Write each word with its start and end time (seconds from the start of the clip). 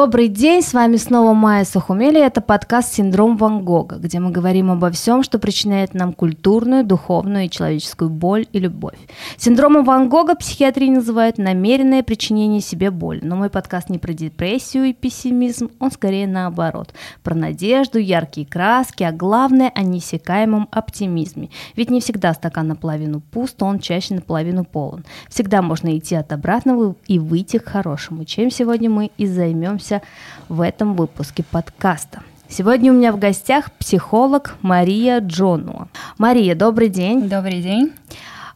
Добрый 0.00 0.28
день, 0.28 0.62
с 0.62 0.72
вами 0.72 0.96
снова 0.96 1.34
Майя 1.34 1.62
Сухумели, 1.66 2.18
это 2.18 2.40
подкаст 2.40 2.94
«Синдром 2.94 3.36
Ван 3.36 3.62
Гога», 3.66 3.96
где 3.96 4.18
мы 4.18 4.30
говорим 4.30 4.70
обо 4.70 4.90
всем, 4.90 5.22
что 5.22 5.38
причиняет 5.38 5.92
нам 5.92 6.14
культурную, 6.14 6.86
духовную 6.86 7.44
и 7.44 7.50
человеческую 7.50 8.08
боль 8.08 8.46
и 8.50 8.58
любовь. 8.58 8.96
Синдромом 9.36 9.84
Ван 9.84 10.08
Гога 10.08 10.36
психиатрия 10.36 10.90
называют 10.90 11.36
намеренное 11.36 12.02
причинение 12.02 12.62
себе 12.62 12.90
боли, 12.90 13.20
но 13.22 13.36
мой 13.36 13.50
подкаст 13.50 13.90
не 13.90 13.98
про 13.98 14.14
депрессию 14.14 14.84
и 14.84 14.94
пессимизм, 14.94 15.68
он 15.78 15.90
скорее 15.90 16.26
наоборот, 16.26 16.94
про 17.22 17.34
надежду, 17.34 17.98
яркие 17.98 18.46
краски, 18.46 19.02
а 19.02 19.12
главное 19.12 19.70
о 19.74 19.82
неиссякаемом 19.82 20.66
оптимизме. 20.70 21.50
Ведь 21.76 21.90
не 21.90 22.00
всегда 22.00 22.32
стакан 22.32 22.68
наполовину 22.68 23.20
пуст, 23.20 23.62
он 23.62 23.78
чаще 23.80 24.14
наполовину 24.14 24.64
полон. 24.64 25.04
Всегда 25.28 25.60
можно 25.60 25.94
идти 25.98 26.14
от 26.14 26.32
обратного 26.32 26.96
и 27.06 27.18
выйти 27.18 27.58
к 27.58 27.68
хорошему, 27.68 28.24
чем 28.24 28.50
сегодня 28.50 28.88
мы 28.88 29.10
и 29.18 29.26
займемся 29.26 29.89
разберемся 29.90 30.02
в 30.48 30.60
этом 30.60 30.94
выпуске 30.94 31.42
подкаста. 31.42 32.22
Сегодня 32.48 32.92
у 32.92 32.96
меня 32.96 33.12
в 33.12 33.18
гостях 33.18 33.70
психолог 33.72 34.56
Мария 34.62 35.20
Джонуа. 35.20 35.88
Мария, 36.18 36.54
добрый 36.54 36.88
день. 36.88 37.28
Добрый 37.28 37.60
день. 37.60 37.92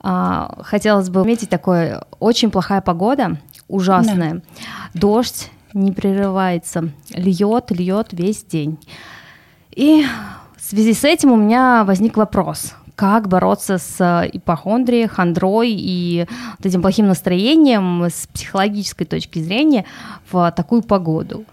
А, 0.01 0.59
хотелось 0.62 1.09
бы 1.09 1.20
отметить 1.20 1.48
такое, 1.48 2.05
очень 2.20 2.51
плохая 2.51 2.80
погода, 2.80 3.39
ужасная. 3.69 4.34
Да. 4.34 4.41
Дождь 4.95 5.50
не 5.73 5.92
прерывается, 5.92 6.91
льет, 7.11 7.70
льет 7.70 8.08
весь 8.12 8.45
день. 8.45 8.78
И 9.70 10.05
в 10.56 10.62
связи 10.62 10.92
с 10.92 11.05
этим 11.05 11.33
у 11.33 11.36
меня 11.36 11.84
возник 11.84 12.17
вопрос 12.17 12.75
как 12.97 13.28
бороться 13.28 13.78
с 13.78 14.00
э, 14.00 14.31
ипохондрией, 14.33 15.09
хандрой 15.09 15.70
и 15.70 16.27
вот 16.59 16.67
этим 16.67 16.83
плохим 16.83 17.06
настроением 17.06 18.05
с 18.05 18.27
психологической 18.33 19.06
точки 19.06 19.41
зрения 19.41 19.84
в 20.31 20.53
такую 20.53 20.83
погоду? 20.83 21.45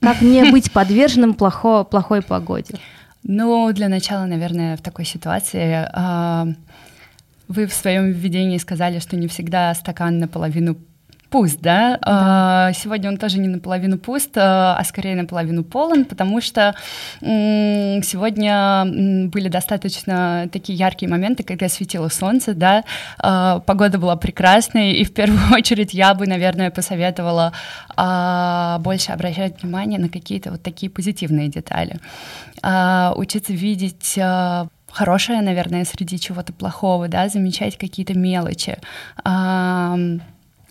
Как 0.00 0.22
не 0.22 0.44
быть 0.52 0.72
подверженным 0.72 1.34
плохо, 1.34 1.84
плохой 1.84 2.22
погоде? 2.22 2.78
Ну, 3.22 3.72
для 3.72 3.88
начала, 3.88 4.26
наверное, 4.26 4.76
в 4.76 4.82
такой 4.82 5.04
ситуации 5.04 5.88
э, 5.92 6.54
вы 7.48 7.66
в 7.66 7.72
своем 7.72 8.10
введении 8.10 8.58
сказали, 8.58 8.98
что 8.98 9.16
не 9.16 9.28
всегда 9.28 9.74
стакан 9.74 10.18
наполовину 10.18 10.76
пуст, 11.34 11.58
да? 11.60 11.98
да. 12.00 12.72
Сегодня 12.74 13.10
он 13.10 13.16
тоже 13.16 13.40
не 13.40 13.48
наполовину 13.48 13.98
пуст, 13.98 14.30
а, 14.36 14.76
а 14.78 14.84
скорее 14.84 15.16
наполовину 15.16 15.64
полон, 15.64 16.04
потому 16.04 16.40
что 16.40 16.76
сегодня 17.20 18.84
были 19.30 19.48
достаточно 19.48 20.48
такие 20.52 20.78
яркие 20.78 21.10
моменты, 21.10 21.42
когда 21.42 21.68
светило 21.68 22.08
солнце, 22.08 22.54
да, 22.54 22.84
а, 23.18 23.58
погода 23.58 23.98
была 23.98 24.14
прекрасной, 24.14 24.92
и 24.92 25.04
в 25.04 25.12
первую 25.12 25.40
очередь 25.52 25.92
я 25.92 26.14
бы, 26.14 26.28
наверное, 26.28 26.70
посоветовала 26.70 27.52
а, 27.96 28.78
больше 28.78 29.10
обращать 29.10 29.60
внимание 29.60 29.98
на 29.98 30.08
какие-то 30.08 30.52
вот 30.52 30.62
такие 30.62 30.88
позитивные 30.88 31.48
детали, 31.48 31.98
учиться 33.16 33.52
видеть 33.52 34.20
хорошее, 34.92 35.42
наверное, 35.42 35.84
среди 35.84 36.20
чего-то 36.20 36.52
плохого, 36.52 37.08
да, 37.08 37.28
замечать 37.28 37.76
какие-то 37.76 38.16
мелочи, 38.16 38.78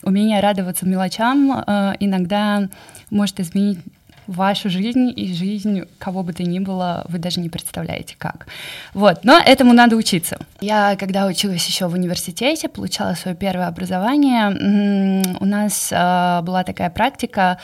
умение 0.03 0.39
радоваться 0.39 0.85
мелочам 0.85 1.63
э, 1.65 1.93
иногда 1.99 2.67
может 3.09 3.39
изменить 3.39 3.79
вашу 4.27 4.69
жизнь 4.69 5.11
и 5.15 5.33
жизнь 5.33 5.83
кого 5.99 6.23
бы 6.23 6.33
то 6.33 6.43
ни 6.43 6.59
было, 6.59 7.05
вы 7.09 7.19
даже 7.19 7.39
не 7.39 7.49
представляете 7.49 8.15
как. 8.17 8.47
Вот, 8.93 9.23
но 9.23 9.37
этому 9.37 9.73
надо 9.73 9.95
учиться. 9.95 10.37
Я, 10.61 10.95
когда 10.95 11.25
училась 11.25 11.65
еще 11.67 11.87
в 11.87 11.93
университете, 11.93 12.69
получала 12.69 13.13
свое 13.15 13.35
первое 13.35 13.67
образование, 13.67 15.23
у 15.39 15.45
нас 15.45 15.89
э, 15.91 16.41
была 16.43 16.63
такая 16.63 16.89
практика, 16.89 17.59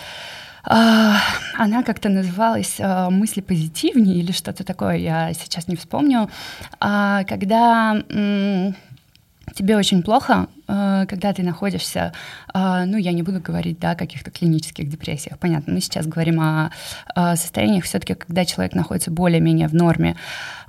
э, 0.65 0.69
она 1.57 1.83
как-то 1.83 2.09
называлась 2.09 2.75
э, 2.79 3.09
«Мысли 3.09 3.41
позитивнее» 3.41 4.17
или 4.17 4.31
что-то 4.31 4.63
такое, 4.63 4.95
я 4.95 5.33
сейчас 5.33 5.67
не 5.67 5.75
вспомню, 5.75 6.29
а, 6.79 7.23
когда 7.23 8.01
тебе 9.53 9.77
очень 9.77 10.03
плохо, 10.03 10.47
э, 10.67 11.05
когда 11.07 11.33
ты 11.33 11.43
находишься, 11.43 12.13
э, 12.53 12.83
ну, 12.85 12.97
я 12.97 13.11
не 13.11 13.23
буду 13.23 13.39
говорить, 13.39 13.79
да, 13.79 13.91
о 13.91 13.95
каких-то 13.95 14.31
клинических 14.31 14.89
депрессиях, 14.89 15.37
понятно, 15.39 15.73
мы 15.73 15.81
сейчас 15.81 16.05
говорим 16.05 16.39
о 16.41 16.71
состояниях 17.35 17.85
все-таки, 17.85 18.13
когда 18.13 18.45
человек 18.45 18.73
находится 18.73 19.11
более-менее 19.11 19.67
в 19.67 19.73
норме, 19.73 20.15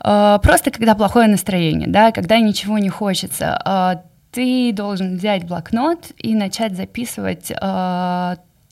э, 0.05 0.39
просто 0.43 0.71
когда 0.71 0.95
плохое 0.95 1.29
настроение, 1.29 1.89
да, 1.89 2.13
когда 2.13 2.39
ничего 2.39 2.79
не 2.79 2.89
хочется, 2.89 4.03
ты 4.31 4.73
должен 4.73 5.17
взять 5.17 5.45
блокнот 5.45 6.13
и 6.17 6.35
начать 6.35 6.77
записывать 6.77 7.51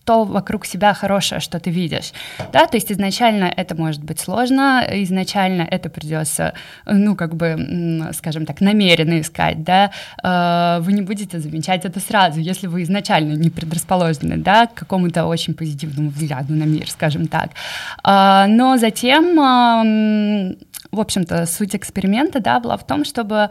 то 0.08 0.24
вокруг 0.24 0.64
себя 0.64 0.94
хорошее, 0.94 1.38
что 1.38 1.60
ты 1.60 1.69
видишь. 1.69 2.12
Да, 2.50 2.66
то 2.66 2.78
есть 2.78 2.91
изначально 2.91 3.44
это 3.44 3.74
может 3.74 4.02
быть 4.02 4.19
сложно, 4.19 4.82
изначально 4.91 5.69
это 5.70 5.91
придется, 5.91 6.54
ну, 6.86 7.14
как 7.14 7.34
бы, 7.34 8.08
скажем 8.14 8.47
так, 8.47 8.62
намеренно 8.62 9.20
искать, 9.20 9.62
да, 9.64 9.91
э, 10.22 10.80
вы 10.80 10.94
не 10.94 11.02
будете 11.02 11.38
замечать 11.41 11.84
это 11.84 12.00
сразу, 12.00 12.41
если 12.41 12.68
вы 12.68 12.84
изначально 12.84 13.34
не 13.34 13.50
предрасположены, 13.50 14.38
да, 14.38 14.66
к 14.66 14.72
какому-то 14.72 15.26
очень 15.26 15.52
позитивному 15.52 16.08
взгляду 16.08 16.54
на 16.54 16.64
мир, 16.64 16.88
скажем 16.91 17.26
так. 17.26 17.50
А, 18.02 18.47
но 18.47 18.78
затем 18.78 20.56
в 20.91 21.00
общем-то, 21.00 21.44
суть 21.44 21.76
эксперимента, 21.76 22.41
да, 22.41 22.60
была 22.60 22.78
в 22.78 22.86
том, 22.86 23.04
чтобы 23.04 23.50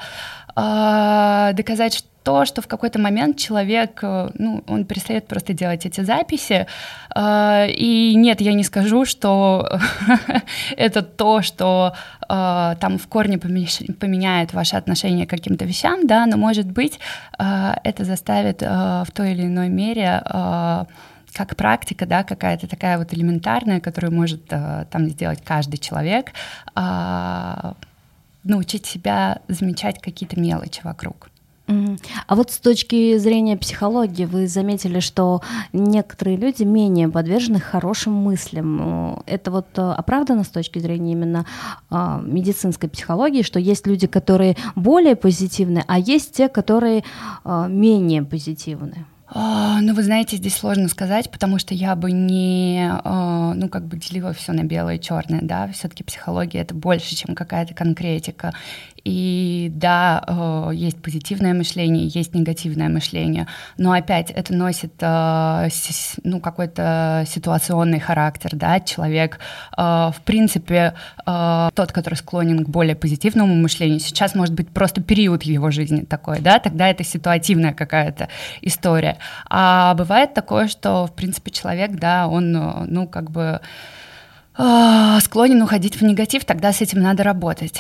доказать, 0.56 1.94
что 1.94 2.07
то, 2.28 2.44
что 2.44 2.62
в 2.62 2.68
какой-то 2.68 3.00
момент 3.00 3.38
человек, 3.38 4.00
э, 4.04 4.30
ну, 4.38 4.62
он 4.68 4.84
перестает 4.84 5.28
просто 5.28 5.54
делать 5.54 5.86
эти 5.86 6.02
записи. 6.02 6.68
Э, 7.16 7.68
и 7.70 8.16
нет, 8.16 8.42
я 8.42 8.52
не 8.52 8.66
скажу, 8.66 9.06
что 9.06 9.80
это 10.78 11.04
то, 11.04 11.42
что 11.42 11.94
э, 12.28 12.76
там 12.82 12.98
в 12.98 13.08
корне 13.08 13.38
поменяет 13.38 14.54
ваше 14.54 14.76
отношение 14.76 15.26
к 15.26 15.30
каким-то 15.30 15.64
вещам, 15.64 16.06
да, 16.06 16.26
но, 16.26 16.36
может 16.36 16.66
быть, 16.66 17.00
это 17.40 18.04
заставит 18.04 18.62
в 18.62 19.08
той 19.14 19.32
или 19.32 19.44
иной 19.44 19.70
мере 19.70 20.22
как 21.34 21.56
практика, 21.56 22.06
да, 22.06 22.24
какая-то 22.24 22.68
такая 22.68 22.98
вот 22.98 23.14
элементарная, 23.14 23.80
которую 23.80 24.14
может 24.14 24.48
там 24.48 25.09
сделать 25.09 25.42
каждый 25.46 25.78
человек, 25.78 26.34
научить 28.44 28.86
себя 28.86 29.40
замечать 29.48 30.02
какие-то 30.02 30.38
мелочи 30.40 30.82
вокруг. 30.84 31.27
А 32.28 32.35
вот 32.35 32.51
с 32.51 32.59
точки 32.59 33.17
зрения 33.17 33.57
психологии 33.57 34.25
вы 34.25 34.47
заметили, 34.47 35.00
что 35.00 35.41
некоторые 35.73 36.38
люди 36.38 36.63
менее 36.63 37.09
подвержены 37.09 37.59
хорошим 37.59 38.13
мыслям. 38.13 39.22
Это 39.25 39.51
вот 39.51 39.67
э, 39.75 39.81
оправдано 39.81 40.44
с 40.44 40.50
точки 40.50 40.79
зрения 40.79 41.11
именно 41.11 41.45
а, 41.89 42.22
медицинской 42.22 42.89
психологии, 42.89 43.41
что 43.41 43.59
есть 43.59 43.85
люди, 43.85 44.07
которые 44.07 44.55
более 44.75 45.16
позитивны, 45.16 45.83
а 45.88 46.00
есть 46.00 46.33
те, 46.33 46.47
которые 46.47 47.03
а, 47.44 47.67
менее 47.67 48.23
позитивны. 48.23 49.05
А, 49.30 49.82
ну, 49.82 49.94
вы 49.94 50.04
знаете, 50.04 50.38
здесь 50.38 50.56
сложно 50.56 50.88
сказать, 50.88 51.30
потому 51.30 51.60
что 51.60 51.74
я 51.74 51.96
бы 51.98 52.14
не, 52.14 52.90
а, 53.04 53.54
ну, 53.54 53.68
как 53.68 53.86
бы 53.86 53.98
делила 53.98 54.32
все 54.34 54.54
на 54.54 54.64
белое 54.64 54.96
и 54.96 55.02
черное, 55.02 55.42
да, 55.42 55.68
все-таки 55.74 56.04
психология 56.04 56.60
это 56.60 56.74
больше, 56.74 57.14
чем 57.14 57.36
какая-то 57.36 57.74
конкретика. 57.74 58.54
И 59.04 59.72
да, 59.74 60.22
э, 60.28 60.72
есть 60.74 61.02
позитивное 61.02 61.54
мышление, 61.54 62.08
есть 62.08 62.36
негативное 62.36 62.90
мышление, 62.90 63.47
но 63.78 63.94
опять 63.94 64.32
это 64.32 64.53
носит 64.53 64.91
ну, 65.00 66.41
какой-то 66.41 67.23
ситуационный 67.26 68.02
характер, 68.02 68.50
да, 68.53 68.82
человек, 68.82 69.40
в 69.78 70.16
принципе, 70.26 70.94
тот, 71.26 71.91
который 71.94 72.16
склонен 72.16 72.66
к 72.66 72.70
более 72.70 72.97
позитивному 72.97 73.56
мышлению, 73.56 74.02
сейчас 74.02 74.35
может 74.35 74.53
быть 74.53 74.70
просто 74.70 75.02
период 75.02 75.44
его 75.44 75.72
жизни 75.72 76.02
такой, 76.02 76.41
да, 76.41 76.59
тогда 76.59 76.90
это 76.90 77.06
ситуативная 77.06 77.73
какая-то 77.73 78.28
история. 78.62 79.16
А 79.49 79.93
бывает 79.96 80.34
такое, 80.34 80.67
что, 80.67 81.08
в 81.08 81.14
принципе, 81.14 81.52
человек, 81.52 81.91
да, 81.91 82.28
он, 82.28 82.52
ну, 82.52 83.08
как 83.08 83.31
бы 83.31 83.61
склонен 85.22 85.61
уходить 85.61 85.97
в 85.97 86.02
негатив, 86.02 86.43
тогда 86.43 86.73
с 86.73 86.81
этим 86.81 86.99
надо 86.99 87.22
работать. 87.22 87.79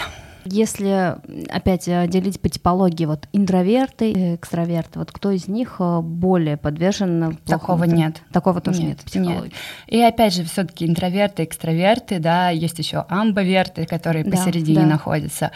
Если 0.49 1.15
опять 1.49 1.87
э, 1.87 2.07
делить 2.07 2.39
по 2.39 2.49
типологии, 2.49 3.05
вот 3.05 3.27
интроверты, 3.33 4.35
экстраверты, 4.35 4.99
вот 4.99 5.11
кто 5.11 5.31
из 5.31 5.47
них 5.47 5.77
э, 5.79 5.99
более 6.01 6.57
подвержен 6.57 7.37
Такого 7.45 7.83
нет. 7.83 8.21
Такого 8.31 8.61
тоже 8.61 8.81
нет, 8.81 8.99
нет 9.13 9.25
нет. 9.25 9.51
И 9.87 9.99
опять 10.01 10.33
же, 10.33 10.43
все-таки 10.45 10.85
интроверты, 10.85 11.43
экстраверты, 11.43 12.19
да, 12.19 12.49
есть 12.49 12.79
еще 12.79 13.05
амбоверты, 13.09 13.85
которые 13.85 14.23
да, 14.23 14.31
посередине 14.31 14.81
да. 14.81 14.85
находятся. 14.85 15.51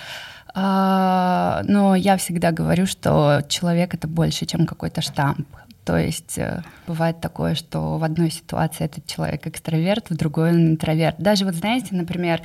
А, 0.53 1.61
но 1.65 1.95
я 1.95 2.17
всегда 2.17 2.51
говорю, 2.51 2.85
что 2.85 3.41
человек 3.47 3.93
это 3.93 4.07
больше, 4.07 4.45
чем 4.45 4.65
какой-то 4.65 5.01
штамп. 5.01 5.47
То 5.85 5.97
есть 5.97 6.37
э, 6.37 6.61
бывает 6.87 7.19
такое, 7.21 7.55
что 7.55 7.97
в 7.97 8.03
одной 8.03 8.31
ситуации 8.31 8.85
этот 8.85 9.05
человек 9.07 9.47
экстраверт, 9.47 10.09
в 10.09 10.15
другой 10.15 10.51
он 10.51 10.71
интроверт. 10.71 11.15
Даже 11.17 11.45
вот 11.45 11.55
знаете, 11.55 11.95
например, 11.95 12.41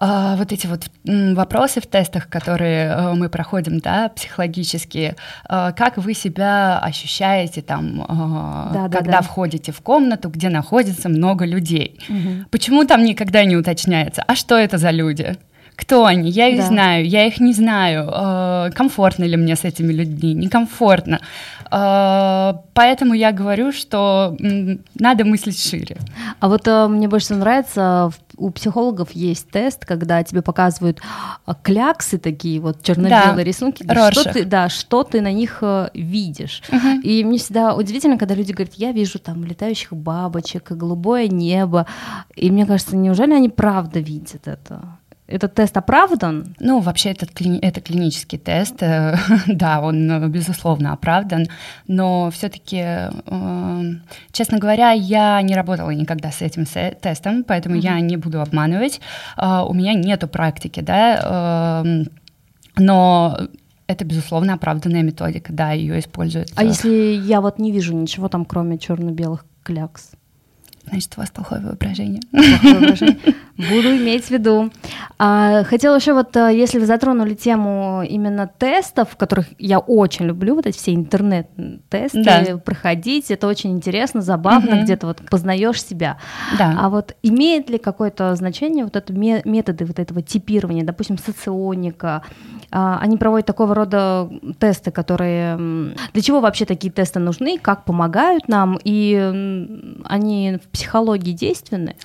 а, 0.00 0.36
вот 0.36 0.52
эти 0.52 0.66
вот 0.66 0.90
вопросы 1.04 1.80
в 1.80 1.86
тестах, 1.86 2.28
которые 2.28 2.86
э, 2.86 3.14
мы 3.14 3.28
проходим, 3.28 3.78
да, 3.78 4.08
психологические, 4.08 5.16
а, 5.44 5.72
как 5.72 5.98
вы 5.98 6.14
себя 6.14 6.78
ощущаете 6.78 7.62
там, 7.62 8.04
а, 8.08 8.70
да, 8.72 8.82
когда 8.84 9.00
да, 9.00 9.18
да. 9.18 9.22
входите 9.22 9.70
в 9.70 9.80
комнату, 9.80 10.30
где 10.30 10.48
находится 10.48 11.08
много 11.08 11.44
людей? 11.44 12.00
Угу. 12.08 12.46
Почему 12.50 12.84
там 12.84 13.04
никогда 13.04 13.44
не 13.44 13.56
уточняется, 13.56 14.24
а 14.26 14.34
что 14.34 14.56
это 14.56 14.78
за 14.78 14.90
люди? 14.90 15.36
кто 15.74 16.04
они, 16.04 16.30
я 16.30 16.48
их 16.48 16.58
да. 16.58 16.66
знаю, 16.66 17.08
я 17.08 17.26
их 17.26 17.40
не 17.40 17.54
знаю, 17.54 18.70
комфортно 18.72 19.24
ли 19.24 19.36
мне 19.36 19.56
с 19.56 19.64
этими 19.64 19.90
людьми, 19.90 20.34
некомфортно. 20.34 21.20
Э, 21.72 22.54
поэтому 22.74 23.14
я 23.14 23.32
говорю, 23.32 23.72
что 23.72 24.36
надо 24.94 25.24
мыслить 25.24 25.58
шире. 25.58 25.96
А 26.38 26.48
вот 26.48 26.68
э, 26.68 26.86
мне 26.88 27.08
больше 27.08 27.34
нравится, 27.34 28.10
у 28.36 28.50
психологов 28.50 29.12
есть 29.12 29.50
тест, 29.50 29.86
когда 29.86 30.22
тебе 30.22 30.42
показывают 30.42 31.00
э, 31.46 31.52
кляксы 31.62 32.18
такие, 32.18 32.60
вот 32.60 32.82
черно-белые 32.82 33.36
да. 33.36 33.44
рисунки, 33.44 33.84
что 34.12 34.32
ты, 34.32 34.44
да, 34.44 34.68
что 34.68 35.02
ты 35.02 35.22
на 35.22 35.32
них 35.32 35.58
э, 35.62 35.88
видишь. 35.94 36.62
Угу. 36.68 37.00
И 37.02 37.24
мне 37.24 37.38
всегда 37.38 37.74
удивительно, 37.74 38.18
когда 38.18 38.34
люди 38.34 38.52
говорят, 38.52 38.74
я 38.74 38.92
вижу 38.92 39.18
там 39.18 39.44
летающих 39.44 39.94
бабочек, 39.94 40.72
голубое 40.72 41.28
небо, 41.28 41.86
и 42.36 42.50
мне 42.50 42.66
кажется, 42.66 42.96
неужели 42.96 43.32
они 43.32 43.48
правда 43.48 43.98
видят 44.00 44.46
это? 44.46 44.98
Этот 45.32 45.54
тест 45.54 45.76
оправдан? 45.76 46.54
Ну, 46.60 46.80
вообще, 46.80 47.10
этот, 47.10 47.30
это 47.40 47.80
клинический 47.80 48.38
тест, 48.38 48.82
э, 48.82 49.16
да, 49.46 49.80
он, 49.80 50.10
э, 50.10 50.28
безусловно, 50.28 50.92
оправдан, 50.92 51.46
но 51.88 52.30
все-таки, 52.30 52.82
э, 52.82 53.82
честно 54.32 54.58
говоря, 54.58 54.92
я 54.92 55.40
не 55.42 55.54
работала 55.54 55.90
никогда 55.90 56.30
с 56.30 56.42
этим 56.42 56.66
тестом, 56.66 57.44
поэтому 57.44 57.76
mm-hmm. 57.76 57.80
я 57.80 58.00
не 58.00 58.16
буду 58.16 58.40
обманывать. 58.40 59.00
У 59.36 59.74
меня 59.74 59.94
нету 59.94 60.28
практики, 60.28 60.80
да, 60.80 61.84
но 62.76 63.38
это, 63.86 64.04
безусловно, 64.04 64.54
оправданная 64.54 65.02
методика, 65.02 65.52
да, 65.52 65.72
ее 65.72 65.98
используют. 65.98 66.50
А 66.56 66.64
если 66.64 66.90
я 66.90 67.40
вот 67.40 67.58
не 67.58 67.72
вижу 67.72 67.94
ничего 67.94 68.28
там, 68.28 68.44
кроме 68.44 68.78
черно-белых 68.78 69.44
клякс? 69.62 70.12
Значит, 70.86 71.12
у 71.16 71.20
вас 71.20 71.30
плохое 71.30 71.60
воображение. 71.60 72.20
Плохое 72.30 72.74
воображение. 72.74 73.18
Буду 73.56 73.96
иметь 73.96 74.24
в 74.24 74.30
виду. 74.30 74.70
А, 75.18 75.62
хотела 75.64 75.96
еще 75.96 76.14
вот, 76.14 76.34
э, 76.36 76.50
если 76.54 76.78
вы 76.78 76.86
затронули 76.86 77.34
тему 77.34 78.02
именно 78.08 78.46
тестов, 78.46 79.16
которых 79.16 79.46
я 79.58 79.78
очень 79.78 80.24
люблю, 80.26 80.54
вот 80.54 80.66
эти 80.66 80.76
все 80.78 80.94
интернет-тесты 80.94 82.22
да. 82.22 82.56
проходить, 82.56 83.30
это 83.30 83.46
очень 83.46 83.72
интересно, 83.72 84.22
забавно, 84.22 84.76
угу. 84.76 84.82
где-то 84.84 85.06
вот 85.06 85.22
познаешь 85.28 85.84
себя. 85.84 86.18
Да. 86.58 86.76
А 86.80 86.88
вот 86.88 87.14
имеет 87.22 87.68
ли 87.68 87.78
какое-то 87.78 88.34
значение 88.36 88.84
вот 88.84 88.96
это 88.96 89.12
методы 89.12 89.84
вот 89.84 89.98
этого 89.98 90.22
типирования, 90.22 90.84
допустим, 90.84 91.18
соционика, 91.18 92.22
а, 92.70 92.98
они 93.00 93.18
проводят 93.18 93.46
такого 93.46 93.74
рода 93.74 94.30
тесты, 94.58 94.90
которые... 94.90 95.56
Для 96.14 96.22
чего 96.22 96.40
вообще 96.40 96.64
такие 96.64 96.92
тесты 96.92 97.20
нужны, 97.20 97.58
как 97.58 97.84
помогают 97.84 98.48
нам, 98.48 98.78
и 98.82 99.14
они 100.04 100.58
в 100.64 100.68
психологии 100.68 101.32
действенны? 101.32 101.96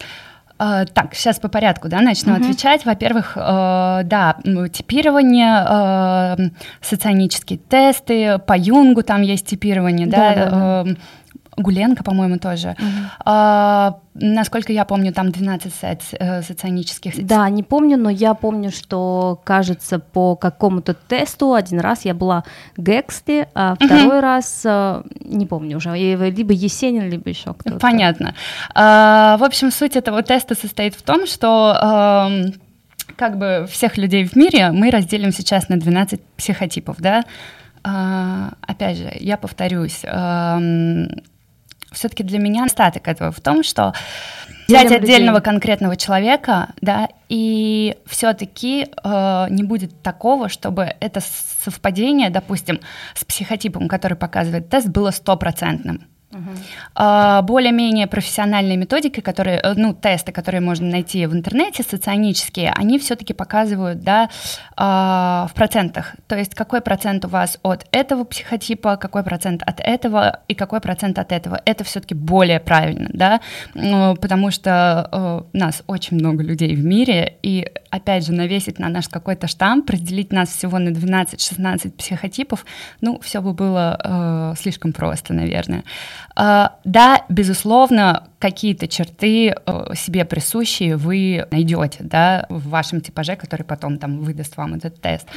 Uh, 0.59 0.87
так, 0.91 1.13
сейчас 1.13 1.39
по 1.39 1.49
порядку, 1.49 1.87
да, 1.87 2.01
начну 2.01 2.33
uh-huh. 2.33 2.41
отвечать. 2.41 2.83
Во-первых, 2.83 3.37
uh, 3.37 4.03
да, 4.03 4.37
типирование, 4.73 5.63
uh, 5.63 6.51
соционические 6.81 7.59
тесты, 7.59 8.39
по 8.39 8.57
Юнгу 8.57 9.03
там 9.03 9.21
есть 9.21 9.45
типирование, 9.45 10.07
да, 10.07 10.33
да, 10.33 10.49
да, 10.49 10.83
да. 10.83 10.95
Гуленко, 11.57 12.03
по-моему, 12.03 12.37
тоже. 12.37 12.75
Угу. 12.77 12.87
А, 13.25 13.99
насколько 14.13 14.71
я 14.71 14.85
помню, 14.85 15.11
там 15.11 15.31
12 15.31 15.73
сет, 15.73 16.01
э, 16.11 16.43
соционических. 16.43 17.25
Да, 17.25 17.49
не 17.49 17.63
помню, 17.63 17.97
но 17.97 18.11
я 18.11 18.35
помню, 18.35 18.71
что, 18.71 19.41
кажется, 19.43 19.97
по 19.97 20.35
какому-то 20.35 20.93
тесту 20.93 21.53
один 21.53 21.79
раз 21.79 22.05
я 22.05 22.13
была 22.13 22.43
Гексли, 22.77 23.47
а 23.55 23.75
второй 23.75 24.05
угу. 24.05 24.21
раз, 24.21 24.61
э, 24.65 25.01
не 25.21 25.47
помню 25.47 25.77
уже, 25.77 25.95
либо 25.95 26.53
Есенин, 26.53 27.09
либо 27.09 27.27
еще 27.29 27.55
кто-то. 27.55 27.79
Понятно. 27.79 28.35
А, 28.75 29.37
в 29.37 29.43
общем, 29.43 29.71
суть 29.71 29.95
этого 29.95 30.21
теста 30.21 30.55
состоит 30.55 30.93
в 30.93 31.01
том, 31.01 31.25
что... 31.25 31.75
Э, 31.81 32.51
как 33.15 33.39
бы 33.39 33.67
всех 33.71 33.97
людей 33.97 34.25
в 34.25 34.35
мире 34.35 34.71
мы 34.71 34.91
разделим 34.91 35.31
сейчас 35.31 35.69
на 35.69 35.77
12 35.77 36.21
психотипов, 36.37 36.97
да. 36.99 37.23
А, 37.83 38.53
опять 38.61 38.97
же, 38.97 39.11
я 39.19 39.37
повторюсь, 39.37 40.03
все-таки 41.91 42.23
для 42.23 42.39
меня 42.39 42.65
остаток 42.65 43.07
этого 43.07 43.31
в 43.31 43.39
том, 43.39 43.63
что 43.63 43.93
взять 44.67 44.91
отдельного 44.91 45.39
конкретного 45.39 45.95
человека, 45.95 46.69
да, 46.81 47.09
и 47.29 47.95
все-таки 48.05 48.87
э, 49.03 49.45
не 49.49 49.63
будет 49.63 50.01
такого, 50.01 50.49
чтобы 50.49 50.93
это 50.99 51.21
совпадение, 51.63 52.29
допустим, 52.29 52.81
с 53.15 53.23
психотипом, 53.23 53.87
который 53.87 54.17
показывает 54.17 54.69
тест, 54.69 54.87
было 54.87 55.11
стопроцентным. 55.11 56.07
Uh-huh. 56.29 57.41
Более-менее 57.43 58.05
профессиональные 58.05 58.75
методики, 58.75 59.21
которые, 59.21 59.59
э, 59.63 59.73
ну, 59.77 59.93
тесты, 59.93 60.33
которые 60.33 60.59
можно 60.59 60.85
найти 60.85 61.25
в 61.25 61.33
интернете, 61.33 61.83
соционические, 61.83 62.73
они 62.75 62.99
все-таки 62.99 63.33
показывают, 63.33 64.01
да, 64.01 64.29
а, 64.75 65.47
в 65.49 65.53
процентах. 65.53 66.15
То 66.27 66.37
есть 66.37 66.53
какой 66.53 66.81
процент 66.81 67.23
у 67.25 67.29
вас 67.29 67.59
от 67.63 67.85
этого 67.91 68.25
психотипа, 68.25 68.97
какой 68.97 69.23
процент 69.23 69.63
от 69.65 69.79
этого 69.79 70.41
и 70.49 70.53
какой 70.53 70.81
процент 70.81 71.17
от 71.17 71.31
этого. 71.31 71.61
Это 71.65 71.83
все-таки 71.85 72.13
более 72.13 72.59
правильно, 72.59 73.09
да, 73.13 73.39
потому 73.73 74.51
что 74.51 75.09
э, 75.53 75.57
нас 75.57 75.83
очень 75.87 76.17
много 76.17 76.43
людей 76.43 76.75
в 76.75 76.83
мире, 76.83 77.37
и 77.41 77.71
опять 77.89 78.25
же 78.25 78.33
навесить 78.33 78.79
на 78.79 78.89
наш 78.89 79.07
какой-то 79.07 79.47
штамп, 79.47 79.89
разделить 79.89 80.33
нас 80.33 80.49
всего 80.49 80.77
на 80.77 80.89
12-16 80.89 81.91
психотипов, 81.91 82.65
ну, 83.01 83.19
все 83.21 83.41
бы 83.41 83.53
было 83.53 83.99
э, 84.03 84.59
слишком 84.59 84.91
просто, 84.91 85.33
наверное. 85.33 85.83
А, 86.35 86.73
да, 86.83 87.23
безусловно, 87.29 88.27
какие-то 88.39 88.87
черты 88.87 89.49
э, 89.49 89.95
себе 89.95 90.25
присущие 90.25 90.95
вы 90.95 91.47
найдете, 91.51 91.99
да, 92.01 92.45
в 92.49 92.69
вашем 92.69 93.01
типаже, 93.01 93.35
который 93.35 93.63
потом 93.63 93.97
там 93.97 94.19
выдаст 94.19 94.57
вам 94.57 94.75
этот 94.75 95.01
тест. 95.01 95.27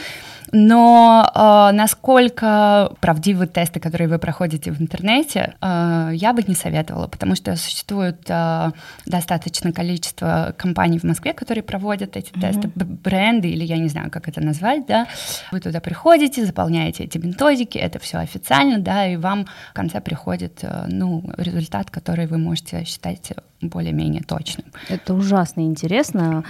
Но 0.53 1.31
э, 1.35 1.75
насколько 1.75 2.93
правдивы 3.01 3.47
тесты, 3.47 3.81
которые 3.81 4.09
вы 4.09 4.19
проходите 4.19 4.71
в 4.71 4.81
интернете, 4.81 5.55
э, 5.61 6.11
я 6.13 6.33
бы 6.33 6.43
не 6.47 6.55
советовала, 6.55 7.07
потому 7.07 7.37
что 7.37 7.57
существует 7.57 8.29
э, 8.29 8.71
достаточное 9.07 9.73
количество 9.73 10.55
компаний 10.59 10.99
в 10.99 11.05
Москве, 11.05 11.33
которые 11.33 11.63
проводят 11.63 12.17
эти 12.17 12.33
mm-hmm. 12.33 12.41
тесты, 12.41 12.71
бренды 12.75 13.49
или 13.49 13.65
я 13.65 13.79
не 13.79 13.89
знаю, 13.89 14.11
как 14.11 14.29
это 14.29 14.41
назвать, 14.41 14.87
да. 14.87 15.07
Вы 15.53 15.61
туда 15.61 15.81
приходите, 15.81 16.45
заполняете 16.45 17.05
эти 17.05 17.19
методики, 17.19 17.79
это 17.79 17.99
все 17.99 18.19
официально, 18.19 18.79
да, 18.79 19.07
и 19.07 19.17
вам 19.17 19.47
в 19.71 19.75
конце 19.75 20.01
приходит, 20.01 20.59
э, 20.63 20.87
ну, 20.89 21.25
результат, 21.39 21.91
который 21.91 22.27
вы 22.27 22.39
можете 22.39 22.85
считать 22.91 23.33
более-менее 23.61 24.23
точным. 24.23 24.67
Это 24.89 25.15
ужасно 25.15 25.61
интересно. 25.61 26.45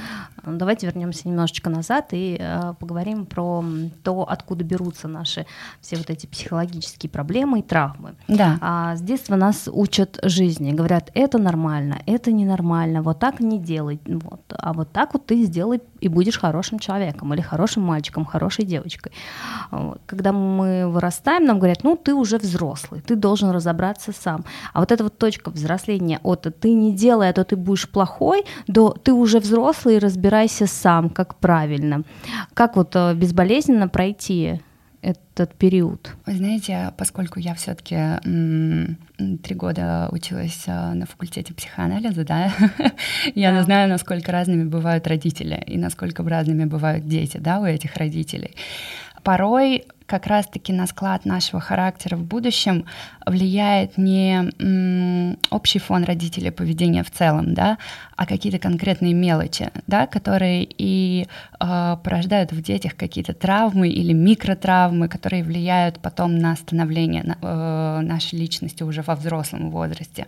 Давайте 0.45 0.87
вернемся 0.87 1.29
немножечко 1.29 1.69
назад 1.69 2.09
и 2.13 2.37
э, 2.41 2.75
поговорим 2.79 3.27
про 3.27 3.63
то, 4.03 4.23
откуда 4.29 4.65
берутся 4.65 5.07
наши 5.07 5.47
все 5.81 5.97
вот 5.97 6.09
эти 6.09 6.27
психологические 6.27 7.11
проблемы 7.11 7.59
и 7.59 7.63
травмы. 7.63 8.15
Да. 8.27 8.59
А 8.61 8.97
с 8.97 9.03
детства 9.03 9.37
нас 9.37 9.69
учат 9.71 10.19
жизни, 10.23 10.73
говорят, 10.73 11.11
это 11.15 11.39
нормально, 11.39 12.01
это 12.07 12.33
ненормально, 12.33 13.03
вот 13.03 13.19
так 13.19 13.41
не 13.41 13.59
делай, 13.59 14.01
вот, 14.07 14.41
а 14.49 14.73
вот 14.73 14.93
так 14.93 15.13
вот 15.13 15.27
ты 15.27 15.45
сделай 15.45 15.83
и 16.01 16.09
будешь 16.09 16.39
хорошим 16.39 16.79
человеком 16.79 17.35
или 17.35 17.43
хорошим 17.43 17.83
мальчиком, 17.83 18.25
хорошей 18.25 18.65
девочкой. 18.65 19.13
Когда 20.07 20.33
мы 20.33 20.89
вырастаем, 20.89 21.45
нам 21.45 21.59
говорят, 21.59 21.85
ну 21.85 21.97
ты 21.97 22.15
уже 22.15 22.39
взрослый, 22.39 23.03
ты 23.03 23.15
должен 23.15 23.51
разобраться 23.51 24.13
сам. 24.13 24.45
А 24.73 24.81
вот 24.81 24.91
эта 24.93 25.05
вот 25.05 25.19
точка 25.19 25.51
взросления 25.51 26.19
от 26.23 26.47
ты 26.61 26.73
не 26.73 26.95
делай, 27.01 27.29
а 27.29 27.33
то 27.33 27.45
ты 27.45 27.57
будешь 27.57 27.89
плохой, 27.89 28.45
до 28.67 28.91
ты 28.91 29.13
уже 29.13 29.39
взрослый, 29.39 29.99
разбирайся 29.99 30.67
сам, 30.67 31.09
как 31.09 31.35
правильно. 31.35 32.03
Как 32.55 32.77
вот 32.77 32.95
э, 32.95 33.15
безболезненно 33.15 33.89
пройти 33.89 34.61
этот 35.03 35.55
период? 35.55 36.15
Вы 36.27 36.35
знаете, 36.35 36.93
поскольку 36.97 37.41
я 37.41 37.55
все-таки 37.55 37.97
три 39.43 39.55
года 39.55 40.09
училась 40.13 40.65
э, 40.67 40.93
на 40.93 41.07
факультете 41.07 41.55
психоанализа, 41.55 42.25
да, 42.25 42.53
я 43.35 43.53
да. 43.53 43.63
знаю, 43.63 43.89
насколько 43.89 44.33
разными 44.33 44.65
бывают 44.65 45.07
родители 45.07 45.63
и 45.67 45.79
насколько 45.79 46.23
разными 46.23 46.65
бывают 46.65 47.07
дети, 47.07 47.39
да, 47.39 47.61
у 47.61 47.65
этих 47.65 47.97
родителей. 47.97 48.55
Порой 49.23 49.85
как 50.11 50.27
раз-таки 50.27 50.73
на 50.73 50.89
склад 50.89 51.25
нашего 51.25 51.61
характера 51.61 52.17
в 52.17 52.25
будущем 52.25 52.85
влияет 53.27 53.97
не 53.97 54.51
общий 55.51 55.79
фон 55.79 56.03
родителей 56.03 56.51
поведения 56.51 57.05
в 57.05 57.11
целом, 57.13 57.55
да, 57.55 57.79
а 58.17 58.27
какие-то 58.27 58.59
конкретные 58.59 59.15
мелочи, 59.15 59.71
да, 59.87 60.09
которые 60.09 60.67
и 60.77 61.29
э, 61.61 61.97
порождают 62.03 62.51
в 62.51 62.61
детях 62.61 62.97
какие-то 62.97 63.35
травмы 63.35 63.89
или 63.89 64.13
микротравмы, 64.13 65.07
которые 65.07 65.45
влияют 65.45 66.01
потом 66.01 66.39
на 66.39 66.57
становление 66.57 67.23
на, 67.23 67.37
э, 67.41 68.01
нашей 68.03 68.37
личности 68.37 68.83
уже 68.83 69.03
во 69.03 69.15
взрослом 69.15 69.71
возрасте. 69.71 70.27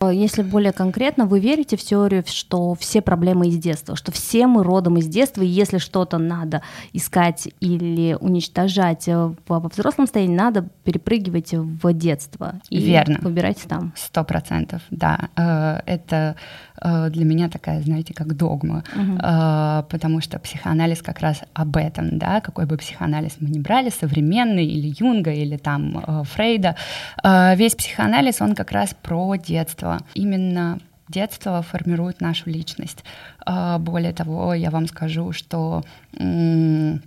Если 0.00 0.42
более 0.42 0.72
конкретно, 0.72 1.26
вы 1.26 1.40
верите 1.40 1.76
в 1.76 1.82
теорию, 1.82 2.24
что 2.26 2.74
все 2.74 3.00
проблемы 3.00 3.48
из 3.48 3.58
детства, 3.58 3.96
что 3.96 4.12
все 4.12 4.46
мы 4.46 4.62
родом 4.62 4.96
из 4.98 5.06
детства, 5.06 5.42
и 5.42 5.46
если 5.46 5.78
что-то 5.78 6.18
надо 6.18 6.62
искать 6.92 7.48
или 7.60 8.16
уничтожать 8.20 9.06
во 9.06 9.60
взрослом 9.60 10.06
состоянии, 10.06 10.36
надо 10.36 10.68
перепрыгивать 10.84 11.52
в 11.52 11.92
детство 11.92 12.60
и 12.70 12.78
Верно. 12.78 13.18
выбирать 13.20 13.58
там. 13.68 13.92
Сто 13.96 14.24
процентов, 14.24 14.82
да. 14.90 15.30
Э, 15.36 15.80
это 15.86 16.16
э, 16.16 16.34
для 16.82 17.24
меня 17.24 17.48
такая, 17.48 17.82
знаете, 17.82 18.14
как 18.14 18.36
догма, 18.36 18.84
угу. 18.94 19.16
потому 19.88 20.20
что 20.20 20.38
психоанализ 20.38 21.02
как 21.02 21.20
раз 21.20 21.42
об 21.54 21.76
этом, 21.76 22.18
да, 22.18 22.40
какой 22.40 22.66
бы 22.66 22.76
психоанализ 22.76 23.36
мы 23.40 23.48
ни 23.50 23.58
брали, 23.58 23.90
современный 23.90 24.66
или 24.66 24.94
Юнга, 24.98 25.32
или 25.32 25.56
там 25.56 26.24
Фрейда, 26.24 26.76
весь 27.56 27.74
психоанализ, 27.74 28.40
он 28.40 28.54
как 28.54 28.72
раз 28.72 28.94
про 29.02 29.36
детство. 29.36 29.98
Именно 30.14 30.78
детство 31.08 31.62
формирует 31.62 32.20
нашу 32.20 32.50
личность. 32.50 33.04
А, 33.44 33.78
более 33.78 34.12
того, 34.12 34.54
я 34.54 34.70
вам 34.70 34.86
скажу, 34.86 35.32
что 35.32 35.82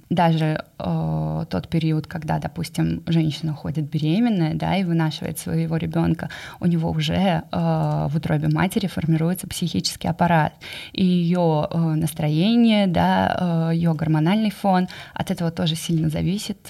даже 0.10 0.64
э, 0.80 1.46
тот 1.50 1.68
период, 1.68 2.08
когда, 2.08 2.40
допустим, 2.40 3.04
женщина 3.08 3.54
ходит 3.54 3.90
беременная, 3.90 4.54
да, 4.56 4.78
и 4.78 4.84
вынашивает 4.84 5.38
своего 5.38 5.78
ребенка, 5.78 6.30
у 6.60 6.66
него 6.66 6.90
уже 6.92 7.14
э, 7.14 7.42
в 7.52 8.16
утробе 8.16 8.48
матери 8.48 8.88
формируется 8.88 9.48
психический 9.48 10.08
аппарат, 10.08 10.54
и 10.94 11.04
ее 11.04 11.68
настроение, 11.74 12.88
да, 12.88 13.72
ее 13.74 13.94
гормональный 13.94 14.52
фон 14.52 14.88
от 15.14 15.32
этого 15.32 15.52
тоже 15.52 15.76
сильно 15.76 16.10
зависит. 16.10 16.70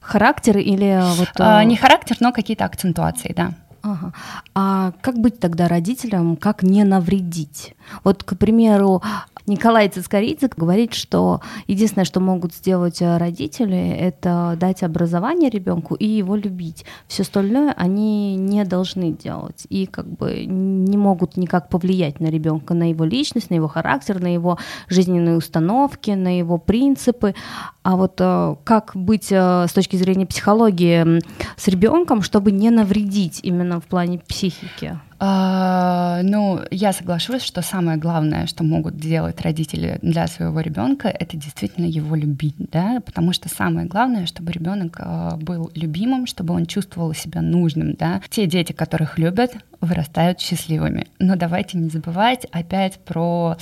Характер 0.00 0.58
или 0.58 1.00
вот? 1.16 1.66
Не 1.66 1.76
характер, 1.76 2.16
но 2.20 2.32
какие-то 2.32 2.64
акцентуации, 2.64 3.32
да. 3.34 3.54
Ага. 3.88 4.12
А 4.54 4.92
как 5.00 5.18
быть 5.18 5.40
тогда 5.40 5.66
родителям, 5.66 6.36
как 6.36 6.62
не 6.62 6.84
навредить? 6.84 7.74
Вот, 8.04 8.22
к 8.22 8.36
примеру, 8.36 9.02
Николай 9.48 9.88
Цискоридзе 9.88 10.50
говорит, 10.56 10.94
что 10.94 11.40
единственное, 11.66 12.04
что 12.04 12.20
могут 12.20 12.54
сделать 12.54 13.02
э, 13.02 13.16
родители, 13.16 13.96
это 13.98 14.56
дать 14.60 14.82
образование 14.82 15.50
ребенку 15.50 15.94
и 15.94 16.06
его 16.06 16.36
любить. 16.36 16.84
Все 17.06 17.22
остальное 17.22 17.72
они 17.72 18.36
не 18.36 18.64
должны 18.64 19.12
делать 19.12 19.66
и 19.68 19.86
как 19.86 20.06
бы 20.06 20.44
не 20.46 20.96
могут 20.96 21.36
никак 21.36 21.68
повлиять 21.68 22.20
на 22.20 22.26
ребенка, 22.26 22.74
на 22.74 22.90
его 22.90 23.04
личность, 23.04 23.50
на 23.50 23.54
его 23.54 23.68
характер, 23.68 24.20
на 24.20 24.32
его 24.32 24.58
жизненные 24.88 25.36
установки, 25.36 26.10
на 26.10 26.38
его 26.38 26.58
принципы. 26.58 27.34
А 27.82 27.96
вот 27.96 28.20
э, 28.20 28.56
как 28.64 28.92
быть 28.94 29.32
э, 29.32 29.66
с 29.66 29.72
точки 29.72 29.96
зрения 29.96 30.26
психологии 30.26 31.22
с 31.56 31.68
ребенком, 31.68 32.22
чтобы 32.22 32.52
не 32.52 32.70
навредить 32.70 33.40
именно 33.42 33.80
в 33.80 33.84
плане 33.84 34.18
психики? 34.18 35.00
А, 35.20 36.22
ну, 36.22 36.60
я 36.70 36.92
соглашусь, 36.92 37.42
что 37.42 37.60
самое 37.62 37.98
главное, 37.98 38.46
что 38.46 38.62
могут 38.62 38.96
делать 38.96 39.40
родители 39.40 39.98
для 40.00 40.26
своего 40.28 40.60
ребенка, 40.60 41.08
это 41.08 41.36
действительно 41.36 41.86
его 41.86 42.14
любить, 42.14 42.54
да, 42.58 43.00
потому 43.04 43.32
что 43.32 43.48
самое 43.48 43.86
главное, 43.86 44.26
чтобы 44.26 44.52
ребенок 44.52 44.96
а, 45.00 45.36
был 45.36 45.70
любимым, 45.74 46.26
чтобы 46.26 46.54
он 46.54 46.66
чувствовал 46.66 47.14
себя 47.14 47.42
нужным, 47.42 47.94
да. 47.94 48.22
Те 48.28 48.46
дети, 48.46 48.72
которых 48.72 49.18
любят, 49.18 49.56
вырастают 49.80 50.40
счастливыми. 50.40 51.06
Но 51.18 51.36
давайте 51.36 51.78
не 51.78 51.88
забывать 51.88 52.46
опять 52.50 52.98
про 53.04 53.56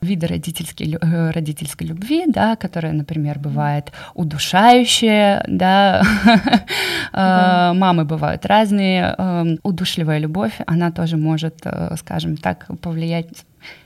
виды 0.00 0.26
родительской, 0.26 0.96
э, 1.00 1.30
родительской 1.30 1.86
любви, 1.86 2.24
да, 2.26 2.56
которая, 2.56 2.92
например, 2.92 3.38
бывает 3.38 3.92
удушающая, 4.14 5.44
да, 5.46 6.02
да. 7.12 7.72
мамы 7.74 8.04
бывают 8.04 8.46
разные, 8.46 9.14
эм, 9.18 9.58
удушливая 9.62 10.18
любовь, 10.18 10.54
она 10.66 10.90
тоже 10.90 11.16
может, 11.16 11.60
э, 11.64 11.94
скажем 11.98 12.36
так, 12.36 12.66
повлиять 12.80 13.44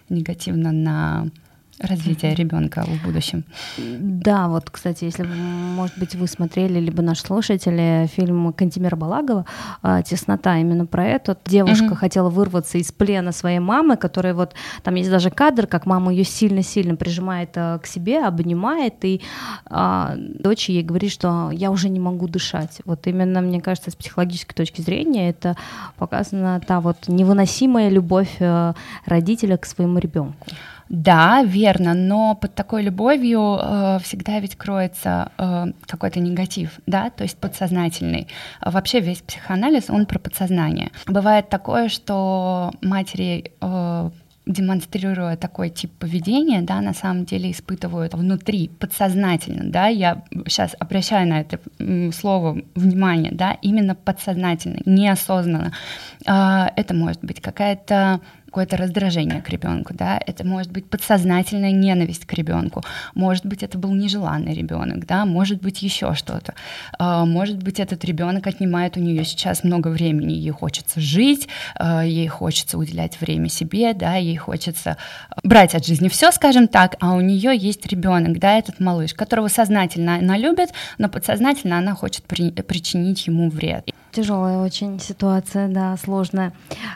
негативно 0.08 0.72
на 0.72 1.26
развития 1.82 2.34
ребенка 2.34 2.84
в 2.84 3.04
будущем. 3.04 3.44
Да, 3.78 4.48
вот, 4.48 4.70
кстати, 4.70 5.04
если, 5.04 5.24
может 5.24 5.98
быть, 5.98 6.14
вы 6.14 6.26
смотрели, 6.26 6.78
либо 6.78 7.02
наши 7.02 7.22
слушатели, 7.22 8.08
фильм 8.14 8.52
Кантимира 8.52 8.96
Балагова 8.96 9.46
а, 9.82 10.02
«Теснота» 10.02 10.58
именно 10.58 10.86
про 10.86 11.04
это. 11.04 11.36
Девушка 11.46 11.86
угу. 11.86 11.94
хотела 11.94 12.30
вырваться 12.30 12.78
из 12.78 12.92
плена 12.92 13.32
своей 13.32 13.58
мамы, 13.58 13.96
которая 13.96 14.34
вот, 14.34 14.54
там 14.82 14.94
есть 14.94 15.10
даже 15.10 15.30
кадр, 15.30 15.66
как 15.66 15.86
мама 15.86 16.12
ее 16.12 16.24
сильно-сильно 16.24 16.96
прижимает 16.96 17.50
а, 17.56 17.78
к 17.78 17.86
себе, 17.86 18.24
обнимает, 18.24 19.04
и 19.04 19.20
а, 19.66 20.14
дочь 20.16 20.68
ей 20.68 20.82
говорит, 20.82 21.12
что 21.12 21.50
я 21.52 21.70
уже 21.70 21.88
не 21.88 22.00
могу 22.00 22.28
дышать. 22.28 22.80
Вот 22.84 23.06
именно, 23.06 23.40
мне 23.40 23.60
кажется, 23.60 23.90
с 23.90 23.94
психологической 23.94 24.54
точки 24.54 24.80
зрения 24.80 25.30
это 25.30 25.56
показана 25.96 26.60
та 26.66 26.80
вот 26.80 27.08
невыносимая 27.08 27.88
любовь 27.88 28.36
а, 28.40 28.74
родителя 29.06 29.56
к 29.56 29.66
своему 29.66 29.98
ребенку. 29.98 30.46
Да, 30.92 31.42
верно, 31.42 31.94
но 31.94 32.34
под 32.34 32.54
такой 32.54 32.82
любовью 32.82 33.58
э, 33.58 33.98
всегда 34.02 34.38
ведь 34.40 34.56
кроется 34.56 35.32
э, 35.38 35.72
какой-то 35.86 36.20
негатив, 36.20 36.80
да, 36.86 37.08
то 37.08 37.22
есть 37.22 37.38
подсознательный. 37.38 38.28
Вообще 38.60 39.00
весь 39.00 39.22
психоанализ, 39.22 39.88
он 39.88 40.04
про 40.04 40.18
подсознание. 40.18 40.90
Бывает 41.06 41.48
такое, 41.48 41.88
что 41.88 42.72
матери 42.82 43.52
э, 43.62 44.10
демонстрируя 44.44 45.38
такой 45.38 45.70
тип 45.70 45.90
поведения, 45.92 46.60
да, 46.60 46.82
на 46.82 46.92
самом 46.92 47.24
деле 47.24 47.50
испытывают 47.50 48.12
внутри, 48.12 48.68
подсознательно, 48.68 49.70
да, 49.70 49.86
я 49.86 50.24
сейчас 50.46 50.76
обращаю 50.78 51.26
на 51.26 51.40
это 51.40 51.58
слово 52.12 52.60
внимание, 52.74 53.32
да, 53.32 53.56
именно 53.62 53.94
подсознательно, 53.94 54.80
неосознанно. 54.84 55.72
Э, 56.26 56.66
это 56.76 56.92
может 56.92 57.24
быть 57.24 57.40
какая-то 57.40 58.20
какое-то 58.52 58.76
раздражение 58.76 59.40
к 59.40 59.48
ребенку, 59.48 59.94
да, 59.94 60.20
это 60.26 60.46
может 60.46 60.70
быть 60.70 60.84
подсознательная 60.84 61.72
ненависть 61.72 62.26
к 62.26 62.34
ребенку, 62.34 62.84
может 63.14 63.46
быть, 63.46 63.62
это 63.62 63.78
был 63.78 63.94
нежеланный 63.94 64.52
ребенок, 64.52 65.06
да, 65.06 65.24
может 65.24 65.62
быть, 65.62 65.80
еще 65.80 66.14
что-то, 66.14 66.52
а, 66.98 67.24
может 67.24 67.62
быть, 67.62 67.80
этот 67.80 68.04
ребенок 68.04 68.46
отнимает 68.46 68.98
у 68.98 69.00
нее 69.00 69.24
сейчас 69.24 69.64
много 69.64 69.88
времени, 69.88 70.34
ей 70.34 70.50
хочется 70.50 71.00
жить, 71.00 71.48
а, 71.76 72.04
ей 72.04 72.28
хочется 72.28 72.76
уделять 72.76 73.18
время 73.22 73.48
себе, 73.48 73.94
да, 73.94 74.16
ей 74.16 74.36
хочется 74.36 74.98
брать 75.42 75.74
от 75.74 75.86
жизни 75.86 76.10
все, 76.10 76.30
скажем 76.30 76.68
так, 76.68 76.96
а 77.00 77.14
у 77.14 77.22
нее 77.22 77.56
есть 77.56 77.86
ребенок, 77.86 78.38
да, 78.38 78.58
этот 78.58 78.80
малыш, 78.80 79.14
которого 79.14 79.48
сознательно 79.48 80.16
она 80.16 80.36
любит, 80.36 80.74
но 80.98 81.08
подсознательно 81.08 81.78
она 81.78 81.94
хочет 81.94 82.24
при, 82.24 82.50
причинить 82.50 83.26
ему 83.26 83.48
вред. 83.48 83.90
Тяжелая 84.12 84.58
очень 84.58 85.00
ситуация, 85.00 85.68
да, 85.68 85.96
сложная. 85.96 86.52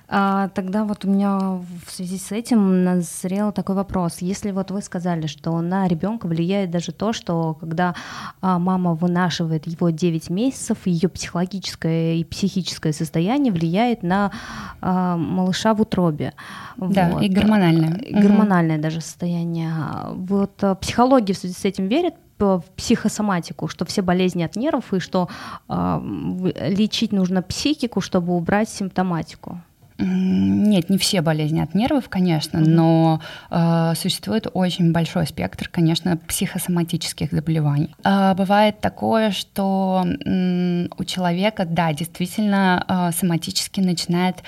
А, 0.07 0.49
тогда 0.49 0.85
вот 0.85 1.07
у 1.07 1.09
меня 1.09 1.39
в 1.87 1.91
связи 1.91 2.19
с 2.19 2.31
этим 2.31 2.85
назрел 2.85 3.53
такой 3.53 3.75
вопрос. 3.75 4.19
Если 4.21 4.51
вот 4.51 4.71
вы 4.71 4.83
сказали, 4.83 5.27
что 5.27 5.59
на 5.63 5.89
ребенка 5.89 6.27
влияет 6.27 6.71
даже 6.71 6.93
то, 6.93 7.15
что 7.15 7.55
когда 7.55 7.95
а, 8.43 8.59
мама 8.59 8.93
вынашивает 8.95 9.67
его 9.67 9.89
9 9.89 10.29
месяцев, 10.29 10.77
ее 10.85 11.09
психологическое 11.09 12.17
и 12.17 12.25
психическое 12.25 12.93
состояние 12.93 13.51
влияет 13.51 14.03
на 14.03 14.31
а, 14.83 15.17
малыша 15.17 15.73
в 15.73 15.81
утробе. 15.81 16.35
Да, 16.77 17.09
вот. 17.09 17.23
и 17.23 17.29
гормональное. 17.29 17.99
Гормональное 18.11 18.77
угу. 18.77 18.83
даже 18.83 19.01
состояние. 19.01 19.73
Вот 20.13 20.63
психология 20.83 21.33
в 21.33 21.39
связи 21.39 21.55
с 21.55 21.65
этим 21.65 21.89
верит 21.89 22.15
в 22.39 22.65
психосоматику, 22.77 23.69
что 23.69 23.85
все 23.85 24.03
болезни 24.03 24.43
от 24.43 24.57
нервов 24.57 24.93
и 24.93 25.01
что 25.01 25.29
э, 25.69 26.01
лечить 26.69 27.13
нужно 27.13 27.43
психику, 27.43 28.01
чтобы 28.01 28.35
убрать 28.35 28.69
симптоматику. 28.69 29.61
Нет, 29.99 30.91
не 30.91 30.99
все 30.99 31.23
болезни 31.23 31.61
от 31.61 31.75
нервов, 31.75 32.11
конечно, 32.11 32.59
mm-hmm. 32.59 32.69
но 32.69 33.21
э, 33.51 33.95
существует 33.97 34.47
очень 34.53 34.93
большой 34.93 35.27
спектр, 35.27 35.71
конечно, 35.73 36.19
психосоматических 36.19 37.33
заболеваний. 37.33 37.95
Э, 38.05 38.35
бывает 38.35 38.81
такое, 38.81 39.31
что 39.31 40.05
э, 40.05 40.89
у 40.99 41.05
человека, 41.05 41.65
да, 41.65 41.95
действительно 41.95 42.85
э, 42.87 43.17
соматически 43.17 43.81
начинает 43.81 44.43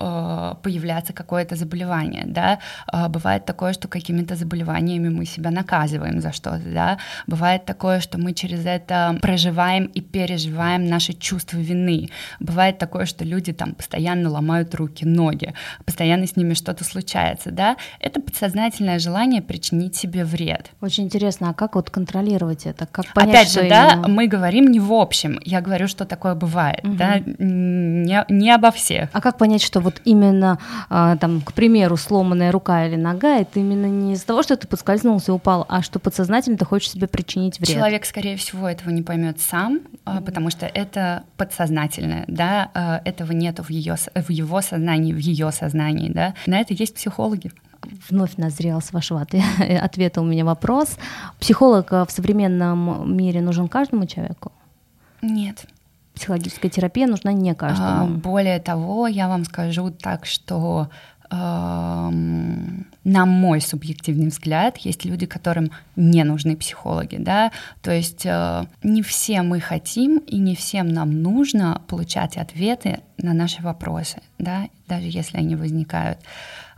э, 0.00 0.54
появляться 0.62 1.12
какое-то 1.12 1.54
заболевание, 1.56 2.24
да. 2.26 2.58
Э, 2.90 3.08
бывает 3.08 3.44
такое, 3.44 3.74
что 3.74 3.88
какими-то 3.88 4.36
заболеваниями 4.36 5.10
мы 5.10 5.26
себя 5.26 5.50
наказываем 5.50 6.22
за 6.22 6.32
что-то, 6.32 6.62
да. 6.72 6.98
Бывает 7.26 7.66
такое, 7.66 8.00
что 8.00 8.16
мы 8.16 8.32
через 8.32 8.64
это 8.64 9.18
проживаем 9.20 9.84
и 9.84 10.00
переживаем 10.00 10.86
наши 10.86 11.12
чувства 11.12 11.58
вины. 11.58 12.08
Бывает 12.40 12.78
такое, 12.78 13.04
что 13.04 13.22
люди 13.24 13.52
там 13.52 13.74
постоянно 13.74 14.30
ломают 14.30 14.74
руки 14.74 14.93
руки, 14.94 15.04
ноги, 15.04 15.54
постоянно 15.84 16.26
с 16.26 16.36
ними 16.36 16.54
что-то 16.54 16.84
случается, 16.84 17.50
да, 17.50 17.76
это 18.00 18.20
подсознательное 18.20 18.98
желание 18.98 19.42
причинить 19.42 19.96
себе 19.96 20.24
вред. 20.24 20.70
Очень 20.80 21.04
интересно, 21.04 21.50
а 21.50 21.54
как 21.54 21.74
вот 21.74 21.90
контролировать 21.90 22.66
это? 22.66 22.86
Как 22.86 23.12
понять, 23.12 23.34
Опять 23.34 23.52
же, 23.52 23.68
да, 23.68 23.92
именно... 23.92 24.08
мы 24.08 24.26
говорим 24.26 24.66
не 24.70 24.80
в 24.80 24.92
общем, 24.92 25.40
я 25.44 25.60
говорю, 25.60 25.88
что 25.88 26.04
такое 26.04 26.34
бывает, 26.34 26.84
угу. 26.84 26.94
да, 26.94 27.18
не, 27.18 28.24
не 28.28 28.50
обо 28.50 28.70
всех. 28.70 29.08
А 29.12 29.20
как 29.20 29.38
понять, 29.38 29.62
что 29.62 29.80
вот 29.80 30.00
именно, 30.04 30.58
а, 30.88 31.16
там, 31.16 31.40
к 31.40 31.52
примеру, 31.52 31.96
сломанная 31.96 32.52
рука 32.52 32.86
или 32.86 32.96
нога, 32.96 33.38
это 33.38 33.60
именно 33.60 33.86
не 33.86 34.12
из-за 34.12 34.26
того, 34.26 34.42
что 34.42 34.56
ты 34.56 34.68
подскользнулся 34.68 35.32
и 35.32 35.34
упал, 35.34 35.66
а 35.68 35.82
что 35.82 35.98
подсознательно 35.98 36.56
ты 36.56 36.64
хочешь 36.64 36.90
себе 36.90 37.06
причинить 37.06 37.58
вред? 37.58 37.76
Человек, 37.76 38.04
скорее 38.04 38.36
всего, 38.36 38.68
этого 38.68 38.90
не 38.90 39.02
поймет 39.02 39.40
сам, 39.40 39.80
mm 40.04 40.24
потому 40.24 40.50
что 40.50 40.66
это 40.66 41.24
подсознательное, 41.36 42.24
да, 42.28 42.70
а, 42.74 43.00
этого 43.04 43.32
нет 43.32 43.58
в, 43.58 43.70
ее, 43.70 43.96
в 44.14 44.30
его 44.30 44.60
сознании, 44.60 44.83
в 45.12 45.18
ее 45.18 45.52
сознании, 45.52 46.10
да. 46.10 46.34
На 46.46 46.60
это 46.60 46.74
есть 46.74 46.94
психологи 46.94 47.50
вновь 48.08 48.36
назрел 48.36 48.80
с 48.80 48.92
вашего 48.92 49.20
ответа 49.82 50.20
у 50.20 50.24
меня 50.24 50.44
вопрос. 50.44 50.96
Психолог 51.38 51.90
в 51.90 52.08
современном 52.08 53.14
мире 53.16 53.40
нужен 53.40 53.68
каждому 53.68 54.06
человеку? 54.06 54.52
Нет. 55.22 55.66
Психологическая 56.14 56.70
терапия 56.70 57.06
нужна 57.06 57.32
не 57.32 57.54
каждому. 57.54 58.04
А, 58.04 58.06
более 58.06 58.60
того, 58.60 59.06
я 59.08 59.28
вам 59.28 59.44
скажу 59.44 59.90
так, 59.90 60.26
что 60.26 60.88
на 63.04 63.26
мой 63.26 63.60
субъективный 63.60 64.28
взгляд, 64.28 64.78
есть 64.78 65.04
люди, 65.04 65.26
которым 65.26 65.70
не 65.94 66.24
нужны 66.24 66.56
психологи, 66.56 67.16
да, 67.18 67.52
то 67.82 67.92
есть 67.92 68.24
э, 68.24 68.64
не 68.82 69.02
все 69.02 69.42
мы 69.42 69.60
хотим 69.60 70.18
и 70.18 70.38
не 70.38 70.56
всем 70.56 70.88
нам 70.88 71.22
нужно 71.22 71.82
получать 71.86 72.36
ответы 72.36 73.00
на 73.18 73.34
наши 73.34 73.62
вопросы, 73.62 74.22
да, 74.38 74.68
даже 74.88 75.06
если 75.06 75.36
они 75.36 75.54
возникают. 75.54 76.18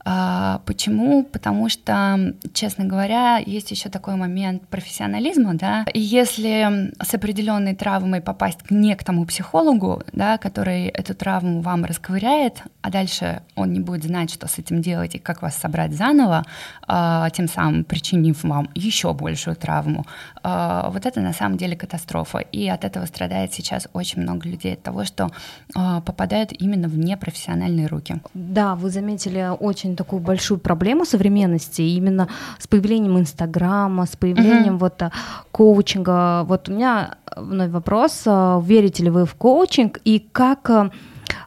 А, 0.08 0.60
почему? 0.66 1.24
Потому 1.24 1.68
что, 1.68 2.32
честно 2.52 2.84
говоря, 2.84 3.38
есть 3.44 3.72
еще 3.72 3.88
такой 3.88 4.14
момент 4.14 4.68
профессионализма, 4.68 5.54
да, 5.54 5.84
и 5.92 5.98
если 5.98 6.92
с 7.02 7.12
определенной 7.12 7.74
травмой 7.74 8.20
попасть 8.20 8.70
не 8.70 8.94
к 8.94 9.02
тому 9.02 9.26
психологу, 9.26 10.04
да, 10.12 10.38
который 10.38 10.86
эту 10.86 11.16
травму 11.16 11.60
вам 11.60 11.84
расковыряет, 11.84 12.62
а 12.82 12.90
дальше 12.90 13.42
он 13.56 13.72
не 13.72 13.80
будет 13.80 14.04
знать, 14.04 14.30
что 14.30 14.46
с 14.46 14.58
этим 14.58 14.80
делать 14.80 15.16
и 15.16 15.18
как 15.18 15.42
вас 15.42 15.56
собрать 15.56 15.92
заново, 15.92 16.44
а, 16.86 17.28
тем 17.30 17.48
самым 17.48 17.82
причинив 17.82 18.44
вам 18.44 18.68
еще 18.76 19.12
большую 19.12 19.56
травму, 19.56 20.06
а, 20.44 20.88
вот 20.90 21.04
это 21.04 21.20
на 21.20 21.32
самом 21.32 21.56
деле 21.56 21.74
катастрофа. 21.76 22.38
И 22.38 22.68
от 22.68 22.84
этого 22.84 23.06
страдает 23.06 23.52
сейчас 23.54 23.88
очень 23.92 24.22
много 24.22 24.48
людей, 24.48 24.74
от 24.74 24.82
того, 24.84 25.04
что 25.04 25.32
попадают 25.74 26.52
именно 26.52 26.86
в 26.86 26.96
непрофессиональные 26.96 27.88
руки. 27.88 28.20
Да, 28.34 28.76
вы 28.76 28.90
заметили 28.90 29.50
очень 29.58 29.95
такую 29.96 30.20
большую 30.20 30.58
проблему 30.58 31.04
современности 31.04 31.82
именно 31.82 32.28
с 32.58 32.66
появлением 32.66 33.18
Инстаграма, 33.18 34.06
с 34.06 34.16
появлением 34.16 34.74
mm-hmm. 34.74 34.78
вот 34.78 35.02
а, 35.02 35.12
коучинга. 35.50 36.44
Вот 36.44 36.68
у 36.68 36.72
меня 36.72 37.16
вновь 37.36 37.70
вопрос: 37.70 38.22
а, 38.26 38.60
верите 38.64 39.04
ли 39.04 39.10
вы 39.10 39.24
в 39.24 39.34
коучинг 39.34 39.98
и 40.04 40.18
как, 40.32 40.70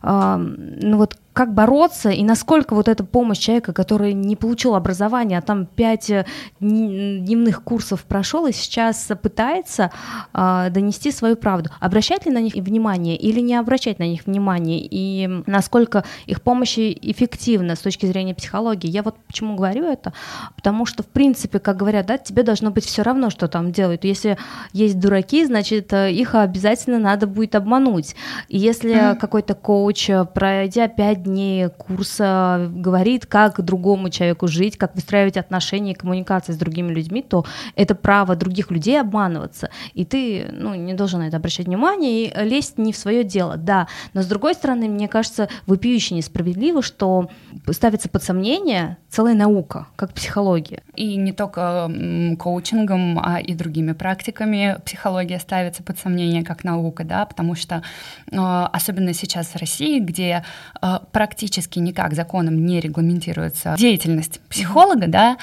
а, 0.02 0.38
ну 0.38 0.98
вот 0.98 1.16
как 1.40 1.54
бороться 1.54 2.10
и 2.10 2.22
насколько 2.22 2.76
вот 2.76 2.90
эта 2.90 3.06
помощь 3.06 3.38
человека, 3.38 3.72
который 3.72 4.12
не 4.12 4.36
получил 4.36 4.76
образование, 4.76 5.38
а 5.38 5.42
там 5.42 5.68
пять 5.68 6.10
э, 6.10 6.26
дневных 6.60 7.64
курсов 7.64 8.04
прошел 8.04 8.46
и 8.46 8.52
сейчас 8.52 9.10
пытается 9.24 9.90
э, 10.34 10.68
донести 10.70 11.14
свою 11.14 11.38
правду. 11.38 11.70
Обращать 11.80 12.26
ли 12.26 12.34
на 12.34 12.42
них 12.42 12.56
внимание 12.56 13.16
или 13.16 13.40
не 13.40 13.56
обращать 13.56 14.00
на 14.00 14.04
них 14.04 14.26
внимание? 14.26 14.86
И 14.92 15.30
насколько 15.46 16.04
их 16.26 16.42
помощь 16.42 16.78
эффективна 16.78 17.78
с 17.78 17.80
точки 17.80 18.06
зрения 18.06 18.36
психологии? 18.36 18.90
Я 18.90 19.02
вот 19.02 19.16
почему 19.26 19.56
говорю 19.56 19.86
это? 19.86 20.12
Потому 20.58 20.86
что, 20.86 21.04
в 21.04 21.08
принципе, 21.08 21.60
как 21.60 21.78
говорят, 21.78 22.06
да, 22.08 22.18
тебе 22.18 22.44
должно 22.44 22.70
быть 22.70 22.84
все 22.84 23.02
равно, 23.02 23.30
что 23.30 23.48
там 23.48 23.72
делают. 23.72 24.04
Если 24.04 24.38
есть 24.74 25.00
дураки, 25.00 25.46
значит, 25.46 25.94
э, 25.94 26.12
их 26.12 26.36
обязательно 26.36 27.00
надо 27.00 27.28
будет 27.28 27.56
обмануть. 27.56 28.18
И 28.50 28.58
если 28.58 28.94
mm-hmm. 28.94 29.16
какой-то 29.16 29.54
коуч, 29.54 30.10
э, 30.10 30.26
пройдя 30.26 30.90
пять 30.90 31.29
дней 31.30 31.70
курса 31.70 32.70
говорит, 32.72 33.26
как 33.26 33.62
другому 33.62 34.10
человеку 34.10 34.48
жить, 34.48 34.78
как 34.78 34.96
выстраивать 34.96 35.38
отношения 35.38 35.92
и 35.92 35.96
коммуникации 35.96 36.54
с 36.54 36.58
другими 36.58 36.92
людьми, 36.92 37.22
то 37.22 37.46
это 37.76 37.96
право 37.96 38.36
других 38.36 38.72
людей 38.72 39.00
обманываться. 39.00 39.70
И 39.94 40.06
ты 40.06 40.48
ну, 40.52 40.76
не 40.76 40.94
должен 40.94 41.20
на 41.20 41.28
это 41.28 41.38
обращать 41.38 41.68
внимание 41.68 42.26
и 42.26 42.44
лезть 42.44 42.78
не 42.78 42.94
в 42.94 42.98
свое 42.98 43.24
дело. 43.24 43.58
Да, 43.58 43.88
но 44.14 44.22
с 44.22 44.26
другой 44.26 44.54
стороны, 44.54 44.88
мне 44.88 45.08
кажется, 45.08 45.50
вопиюще 45.66 46.16
несправедливо, 46.16 46.82
что 46.82 47.30
ставится 47.72 48.10
под 48.10 48.24
сомнение 48.24 48.98
целая 49.10 49.34
наука, 49.34 49.88
как 49.96 50.14
психология. 50.14 50.84
И 50.96 51.16
не 51.16 51.32
только 51.32 51.92
коучингом, 52.40 53.20
а 53.20 53.40
и 53.40 53.54
другими 53.54 53.94
практиками 53.94 54.78
психология 54.86 55.40
ставится 55.40 55.84
под 55.84 55.98
сомнение 56.00 56.44
как 56.44 56.64
наука, 56.64 57.04
да, 57.04 57.26
потому 57.26 57.56
что 57.56 57.84
а, 58.32 58.68
особенно 58.68 59.14
сейчас 59.14 59.48
в 59.48 59.56
России, 59.58 60.00
где 60.00 60.44
а, 60.82 61.00
практически 61.20 61.80
никак 61.80 62.14
законом 62.14 62.66
не 62.66 62.80
регламентируется 62.80 63.76
деятельность 63.78 64.40
психолога, 64.48 65.08
да, 65.08 65.38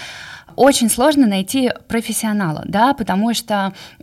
очень 0.56 0.88
сложно 0.88 1.26
найти 1.26 1.70
профессионала, 1.86 2.62
да, 2.64 2.94
потому 2.94 3.34
что 3.34 3.72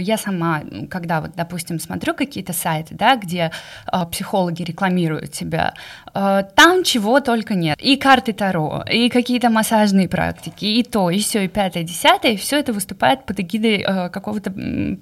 я 0.00 0.16
сама, 0.16 0.62
когда 0.88 1.20
вот, 1.20 1.32
допустим, 1.36 1.78
смотрю 1.78 2.14
какие-то 2.14 2.52
сайты, 2.52 2.94
да, 2.94 3.16
где 3.16 3.50
э, 3.92 4.06
психологи 4.10 4.62
рекламируют 4.62 5.34
себя, 5.34 5.74
э, 6.14 6.44
там 6.54 6.82
чего 6.82 7.20
только 7.20 7.54
нет, 7.54 7.78
и 7.80 7.96
карты 7.96 8.32
Таро, 8.32 8.84
и 8.90 9.10
какие-то 9.10 9.50
массажные 9.50 10.08
практики, 10.08 10.64
и 10.64 10.82
то, 10.82 11.10
и 11.10 11.20
все, 11.20 11.44
и 11.44 11.48
пятое, 11.48 11.82
десятое, 11.82 12.32
и 12.32 12.36
все 12.36 12.58
это 12.58 12.72
выступает 12.72 13.24
под 13.26 13.40
эгидой 13.40 13.84
э, 13.86 14.08
какого-то 14.08 14.52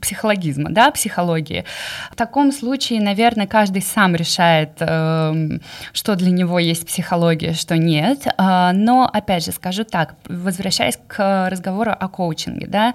психологизма, 0.00 0.70
да, 0.70 0.90
психологии. 0.90 1.64
В 2.10 2.16
таком 2.16 2.52
случае, 2.52 3.00
наверное, 3.00 3.46
каждый 3.46 3.82
сам 3.82 4.16
решает, 4.16 4.70
э, 4.80 5.58
что 5.92 6.16
для 6.16 6.30
него 6.30 6.58
есть 6.58 6.86
психология, 6.86 7.52
что 7.52 7.78
нет, 7.78 8.26
э, 8.26 8.70
но 8.72 9.08
опять 9.12 9.44
же 9.44 9.52
скажу 9.52 9.84
так, 9.84 10.14
возвращаясь 10.48 10.98
к 11.06 11.48
разговору 11.50 11.92
о 11.92 12.08
коучинге, 12.08 12.66
да, 12.66 12.94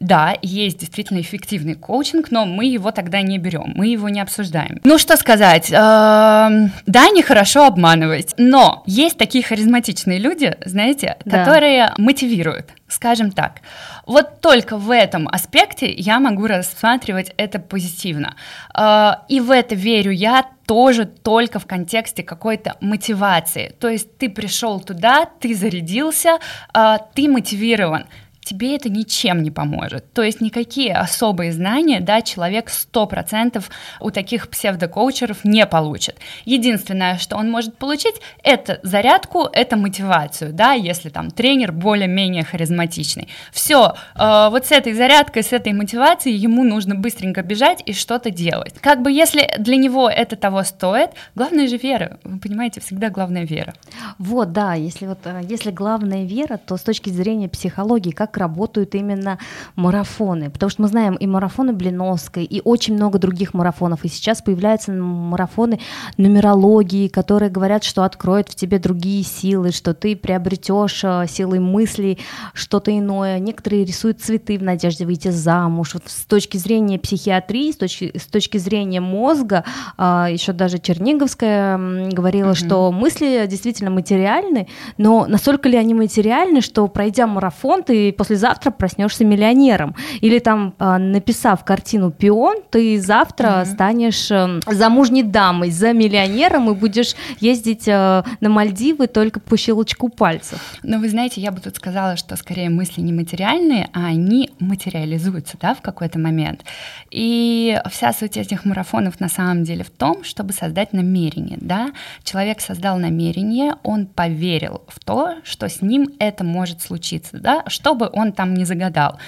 да, 0.00 0.34
есть 0.42 0.78
действительно 0.78 1.20
эффективный 1.20 1.74
коучинг, 1.74 2.30
но 2.30 2.46
мы 2.46 2.64
его 2.64 2.90
тогда 2.90 3.20
не 3.20 3.38
берем, 3.38 3.72
мы 3.74 3.86
его 3.88 4.08
не 4.08 4.20
обсуждаем. 4.20 4.80
Ну 4.84 4.98
что 4.98 5.16
сказать, 5.16 5.70
эм, 5.70 6.72
да, 6.86 7.08
нехорошо 7.10 7.66
обманывать, 7.66 8.34
но 8.38 8.82
есть 8.86 9.18
такие 9.18 9.44
харизматичные 9.44 10.18
люди, 10.18 10.56
знаете, 10.64 11.16
которые 11.28 11.92
мотивируют, 11.98 12.70
скажем 12.88 13.32
так. 13.32 13.60
Вот 14.06 14.40
только 14.40 14.76
в 14.76 14.90
этом 14.90 15.28
аспекте 15.28 15.92
я 15.92 16.20
могу 16.20 16.46
рассматривать 16.46 17.32
это 17.36 17.58
позитивно. 17.58 18.36
Э, 18.76 19.12
и 19.28 19.40
в 19.40 19.50
это 19.50 19.74
верю 19.74 20.10
я 20.12 20.46
тоже 20.66 21.06
только 21.06 21.58
в 21.58 21.66
контексте 21.66 22.22
какой-то 22.22 22.76
мотивации. 22.80 23.74
То 23.80 23.88
есть 23.88 24.18
ты 24.18 24.28
пришел 24.28 24.80
туда, 24.80 25.26
ты 25.40 25.54
зарядился, 25.54 26.38
э, 26.74 26.98
ты 27.14 27.28
мотивирован 27.28 28.06
тебе 28.46 28.76
это 28.76 28.88
ничем 28.88 29.42
не 29.42 29.50
поможет. 29.50 30.12
То 30.12 30.22
есть 30.22 30.40
никакие 30.40 30.94
особые 30.94 31.52
знания, 31.52 32.00
да, 32.00 32.22
человек 32.22 32.70
100% 32.70 33.62
у 34.00 34.10
таких 34.10 34.48
псевдокоучеров 34.48 35.44
не 35.44 35.66
получит. 35.66 36.16
Единственное, 36.44 37.18
что 37.18 37.36
он 37.36 37.50
может 37.50 37.76
получить, 37.76 38.14
это 38.44 38.78
зарядку, 38.84 39.48
это 39.52 39.76
мотивацию, 39.76 40.52
да, 40.52 40.72
если 40.72 41.08
там 41.08 41.30
тренер 41.30 41.72
более-менее 41.72 42.44
харизматичный. 42.44 43.28
Все, 43.52 43.94
э, 44.14 44.48
вот 44.50 44.66
с 44.66 44.70
этой 44.70 44.92
зарядкой, 44.92 45.42
с 45.42 45.52
этой 45.52 45.72
мотивацией 45.72 46.36
ему 46.36 46.62
нужно 46.62 46.94
быстренько 46.94 47.42
бежать 47.42 47.82
и 47.84 47.92
что-то 47.92 48.30
делать. 48.30 48.74
Как 48.80 49.02
бы 49.02 49.10
если 49.10 49.50
для 49.58 49.76
него 49.76 50.08
это 50.08 50.36
того 50.36 50.62
стоит, 50.62 51.10
главное 51.34 51.66
же 51.66 51.78
вера. 51.78 52.18
Вы 52.22 52.38
понимаете, 52.38 52.80
всегда 52.80 53.10
главная 53.10 53.44
вера. 53.44 53.74
Вот, 54.18 54.52
да, 54.52 54.74
если 54.74 55.06
вот 55.06 55.18
э, 55.24 55.40
если 55.48 55.72
главная 55.72 56.24
вера, 56.24 56.58
то 56.58 56.76
с 56.76 56.82
точки 56.82 57.10
зрения 57.10 57.48
психологии, 57.48 58.12
как 58.12 58.35
работают 58.36 58.94
именно 58.94 59.38
марафоны. 59.74 60.50
Потому 60.50 60.70
что 60.70 60.82
мы 60.82 60.88
знаем 60.88 61.14
и 61.14 61.26
марафоны 61.26 61.72
Блиновской, 61.72 62.44
и 62.44 62.60
очень 62.64 62.94
много 62.94 63.18
других 63.18 63.54
марафонов. 63.54 64.04
И 64.04 64.08
сейчас 64.08 64.42
появляются 64.42 64.92
марафоны 64.92 65.80
нумерологии, 66.16 67.08
которые 67.08 67.50
говорят, 67.50 67.84
что 67.84 68.04
откроют 68.04 68.48
в 68.48 68.54
тебе 68.54 68.78
другие 68.78 69.22
силы, 69.22 69.72
что 69.72 69.94
ты 69.94 70.16
приобретешь 70.16 71.02
э, 71.04 71.26
силой 71.28 71.60
мыслей 71.60 72.18
что-то 72.52 72.96
иное. 72.96 73.38
Некоторые 73.38 73.84
рисуют 73.84 74.20
цветы 74.20 74.58
в 74.58 74.62
надежде 74.62 75.06
выйти 75.06 75.28
замуж. 75.28 75.94
Вот 75.94 76.04
с 76.06 76.24
точки 76.24 76.56
зрения 76.56 76.98
психиатрии, 76.98 77.70
с 77.70 77.76
точки, 77.76 78.16
с 78.16 78.26
точки 78.26 78.58
зрения 78.58 79.00
мозга, 79.00 79.64
а, 79.96 80.28
еще 80.30 80.52
даже 80.52 80.78
Черниговская 80.78 81.78
говорила, 82.10 82.50
mm-hmm. 82.50 82.66
что 82.66 82.92
мысли 82.92 83.46
действительно 83.48 83.90
материальны, 83.90 84.68
но 84.98 85.26
настолько 85.26 85.68
ли 85.68 85.76
они 85.76 85.94
материальны, 85.94 86.60
что 86.60 86.88
пройдя 86.88 87.26
марафон, 87.26 87.82
ты 87.82 88.12
после 88.12 88.25
послезавтра 88.26 88.72
проснешься 88.72 89.24
миллионером. 89.24 89.94
Или 90.20 90.40
там, 90.40 90.74
э, 90.80 90.98
написав 90.98 91.64
картину 91.64 92.10
«Пион», 92.10 92.56
ты 92.70 93.00
завтра 93.00 93.46
mm-hmm. 93.46 93.64
станешь 93.66 94.30
э, 94.32 94.60
замужней 94.66 95.22
дамой 95.22 95.70
за 95.70 95.92
миллионером 95.92 96.68
и 96.70 96.74
будешь 96.74 97.14
ездить 97.38 97.86
э, 97.86 98.24
на 98.40 98.48
Мальдивы 98.48 99.06
только 99.06 99.38
по 99.38 99.56
щелчку 99.56 100.08
пальцев. 100.08 100.58
Но 100.82 100.98
вы 100.98 101.08
знаете, 101.08 101.40
я 101.40 101.52
бы 101.52 101.60
тут 101.60 101.76
сказала, 101.76 102.16
что 102.16 102.34
скорее 102.36 102.68
мысли 102.68 103.00
не 103.00 103.12
материальные, 103.12 103.90
а 103.92 104.06
они 104.06 104.50
материализуются, 104.58 105.56
да, 105.60 105.74
в 105.76 105.80
какой-то 105.80 106.18
момент. 106.18 106.64
И 107.12 107.78
вся 107.90 108.12
суть 108.12 108.36
этих 108.36 108.64
марафонов 108.64 109.20
на 109.20 109.28
самом 109.28 109.62
деле 109.62 109.84
в 109.84 109.90
том, 109.90 110.24
чтобы 110.24 110.52
создать 110.52 110.92
намерение, 110.92 111.58
да. 111.60 111.92
Человек 112.24 112.60
создал 112.60 112.98
намерение, 112.98 113.74
он 113.84 114.06
поверил 114.06 114.82
в 114.88 114.98
то, 115.04 115.36
что 115.44 115.68
с 115.68 115.80
ним 115.80 116.08
это 116.18 116.42
может 116.42 116.82
случиться, 116.82 117.38
да, 117.38 117.62
что 117.68 117.94
бы 117.94 118.10
он 118.16 118.32
там 118.32 118.54
не 118.54 118.64
загадал. 118.64 119.18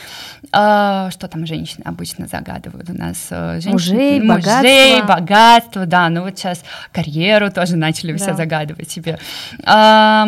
А, 0.53 1.11
что 1.11 1.29
там 1.29 1.47
женщины 1.47 1.83
обычно 1.85 2.27
загадывают 2.27 2.91
у 2.91 2.95
нас? 2.95 3.27
Э, 3.31 3.61
женщины, 3.61 3.73
мужей, 3.73 4.21
мужей, 4.21 5.03
богатство. 5.03 5.07
богатство, 5.07 5.87
да, 5.87 6.09
ну 6.09 6.23
вот 6.23 6.39
сейчас 6.39 6.65
карьеру 6.93 7.51
тоже 7.51 7.77
начали 7.77 8.13
да. 8.13 8.19
все 8.19 8.35
загадывать 8.35 8.91
себе. 8.91 9.19
А, 9.65 10.27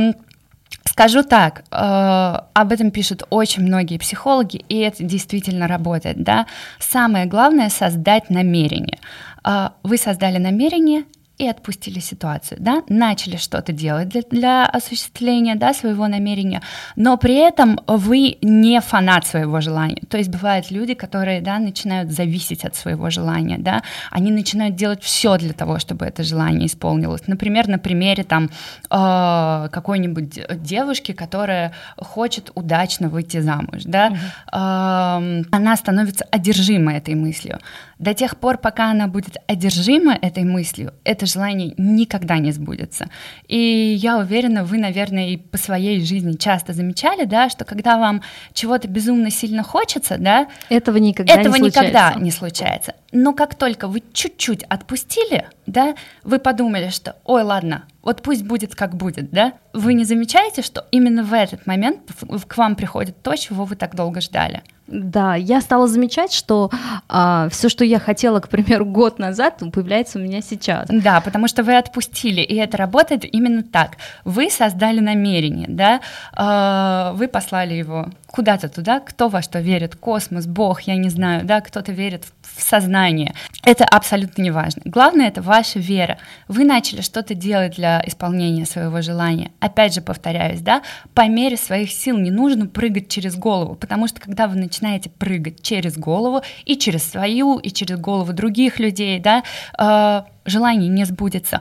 Скажу 0.84 1.22
так, 1.22 1.62
э, 1.70 2.38
об 2.52 2.72
этом 2.72 2.90
пишут 2.90 3.22
очень 3.30 3.62
многие 3.62 3.98
психологи, 3.98 4.64
и 4.68 4.78
это 4.78 5.04
действительно 5.04 5.68
работает, 5.68 6.22
да. 6.22 6.46
Самое 6.78 7.26
главное 7.26 7.70
создать 7.70 8.28
намерение. 8.30 8.98
Э, 9.44 9.68
вы 9.82 9.96
создали 9.96 10.38
намерение, 10.38 11.04
и 11.40 11.48
отпустили 11.48 12.00
ситуацию, 12.00 12.58
да, 12.60 12.82
начали 12.88 13.36
что-то 13.36 13.72
делать 13.72 14.08
для, 14.08 14.22
для 14.30 14.66
осуществления, 14.66 15.54
да, 15.54 15.72
своего 15.72 16.06
намерения, 16.06 16.60
но 16.96 17.16
при 17.16 17.34
этом 17.34 17.80
вы 17.86 18.36
не 18.42 18.80
фанат 18.80 19.26
своего 19.26 19.60
желания. 19.60 20.02
То 20.08 20.18
есть 20.18 20.30
бывают 20.30 20.70
люди, 20.70 20.94
которые, 20.94 21.40
да, 21.40 21.58
начинают 21.58 22.10
зависеть 22.10 22.64
от 22.64 22.76
своего 22.76 23.10
желания, 23.10 23.56
да, 23.58 23.82
они 24.10 24.30
начинают 24.30 24.76
делать 24.76 25.02
все 25.02 25.38
для 25.38 25.54
того, 25.54 25.78
чтобы 25.78 26.04
это 26.04 26.22
желание 26.22 26.66
исполнилось. 26.66 27.26
Например, 27.26 27.68
на 27.68 27.78
примере 27.78 28.22
там 28.22 28.50
э, 28.90 29.68
какой-нибудь 29.70 30.62
девушки, 30.62 31.12
которая 31.12 31.72
хочет 31.96 32.50
удачно 32.54 33.08
выйти 33.08 33.40
замуж, 33.40 33.82
да, 33.84 34.08
э, 34.52 35.42
она 35.50 35.76
становится 35.76 36.26
одержимой 36.30 36.98
этой 36.98 37.14
мыслью. 37.14 37.58
До 38.00 38.14
тех 38.14 38.38
пор, 38.38 38.56
пока 38.56 38.90
она 38.90 39.08
будет 39.08 39.36
одержима 39.46 40.14
этой 40.14 40.42
мыслью, 40.42 40.94
это 41.04 41.26
желание 41.26 41.74
никогда 41.76 42.38
не 42.38 42.50
сбудется. 42.50 43.10
И 43.46 43.58
я 43.58 44.16
уверена, 44.16 44.64
вы, 44.64 44.78
наверное, 44.78 45.28
и 45.28 45.36
по 45.36 45.58
своей 45.58 46.02
жизни 46.02 46.32
часто 46.32 46.72
замечали, 46.72 47.26
да, 47.26 47.50
что 47.50 47.66
когда 47.66 47.98
вам 47.98 48.22
чего-то 48.54 48.88
безумно 48.88 49.30
сильно 49.30 49.62
хочется, 49.62 50.16
да, 50.18 50.48
этого 50.70 50.96
никогда 50.96 51.34
этого 51.34 51.56
не 51.56 51.66
никогда 51.66 52.14
не 52.14 52.30
случается. 52.30 52.94
Но 53.12 53.34
как 53.34 53.54
только 53.54 53.86
вы 53.86 54.02
чуть-чуть 54.14 54.62
отпустили, 54.62 55.48
да, 55.66 55.94
вы 56.24 56.38
подумали, 56.38 56.88
что, 56.88 57.16
ой, 57.24 57.42
ладно, 57.42 57.84
вот 58.02 58.22
пусть 58.22 58.44
будет 58.44 58.74
как 58.74 58.96
будет, 58.96 59.30
да, 59.30 59.52
вы 59.74 59.92
не 59.92 60.04
замечаете, 60.04 60.62
что 60.62 60.86
именно 60.90 61.22
в 61.22 61.34
этот 61.34 61.66
момент 61.66 62.00
к 62.48 62.56
вам 62.56 62.76
приходит 62.76 63.22
то, 63.22 63.36
чего 63.36 63.66
вы 63.66 63.76
так 63.76 63.94
долго 63.94 64.22
ждали? 64.22 64.62
Да, 64.90 65.36
я 65.36 65.60
стала 65.60 65.86
замечать, 65.86 66.32
что 66.32 66.70
а, 67.08 67.48
все, 67.50 67.68
что 67.68 67.84
я 67.84 68.00
хотела, 68.00 68.40
к 68.40 68.48
примеру, 68.48 68.84
год 69.00 69.18
назад, 69.18 69.62
появляется 69.72 70.18
у 70.18 70.22
меня 70.22 70.42
сейчас. 70.42 70.88
Да, 70.88 71.20
потому 71.20 71.46
что 71.46 71.62
вы 71.62 71.76
отпустили, 71.76 72.40
и 72.40 72.56
это 72.56 72.76
работает 72.76 73.24
именно 73.24 73.62
так. 73.62 73.92
Вы 74.24 74.50
создали 74.50 75.00
намерение, 75.00 75.66
да, 75.68 76.00
а, 76.32 77.12
вы 77.14 77.28
послали 77.28 77.74
его 77.74 78.08
куда-то 78.26 78.68
туда, 78.68 79.00
кто 79.00 79.28
во 79.28 79.42
что 79.42 79.60
верит, 79.60 79.96
космос, 79.96 80.46
Бог, 80.46 80.82
я 80.82 80.96
не 80.96 81.08
знаю, 81.08 81.44
да, 81.44 81.60
кто-то 81.60 81.92
верит 81.92 82.24
в 82.24 82.39
сознание. 82.60 83.34
Это 83.62 83.84
абсолютно 83.84 84.42
не 84.42 84.50
важно. 84.50 84.82
Главное 84.84 85.28
это 85.28 85.42
ваша 85.42 85.78
вера. 85.78 86.18
Вы 86.48 86.64
начали 86.64 87.00
что-то 87.00 87.34
делать 87.34 87.76
для 87.76 88.02
исполнения 88.06 88.66
своего 88.66 89.00
желания. 89.02 89.50
Опять 89.60 89.94
же 89.94 90.00
повторяюсь, 90.00 90.60
да, 90.60 90.82
по 91.14 91.28
мере 91.28 91.56
своих 91.56 91.90
сил 91.90 92.18
не 92.18 92.30
нужно 92.30 92.66
прыгать 92.66 93.08
через 93.08 93.36
голову, 93.36 93.74
потому 93.74 94.08
что 94.08 94.20
когда 94.20 94.48
вы 94.48 94.56
начинаете 94.56 95.10
прыгать 95.10 95.62
через 95.62 95.96
голову 95.96 96.42
и 96.64 96.76
через 96.76 97.08
свою, 97.08 97.58
и 97.58 97.70
через 97.70 97.98
голову 97.98 98.32
других 98.32 98.78
людей, 98.78 99.18
да, 99.18 99.42
э, 99.78 100.22
желание 100.44 100.88
не 100.88 101.04
сбудется 101.04 101.60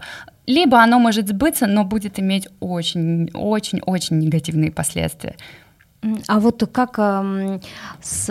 либо 0.49 0.81
оно 0.81 0.97
может 0.97 1.27
сбыться, 1.27 1.67
но 1.67 1.83
будет 1.83 2.19
иметь 2.19 2.47
очень-очень-очень 2.59 4.17
негативные 4.17 4.71
последствия. 4.71 5.35
А 6.27 6.39
вот 6.39 6.63
как 6.71 6.95
э, 6.97 7.59
с, 8.01 8.25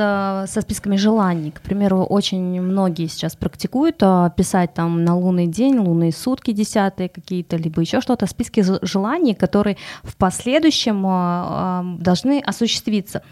со 0.48 0.61
списками 0.61 0.96
желаний, 0.96 1.50
к 1.50 1.61
примеру, 1.61 2.02
очень 2.02 2.62
многие 2.62 3.09
сейчас 3.09 3.37
практикуют 3.37 3.96
э, 4.00 4.31
писать 4.37 4.72
там 4.72 5.04
на 5.04 5.14
лунный 5.14 5.46
день, 5.46 5.78
лунные 5.78 6.12
сутки 6.12 6.52
десятые 6.52 7.11
какие-то, 7.11 7.57
либо 7.57 7.83
еще 7.83 8.00
что-то, 8.00 8.26
списки 8.26 8.64
желаний, 8.83 9.35
которые 9.35 9.76
в 10.02 10.16
последующем 10.16 11.04
э, 11.07 12.02
должны 12.02 12.40
осуществиться. 12.40 13.22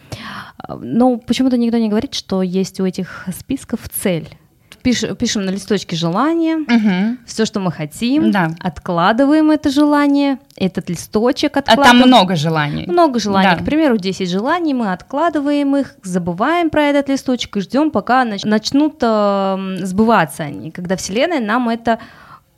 Но 0.68 1.16
почему-то 1.16 1.57
никто 1.57 1.79
не 1.79 1.88
говорит, 1.88 2.12
что 2.12 2.42
есть 2.42 2.79
у 2.79 2.85
этих 2.85 3.27
списков 3.35 3.88
цель 3.88 4.29
пиш, 4.87 5.05
пишем 5.18 5.44
на 5.44 5.51
листочке 5.51 5.96
желание, 5.96 6.59
угу. 6.59 7.16
все, 7.27 7.44
что 7.44 7.59
мы 7.59 7.72
хотим, 7.72 8.31
да. 8.31 8.53
откладываем 8.61 9.51
это 9.51 9.68
желание, 9.70 10.38
этот 10.57 10.88
листочек 10.88 11.57
откладываем. 11.57 11.96
А 11.96 12.01
там 12.01 12.09
много 12.09 12.37
желаний. 12.37 12.85
Много 12.87 13.18
желаний. 13.18 13.49
Да. 13.51 13.57
К 13.57 13.64
примеру, 13.64 13.99
10 13.99 14.31
желаний, 14.31 14.75
мы 14.75 14.92
откладываем 14.92 15.75
их, 15.77 15.96
забываем 16.05 16.70
про 16.70 16.85
этот 16.85 17.09
листочек 17.09 17.57
и 17.57 17.61
ждем, 17.61 17.90
пока 17.90 18.25
начнут 18.25 18.99
э, 19.03 19.77
сбываться 19.81 20.44
они, 20.44 20.70
когда 20.70 20.94
Вселенная 20.94 21.40
нам 21.40 21.68
это 21.68 21.99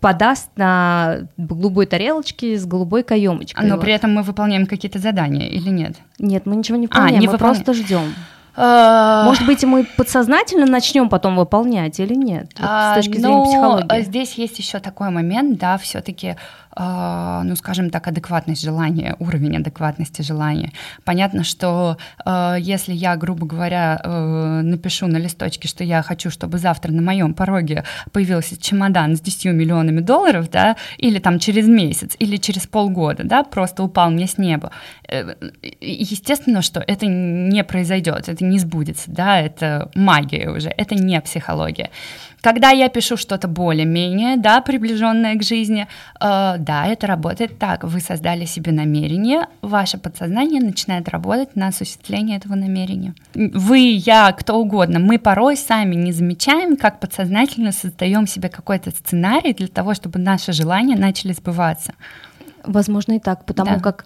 подаст 0.00 0.50
на 0.56 1.28
голубой 1.38 1.86
тарелочке 1.86 2.58
с 2.58 2.66
голубой 2.66 3.04
каемочкой. 3.04 3.66
Но 3.66 3.76
вот. 3.76 3.80
при 3.80 3.92
этом 3.94 4.12
мы 4.12 4.22
выполняем 4.22 4.66
какие-то 4.66 4.98
задания 4.98 5.48
или 5.48 5.70
нет? 5.70 5.96
Нет, 6.18 6.44
мы 6.44 6.56
ничего 6.56 6.76
не 6.76 6.88
выполняем, 6.88 7.16
а, 7.16 7.20
не 7.20 7.26
мы 7.26 7.32
выполня... 7.32 7.54
просто 7.54 7.72
ждем. 7.72 8.14
А, 8.60 9.24
Может 9.24 9.46
быть, 9.46 9.62
мы 9.62 9.84
подсознательно 9.84 10.66
начнем 10.66 11.08
потом 11.08 11.36
выполнять 11.36 12.00
или 12.00 12.14
нет? 12.14 12.50
Вот, 12.58 12.68
с 12.68 12.94
точки 12.96 13.18
зрения 13.18 13.36
ну, 13.36 13.44
психологии. 13.44 14.02
Здесь 14.02 14.34
есть 14.34 14.58
еще 14.58 14.80
такой 14.80 15.10
момент, 15.10 15.58
да, 15.60 15.78
все-таки 15.78 16.30
а, 16.30 16.67
ну, 16.78 17.56
скажем 17.56 17.90
так, 17.90 18.06
адекватность 18.06 18.62
желания, 18.62 19.16
уровень 19.18 19.56
адекватности 19.56 20.22
желания. 20.22 20.72
Понятно, 21.04 21.44
что 21.44 21.96
а, 22.24 22.56
если 22.56 22.92
я, 22.92 23.16
грубо 23.16 23.46
говоря, 23.46 24.00
э, 24.02 24.60
напишу 24.62 25.06
на 25.06 25.16
листочке, 25.16 25.68
что 25.68 25.84
я 25.84 26.02
хочу, 26.02 26.30
чтобы 26.30 26.58
завтра 26.58 26.92
на 26.92 27.02
моем 27.02 27.34
пороге 27.34 27.84
появился 28.12 28.60
чемодан 28.60 29.16
с 29.16 29.20
10 29.20 29.46
миллионами 29.46 30.00
долларов, 30.00 30.50
да, 30.50 30.76
или 30.98 31.18
там 31.18 31.38
через 31.38 31.66
месяц, 31.66 32.14
или 32.18 32.36
через 32.36 32.66
полгода, 32.66 33.24
да, 33.24 33.42
просто 33.42 33.82
упал 33.82 34.10
мне 34.10 34.26
с 34.26 34.38
неба, 34.38 34.70
э, 35.08 35.34
естественно, 35.80 36.62
что 36.62 36.80
это 36.80 37.06
не 37.06 37.64
произойдет, 37.64 38.28
это 38.28 38.44
не 38.44 38.58
сбудется, 38.58 39.10
да, 39.10 39.40
это 39.40 39.90
магия 39.94 40.50
уже, 40.50 40.68
это 40.68 40.94
не 40.94 41.20
психология. 41.20 41.90
Когда 42.40 42.70
я 42.70 42.88
пишу 42.88 43.16
что-то 43.16 43.48
более-менее, 43.48 44.36
да, 44.36 44.60
приближенное 44.60 45.36
к 45.36 45.42
жизни, 45.42 45.86
э, 46.20 46.54
да, 46.58 46.86
это 46.86 47.06
работает 47.06 47.58
так. 47.58 47.84
Вы 47.84 48.00
создали 48.00 48.44
себе 48.44 48.72
намерение, 48.72 49.46
ваше 49.62 49.98
подсознание 49.98 50.60
начинает 50.60 51.08
работать 51.08 51.56
на 51.56 51.68
осуществление 51.68 52.38
этого 52.38 52.54
намерения. 52.54 53.14
Вы, 53.34 53.78
я, 53.78 54.32
кто 54.32 54.56
угодно, 54.58 54.98
мы 54.98 55.18
порой 55.18 55.56
сами 55.56 55.94
не 55.96 56.12
замечаем, 56.12 56.76
как 56.76 57.00
подсознательно 57.00 57.72
создаем 57.72 58.26
себе 58.26 58.48
какой-то 58.48 58.90
сценарий 58.90 59.54
для 59.54 59.68
того, 59.68 59.94
чтобы 59.94 60.18
наши 60.18 60.52
желания 60.52 60.96
начали 60.96 61.32
сбываться. 61.32 61.94
Возможно 62.64 63.14
и 63.14 63.18
так, 63.18 63.44
потому 63.44 63.76
да. 63.76 63.80
как 63.80 64.04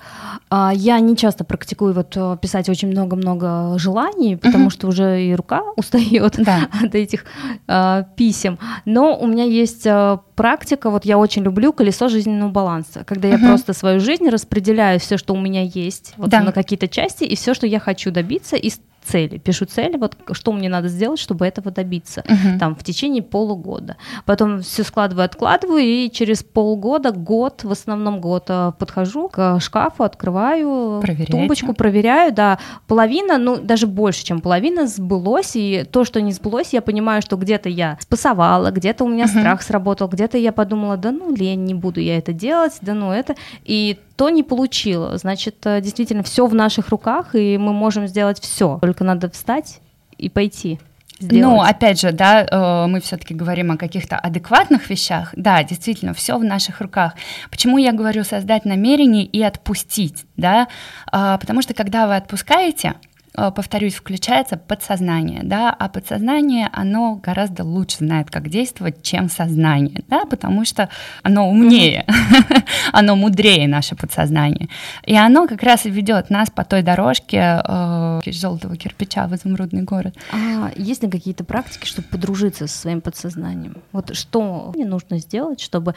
а, 0.51 0.73
я 0.75 0.99
не 1.01 1.17
часто 1.17 1.45
практикую 1.45 1.95
вот 1.95 2.13
э, 2.17 2.37
писать 2.41 2.69
очень 2.69 2.89
много-много 2.89 3.79
желаний, 3.79 4.37
потому 4.37 4.65
угу. 4.65 4.71
что 4.71 4.89
уже 4.89 5.25
и 5.25 5.35
рука 5.35 5.63
устает 5.77 6.35
да. 6.39 6.69
от 6.83 6.95
этих 6.95 7.25
а, 7.67 8.03
писем. 8.17 8.59
Но 8.85 9.17
у 9.17 9.27
меня 9.27 9.45
есть 9.45 9.87
а, 9.87 10.21
практика, 10.35 10.91
вот 10.91 11.05
я 11.05 11.19
очень 11.19 11.43
люблю 11.43 11.73
колесо 11.73 12.09
жизненного 12.09 12.51
баланса, 12.51 13.05
когда 13.05 13.29
я 13.29 13.37
угу. 13.37 13.47
просто 13.47 13.73
свою 13.73 14.01
жизнь 14.01 14.29
распределяю 14.29 15.01
все, 15.01 15.17
что 15.17 15.35
у 15.35 15.41
меня 15.41 15.63
есть, 15.63 16.15
вот 16.17 16.31
да. 16.31 16.41
на 16.41 16.53
какие-то 16.53 16.89
части, 16.89 17.25
и 17.25 17.37
все, 17.37 17.55
что 17.55 17.67
я 17.67 17.81
хочу 17.81 18.11
добиться, 18.11 18.57
и 18.57 18.71
цели, 19.05 19.39
пишу 19.39 19.67
цели, 19.67 19.97
вот 19.97 20.17
что 20.33 20.53
мне 20.53 20.69
надо 20.69 20.89
сделать, 20.89 21.19
чтобы 21.19 21.47
этого 21.47 21.71
добиться, 21.71 22.23
uh-huh. 22.27 22.59
там 22.59 22.75
в 22.75 22.83
течение 22.83 23.23
полугода. 23.23 23.97
Потом 24.25 24.63
все 24.63 24.85
складываю, 24.85 25.25
откладываю, 25.25 25.83
и 25.83 26.11
через 26.11 26.43
полгода, 26.43 27.13
год, 27.13 27.65
в 27.65 27.71
основном 27.71 28.21
год, 28.21 28.45
э, 28.49 28.73
подхожу 28.79 29.29
к 29.29 29.61
шкафу, 29.61 30.05
открываю 30.05 31.01
Проверяете? 31.01 31.33
тумбочку, 31.33 31.75
проверяю, 31.75 32.33
да, 32.33 32.59
половина, 32.87 33.39
ну 33.39 33.57
даже 33.57 33.87
больше, 33.87 34.25
чем 34.25 34.41
половина 34.41 34.87
сбылось, 34.87 35.53
и 35.55 35.85
то, 35.91 36.05
что 36.05 36.21
не 36.21 36.33
сбылось, 36.33 36.73
я 36.73 36.83
понимаю, 36.83 37.23
что 37.23 37.37
где-то 37.37 37.69
я 37.69 37.99
спасовала, 38.01 38.71
где-то 38.71 39.05
у 39.05 39.09
меня 39.09 39.25
uh-huh. 39.25 39.41
страх 39.41 39.63
сработал, 39.63 40.09
где-то 40.09 40.39
я 40.39 40.53
подумала, 40.53 40.97
да 40.97 41.13
ну 41.13 41.35
лень, 41.35 41.65
не 41.65 41.75
буду 41.75 42.01
я 42.01 42.19
это 42.19 42.33
делать, 42.33 42.79
да 42.81 42.95
ну 42.95 43.13
это, 43.13 43.35
и 43.65 43.99
что 44.23 44.31
не 44.31 44.45
получила. 44.45 45.19
Значит, 45.19 45.57
э, 45.67 45.81
действительно, 45.81 46.23
все 46.23 46.47
в 46.47 46.55
наших 46.55 46.91
руках, 46.91 47.35
и 47.35 47.59
мы 47.59 47.73
можем 47.73 48.07
сделать 48.07 48.41
все. 48.41 48.79
Только 48.81 49.03
надо 49.03 49.29
встать 49.29 49.81
и 50.17 50.29
пойти. 50.29 50.79
Сделать. 51.19 51.45
Ну, 51.45 51.61
опять 51.61 52.01
же, 52.01 52.13
да, 52.13 52.45
э, 52.45 52.87
мы 52.87 53.01
все-таки 53.01 53.35
говорим 53.35 53.73
о 53.73 53.77
каких-то 53.77 54.17
адекватных 54.17 54.89
вещах. 54.91 55.35
Да, 55.37 55.65
действительно, 55.65 56.15
все 56.15 56.39
в 56.39 56.45
наших 56.45 56.81
руках. 56.81 57.15
Почему 57.51 57.79
я 57.79 57.93
говорю 57.93 58.23
создать 58.23 58.65
намерение 58.65 59.25
и 59.25 59.43
отпустить, 59.43 60.25
да? 60.37 60.69
А, 61.11 61.37
потому 61.39 61.61
что 61.61 61.75
когда 61.75 62.07
вы 62.07 62.15
отпускаете, 62.15 62.95
повторюсь, 63.35 63.95
включается 63.95 64.57
подсознание, 64.57 65.41
да, 65.43 65.71
а 65.71 65.89
подсознание, 65.89 66.69
оно 66.73 67.15
гораздо 67.15 67.65
лучше 67.65 67.99
знает, 67.99 68.31
как 68.31 68.49
действовать, 68.49 69.03
чем 69.03 69.31
сознание, 69.31 70.05
да, 70.09 70.25
потому 70.27 70.65
что 70.65 70.89
оно 71.23 71.49
умнее, 71.49 72.07
оно 72.93 73.17
мудрее 73.17 73.69
наше 73.69 73.97
подсознание. 73.97 74.69
И 75.05 75.17
оно 75.17 75.49
как 75.49 75.63
раз 75.63 75.87
и 75.87 75.91
ведет 75.91 76.31
нас 76.31 76.51
по 76.51 76.65
той 76.65 76.83
дорожке 76.83 77.63
э, 77.67 78.21
желтого 78.27 78.77
кирпича 78.77 79.27
в 79.27 79.35
изумрудный 79.35 79.83
город. 79.83 80.15
А 80.33 80.71
есть 80.77 81.03
ли 81.03 81.11
какие-то 81.11 81.45
практики, 81.45 81.87
чтобы 81.87 82.09
подружиться 82.09 82.67
со 82.67 82.79
своим 82.79 83.01
подсознанием? 83.01 83.77
Вот 83.93 84.15
что 84.15 84.73
мне 84.75 84.85
нужно 84.85 85.19
сделать, 85.19 85.61
чтобы 85.61 85.95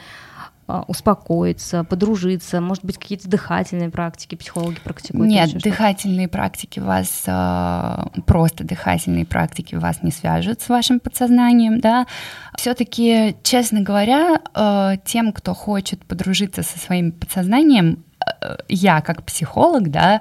успокоиться, 0.88 1.84
подружиться, 1.84 2.60
может 2.60 2.84
быть, 2.84 2.98
какие-то 2.98 3.28
дыхательные 3.28 3.90
практики 3.90 4.34
психологи 4.34 4.78
практикуют? 4.82 5.30
Нет, 5.30 5.62
дыхательные 5.62 6.28
практики 6.28 6.80
вас, 6.80 7.24
а, 7.26 8.08
просто 8.26 8.64
дыхательные 8.64 9.24
практики 9.24 9.76
вас 9.76 10.02
не 10.02 10.10
свяжут 10.10 10.60
с 10.60 10.68
вашим 10.68 10.98
подсознанием, 10.98 11.80
да. 11.80 12.06
Все-таки, 12.56 13.36
честно 13.42 13.80
говоря, 13.82 14.40
а, 14.54 14.96
тем, 15.04 15.32
кто 15.32 15.54
хочет 15.54 16.04
подружиться 16.04 16.62
со 16.62 16.78
своим 16.78 17.12
подсознанием, 17.12 18.04
я 18.68 19.02
как 19.02 19.22
психолог, 19.22 19.90
да, 19.90 20.20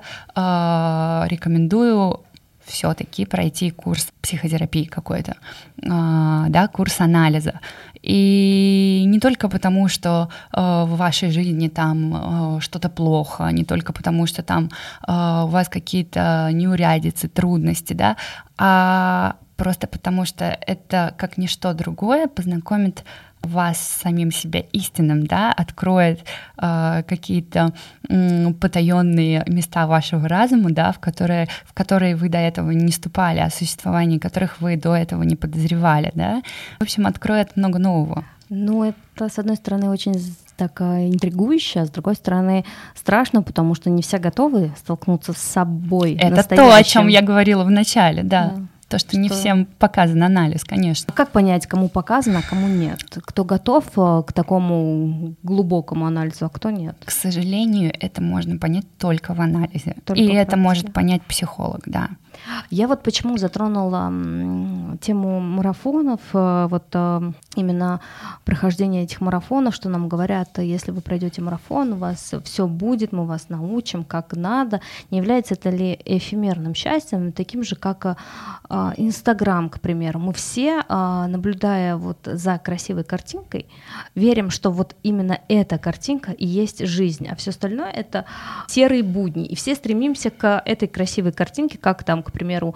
рекомендую 1.28 2.26
все-таки 2.66 3.26
пройти 3.26 3.72
курс 3.72 4.08
психотерапии 4.22 4.86
какой-то, 4.86 5.36
да, 5.78 6.70
курс 6.72 7.00
анализа. 7.02 7.60
И 8.02 9.04
не 9.08 9.20
только 9.20 9.50
потому, 9.50 9.88
что 9.88 10.30
э, 10.54 10.62
в 10.62 10.96
вашей 10.96 11.32
жизни 11.32 11.70
там 11.70 12.58
э, 12.58 12.62
что-то 12.62 12.90
плохо, 12.90 13.50
не 13.50 13.64
только 13.64 13.94
потому, 13.94 14.28
что 14.28 14.44
там 14.44 14.70
у 15.08 15.48
вас 15.48 15.70
какие-то 15.70 16.50
неурядицы, 16.52 17.28
трудности, 17.28 17.94
да, 17.94 18.16
а 18.58 19.36
просто 19.58 19.88
потому, 19.88 20.26
что 20.26 20.46
это 20.46 21.14
как 21.18 21.38
ничто 21.38 21.74
другое 21.74 22.28
познакомит 22.28 23.04
вас 23.46 23.78
самим 23.78 24.32
себя 24.32 24.62
истинным, 24.72 25.26
да, 25.26 25.52
откроет 25.52 26.22
э, 26.58 27.04
какие-то 27.08 27.74
э, 28.10 28.54
потаенные 28.54 29.44
места 29.48 29.88
вашего 29.88 30.28
разума, 30.28 30.72
да, 30.72 30.92
в 30.92 31.00
которые, 31.00 31.48
в 31.66 31.74
которые 31.74 32.16
вы 32.16 32.30
до 32.30 32.38
этого 32.38 32.72
не 32.72 32.92
ступали, 32.92 33.40
о 33.40 33.50
существовании 33.50 34.20
которых 34.20 34.62
вы 34.62 34.78
до 34.78 34.96
этого 34.96 35.24
не 35.24 35.36
подозревали, 35.36 36.12
да. 36.16 36.42
В 36.80 36.84
общем, 36.84 37.08
откроет 37.08 37.56
много 37.56 37.80
нового. 37.80 38.26
Ну, 38.50 38.84
это, 38.84 39.30
с 39.30 39.40
одной 39.40 39.56
стороны, 39.56 39.90
очень 39.90 40.14
так 40.56 40.80
интригующе, 40.82 41.82
а 41.82 41.86
с 41.86 41.90
другой 41.90 42.16
стороны 42.16 42.64
страшно, 42.94 43.42
потому 43.42 43.76
что 43.76 43.90
не 43.90 44.02
все 44.02 44.20
готовы 44.20 44.72
столкнуться 44.78 45.34
с 45.34 45.38
собой. 45.38 46.18
Это 46.20 46.44
то, 46.48 46.74
о 46.74 46.84
чем 46.84 47.08
я 47.08 47.22
говорила 47.22 47.64
в 47.64 47.72
начале, 47.72 48.24
да. 48.24 48.54
да. 48.56 48.62
То, 48.88 49.00
что, 49.00 49.12
что 49.12 49.20
не 49.20 49.30
всем 49.30 49.66
показан 49.66 50.22
анализ, 50.22 50.64
конечно. 50.64 51.12
Как 51.14 51.32
понять, 51.32 51.66
кому 51.66 51.90
показано, 51.90 52.40
а 52.40 52.50
кому 52.50 52.68
нет? 52.68 53.00
Кто 53.10 53.44
готов 53.44 53.86
э, 53.98 54.24
к 54.28 54.32
такому 54.32 55.36
глубокому 55.42 56.06
анализу, 56.06 56.46
а 56.46 56.50
кто 56.50 56.70
нет? 56.70 56.96
К 57.04 57.10
сожалению, 57.10 57.92
это 58.00 58.22
можно 58.22 58.58
понять 58.60 58.86
только 59.00 59.34
в 59.34 59.42
анализе. 59.42 59.96
Только 60.06 60.22
И 60.22 60.28
в 60.28 60.34
это 60.34 60.56
может 60.56 60.94
понять 60.94 61.24
психолог, 61.24 61.82
да. 61.88 62.10
Я 62.70 62.88
вот 62.88 63.04
почему 63.04 63.38
затронула 63.38 64.12
тему 65.02 65.40
марафонов, 65.40 66.20
э, 66.34 66.68
вот 66.70 66.86
э, 66.94 67.32
именно 67.56 68.02
прохождение 68.44 69.04
этих 69.04 69.22
марафонов, 69.22 69.76
что 69.76 69.90
нам 69.90 70.08
говорят, 70.08 70.58
если 70.60 70.92
вы 70.92 71.02
пройдете 71.02 71.42
марафон, 71.42 71.94
у 71.94 71.96
вас 71.96 72.34
все 72.44 72.68
будет, 72.68 73.12
мы 73.12 73.26
вас 73.26 73.50
научим, 73.50 74.04
как 74.04 74.36
надо. 74.36 74.82
Не 75.12 75.20
является 75.20 75.56
это 75.56 75.70
ли 75.70 76.00
эфемерным 76.06 76.76
счастьем, 76.76 77.32
таким 77.32 77.64
же, 77.64 77.76
как 77.76 78.06
э, 78.06 78.14
Инстаграм, 78.98 79.70
к 79.70 79.80
примеру. 79.80 80.20
Мы 80.20 80.34
все, 80.34 80.84
наблюдая 80.90 81.96
вот 81.96 82.18
за 82.26 82.58
красивой 82.58 83.04
картинкой, 83.04 83.68
верим, 84.16 84.50
что 84.50 84.72
вот 84.72 84.96
именно 85.04 85.40
эта 85.48 85.78
картинка 85.78 86.32
и 86.32 86.46
есть 86.46 86.86
жизнь, 86.86 87.28
а 87.28 87.36
все 87.36 87.52
остальное 87.52 87.90
это 87.90 88.26
серые 88.68 89.04
будни. 89.04 89.46
И 89.46 89.56
все 89.56 89.76
стремимся 89.76 90.30
к 90.30 90.62
этой 90.66 90.88
красивой 90.88 91.32
картинке, 91.32 91.78
как 91.78 92.04
там 92.04 92.24
к 92.24 92.32
примеру, 92.36 92.76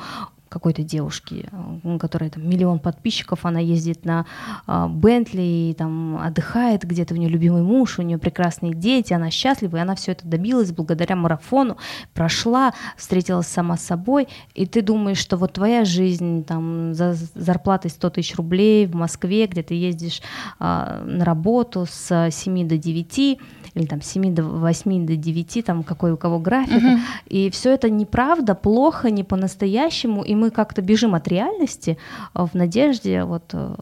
какой-то 0.50 0.84
девушки, 0.84 1.50
у 1.84 1.98
которой 1.98 2.30
там 2.30 2.48
миллион 2.48 2.80
подписчиков, 2.80 3.46
она 3.46 3.60
ездит 3.60 4.06
на 4.06 4.26
э, 4.68 4.88
Бентли, 4.90 5.76
там 5.78 6.18
отдыхает 6.18 6.84
где-то, 6.84 7.14
у 7.14 7.18
нее 7.18 7.30
любимый 7.30 7.62
муж, 7.62 8.00
у 8.00 8.02
нее 8.02 8.18
прекрасные 8.18 8.74
дети, 8.74 9.14
она 9.14 9.30
счастлива, 9.30 9.78
и 9.78 9.80
она 9.80 9.96
все 9.96 10.12
это 10.12 10.28
добилась 10.28 10.72
благодаря 10.72 11.16
марафону, 11.16 11.78
прошла, 12.14 12.74
встретилась 12.98 13.48
сама 13.48 13.78
с 13.78 13.86
собой, 13.86 14.28
и 14.56 14.66
ты 14.66 14.82
думаешь, 14.82 15.20
что 15.20 15.38
вот 15.38 15.54
твоя 15.54 15.86
жизнь 15.86 16.44
там 16.44 16.94
за 16.94 17.14
зарплатой 17.36 17.92
100 17.92 18.10
тысяч 18.10 18.36
рублей 18.36 18.88
в 18.88 18.96
Москве, 18.96 19.46
где 19.46 19.64
ты 19.64 19.76
ездишь 19.76 20.22
э, 20.60 21.04
на 21.06 21.24
работу 21.26 21.86
с 21.90 22.30
7 22.32 22.68
до 22.68 22.78
9, 22.78 23.40
или 23.76 23.86
там 23.86 24.02
7 24.02 24.34
до 24.36 24.44
8 24.44 25.06
до 25.06 25.16
9, 25.16 25.66
там 25.66 25.84
какой 25.84 26.12
у 26.12 26.18
кого 26.18 26.40
график, 26.40 26.78
угу. 26.78 27.00
и 27.28 27.50
все 27.50 27.74
это 27.74 27.90
неправда, 27.90 28.56
плохо, 28.56 29.10
не 29.12 29.24
по-настоящему, 29.24 30.24
и 30.24 30.36
мы 30.40 30.52
как-то 30.52 30.82
бежим 30.82 31.16
от 31.16 31.28
реальности 31.28 31.98
э, 32.34 32.46
в 32.46 32.54
надежде 32.56 33.24
вот... 33.24 33.52
Э, 33.54 33.76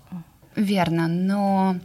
Верно, 0.55 1.07
но 1.07 1.75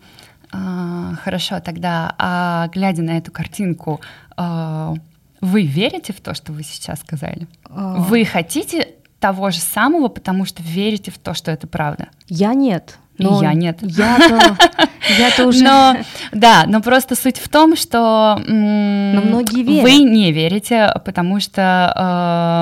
э, 0.53 1.15
хорошо 1.23 1.61
тогда, 1.61 2.15
а 2.19 2.69
глядя 2.69 3.03
на 3.03 3.19
эту 3.19 3.31
картинку, 3.31 4.01
э, 4.37 4.95
вы 5.41 5.67
верите 5.67 6.13
в 6.13 6.21
то, 6.21 6.35
что 6.35 6.53
вы 6.53 6.63
сейчас 6.63 7.01
сказали? 7.01 7.47
А... 7.69 7.97
Вы 7.97 8.25
хотите 8.25 8.95
того 9.21 9.51
же 9.51 9.61
самого, 9.61 10.09
потому 10.09 10.47
что 10.47 10.63
верите 10.63 11.11
в 11.11 11.19
то, 11.19 11.35
что 11.35 11.51
это 11.51 11.67
правда? 11.67 12.09
Я 12.29 12.55
нет. 12.55 12.99
Но 13.19 13.41
и 13.41 13.45
я 13.45 13.55
нет. 13.55 13.79
Я-то, 13.83 14.57
я-то 15.19 15.47
уже... 15.47 15.63
Но, 15.65 15.97
да, 16.33 16.65
но 16.67 16.81
просто 16.81 17.15
суть 17.15 17.39
в 17.39 17.49
том, 17.49 17.77
что 17.77 18.41
но 18.47 19.21
многие 19.21 19.63
верят. 19.63 19.85
вы 19.85 19.99
не 19.99 20.33
верите, 20.33 20.93
потому 21.05 21.41
что... 21.41 21.93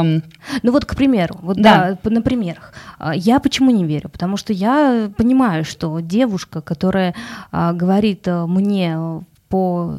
Э... 0.05 0.21
Ну 0.63 0.73
вот, 0.73 0.85
к 0.85 0.97
примеру, 0.97 1.37
вот 1.43 1.57
да. 1.57 1.97
да, 2.03 2.11
на 2.11 2.23
примерах. 2.23 2.75
А, 2.99 3.15
я 3.15 3.39
почему 3.39 3.71
не 3.71 3.85
верю? 3.85 4.09
Потому 4.09 4.37
что 4.37 4.53
я 4.53 5.11
понимаю, 5.17 5.65
что 5.65 6.01
девушка, 6.01 6.61
которая 6.61 7.15
а, 7.53 7.73
говорит 7.73 8.27
э, 8.27 8.47
мне 8.47 8.97
по 9.49 9.99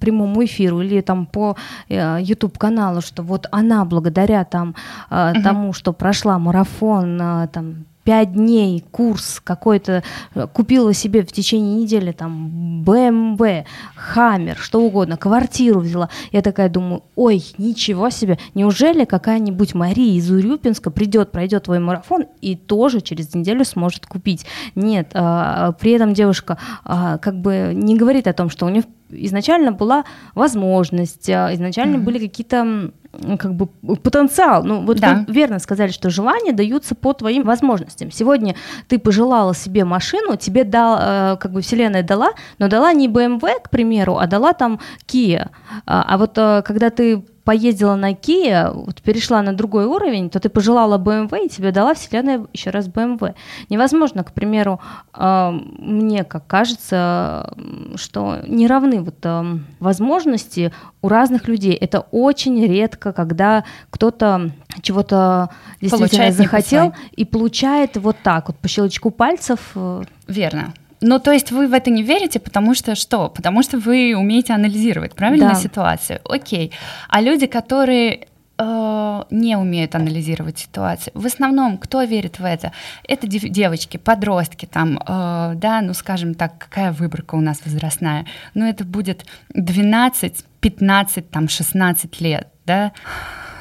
прямому 0.00 0.44
эфиру 0.44 0.82
или 0.82 1.00
там 1.00 1.24
по 1.26 1.56
э, 1.88 2.18
YouTube 2.20 2.58
каналу, 2.58 3.00
что 3.00 3.22
вот 3.22 3.46
она 3.50 3.84
благодаря 3.86 4.44
там 4.44 4.74
uh-huh. 5.08 5.42
тому, 5.42 5.72
что 5.72 5.94
прошла 5.94 6.38
марафон 6.38 7.48
там 7.50 7.86
пять 8.04 8.34
дней 8.34 8.84
курс 8.90 9.40
какой-то, 9.42 10.02
э, 10.34 10.46
купила 10.52 10.92
себе 10.92 11.22
в 11.22 11.32
течение 11.32 11.82
недели 11.82 12.12
там 12.12 12.82
BMW, 12.86 13.64
Хаммер, 13.96 14.56
что 14.58 14.80
угодно, 14.80 15.16
квартиру 15.16 15.80
взяла. 15.80 16.10
Я 16.30 16.42
такая 16.42 16.68
думаю, 16.68 17.02
ой, 17.16 17.42
ничего 17.58 18.10
себе, 18.10 18.38
неужели 18.54 19.04
какая-нибудь 19.04 19.74
Мария 19.74 20.18
из 20.18 20.30
Урюпинска 20.30 20.90
придет, 20.90 21.32
пройдет 21.32 21.64
твой 21.64 21.78
марафон 21.78 22.26
и 22.40 22.56
тоже 22.56 23.00
через 23.00 23.34
неделю 23.34 23.64
сможет 23.64 24.06
купить? 24.06 24.44
Нет, 24.74 25.10
а, 25.14 25.72
при 25.72 25.92
этом 25.92 26.12
девушка 26.12 26.58
а, 26.84 27.18
как 27.18 27.40
бы 27.40 27.72
не 27.74 27.96
говорит 27.96 28.28
о 28.28 28.34
том, 28.34 28.50
что 28.50 28.66
у 28.66 28.68
нее 28.68 28.84
изначально 29.14 29.72
была 29.72 30.04
возможность, 30.34 31.28
а, 31.30 31.54
изначально 31.54 31.96
mm-hmm. 31.96 32.04
были 32.04 32.18
какие-то 32.18 32.92
как 33.38 33.54
бы 33.54 33.66
потенциал. 33.96 34.64
Ну, 34.64 34.84
вот 34.84 34.98
да. 34.98 35.24
вы 35.26 35.32
верно 35.32 35.58
сказали, 35.58 35.90
что 35.90 36.10
желания 36.10 36.52
даются 36.52 36.94
по 36.94 37.12
твоим 37.12 37.44
возможностям. 37.44 38.10
Сегодня 38.10 38.54
ты 38.88 38.98
пожелала 38.98 39.54
себе 39.54 39.84
машину, 39.84 40.36
тебе 40.36 40.64
дал, 40.64 40.98
э, 41.00 41.36
как 41.38 41.52
бы 41.52 41.60
вселенная 41.60 42.02
дала, 42.02 42.32
но 42.58 42.68
дала 42.68 42.92
не 42.92 43.08
BMW, 43.08 43.62
к 43.62 43.70
примеру, 43.70 44.18
а 44.18 44.26
дала 44.26 44.52
там 44.52 44.80
Kia. 45.06 45.48
А, 45.86 46.04
а 46.08 46.18
вот 46.18 46.36
э, 46.38 46.62
когда 46.62 46.90
ты 46.90 47.24
поездила 47.44 47.94
на 47.94 48.12
Kia, 48.12 48.72
вот 48.72 49.02
перешла 49.02 49.42
на 49.42 49.52
другой 49.52 49.84
уровень, 49.84 50.30
то 50.30 50.40
ты 50.40 50.48
пожелала 50.48 50.98
BMW, 50.98 51.46
и 51.46 51.48
тебе 51.48 51.70
дала 51.72 51.94
вселенная 51.94 52.46
еще 52.52 52.70
раз 52.70 52.88
BMW. 52.88 53.34
Невозможно, 53.68 54.24
к 54.24 54.32
примеру, 54.32 54.80
э, 55.14 55.50
мне 55.78 56.24
как 56.24 56.46
кажется, 56.46 57.54
что 57.96 58.38
не 58.46 58.66
равны 58.66 59.02
вот 59.02 59.16
э, 59.22 59.58
возможности 59.78 60.72
у 61.02 61.08
разных 61.08 61.48
людей. 61.48 61.74
Это 61.74 62.00
очень 62.10 62.64
редко, 62.66 63.12
когда 63.12 63.64
кто-то 63.90 64.50
чего-то 64.82 65.50
действительно 65.80 66.08
получает 66.08 66.34
захотел 66.34 66.94
и 67.12 67.24
получает 67.24 67.96
вот 67.96 68.16
так 68.22 68.48
вот 68.48 68.56
по 68.56 68.68
щелчку 68.68 69.10
пальцев. 69.10 69.60
Э. 69.74 70.02
Верно. 70.26 70.72
Ну, 71.06 71.18
то 71.18 71.32
есть 71.32 71.52
вы 71.52 71.68
в 71.68 71.74
это 71.74 71.90
не 71.90 72.02
верите, 72.02 72.40
потому 72.40 72.74
что 72.74 72.94
что? 72.94 73.28
Потому 73.28 73.62
что 73.62 73.78
вы 73.78 74.14
умеете 74.16 74.54
анализировать, 74.54 75.14
правильно, 75.14 75.50
да. 75.50 75.54
ситуацию? 75.54 76.20
Окей. 76.24 76.72
А 77.08 77.20
люди, 77.20 77.46
которые 77.46 78.26
э, 78.56 79.22
не 79.30 79.56
умеют 79.56 79.94
анализировать 79.94 80.58
ситуацию. 80.58 81.12
В 81.14 81.26
основном, 81.26 81.76
кто 81.76 82.04
верит 82.04 82.38
в 82.38 82.44
это? 82.44 82.72
Это 83.06 83.26
девочки, 83.26 83.98
подростки, 83.98 84.64
там, 84.64 84.98
э, 85.06 85.52
да, 85.56 85.82
ну, 85.82 85.92
скажем 85.92 86.34
так, 86.34 86.56
какая 86.56 86.90
выборка 86.90 87.34
у 87.34 87.40
нас 87.42 87.60
возрастная? 87.66 88.24
Ну, 88.54 88.66
это 88.66 88.84
будет 88.84 89.26
12, 89.50 90.42
15, 90.60 91.30
там, 91.30 91.48
16 91.48 92.20
лет, 92.22 92.48
да? 92.64 92.92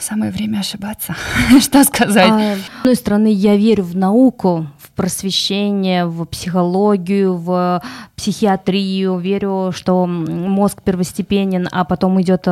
Самое 0.04 0.32
время 0.32 0.60
ошибаться. 0.60 1.16
Что 1.60 1.84
сказать? 1.84 2.32
А, 2.32 2.56
с 2.56 2.80
одной 2.80 2.96
стороны, 2.96 3.32
я 3.32 3.56
верю 3.56 3.84
в 3.84 3.96
науку, 3.96 4.68
в 4.78 4.92
просвещение, 4.92 6.06
в 6.06 6.26
психологию, 6.26 7.36
в 7.36 7.82
психиатрию, 8.16 9.18
верю, 9.18 9.72
что 9.74 10.06
мозг 10.06 10.82
первостепенен, 10.84 11.68
а 11.72 11.84
потом 11.86 12.22
идет 12.22 12.48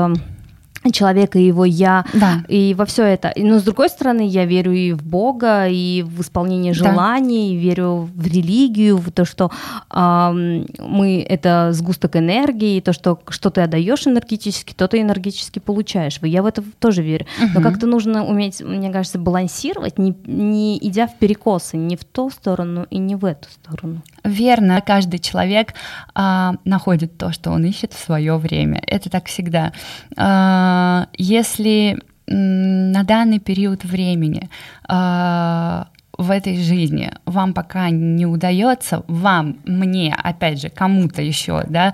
человека 0.91 1.37
и 1.37 1.45
его 1.45 1.65
я, 1.65 2.05
да. 2.13 2.43
и 2.47 2.73
во 2.73 2.85
все 2.85 3.03
это. 3.03 3.31
Но 3.35 3.59
с 3.59 3.63
другой 3.63 3.89
стороны, 3.89 4.27
я 4.27 4.45
верю 4.45 4.71
и 4.71 4.93
в 4.93 5.03
Бога, 5.03 5.67
и 5.67 6.01
в 6.01 6.21
исполнение 6.21 6.73
желаний, 6.73 7.55
да. 7.55 7.61
верю 7.61 8.09
в 8.13 8.25
религию, 8.25 8.97
в 8.97 9.11
то, 9.11 9.25
что 9.25 9.51
э, 9.93 10.65
мы 10.79 11.25
это 11.27 11.69
сгусток 11.73 12.15
энергии, 12.15 12.81
то, 12.81 12.93
что 12.93 13.19
что 13.29 13.49
ты 13.49 13.61
отдаешь 13.61 14.07
энергетически, 14.07 14.73
то 14.73 14.87
ты 14.87 15.01
энергетически 15.01 15.59
получаешь. 15.59 16.19
Я 16.21 16.41
в 16.41 16.45
это 16.45 16.63
тоже 16.79 17.03
верю. 17.03 17.25
Угу. 17.37 17.51
Но 17.55 17.61
как-то 17.61 17.85
нужно 17.85 18.25
уметь, 18.25 18.61
мне 18.61 18.91
кажется, 18.91 19.19
балансировать, 19.19 19.97
не, 19.99 20.15
не 20.25 20.77
идя 20.77 21.07
в 21.07 21.17
перекосы, 21.17 21.77
не 21.77 21.95
в 21.95 22.03
ту 22.03 22.29
сторону 22.29 22.87
и 22.89 22.97
не 22.97 23.15
в 23.15 23.25
эту 23.25 23.49
сторону. 23.49 24.01
Верно, 24.23 24.81
каждый 24.81 25.19
человек 25.19 25.73
э, 26.15 26.51
находит 26.65 27.17
то, 27.17 27.31
что 27.31 27.51
он 27.51 27.65
ищет 27.65 27.93
в 27.93 27.99
свое 27.99 28.37
время. 28.37 28.81
Это 28.87 29.09
так 29.09 29.25
всегда. 29.25 29.71
Э, 30.15 31.05
если 31.17 31.99
на 32.27 33.03
данный 33.03 33.39
период 33.39 33.83
времени 33.83 34.49
э, 34.87 35.83
в 36.17 36.29
этой 36.29 36.57
жизни 36.57 37.11
вам 37.25 37.53
пока 37.53 37.89
не 37.89 38.25
удается, 38.25 39.03
вам, 39.07 39.57
мне, 39.65 40.15
опять 40.15 40.61
же, 40.61 40.69
кому-то 40.69 41.21
еще, 41.21 41.63
да, 41.67 41.93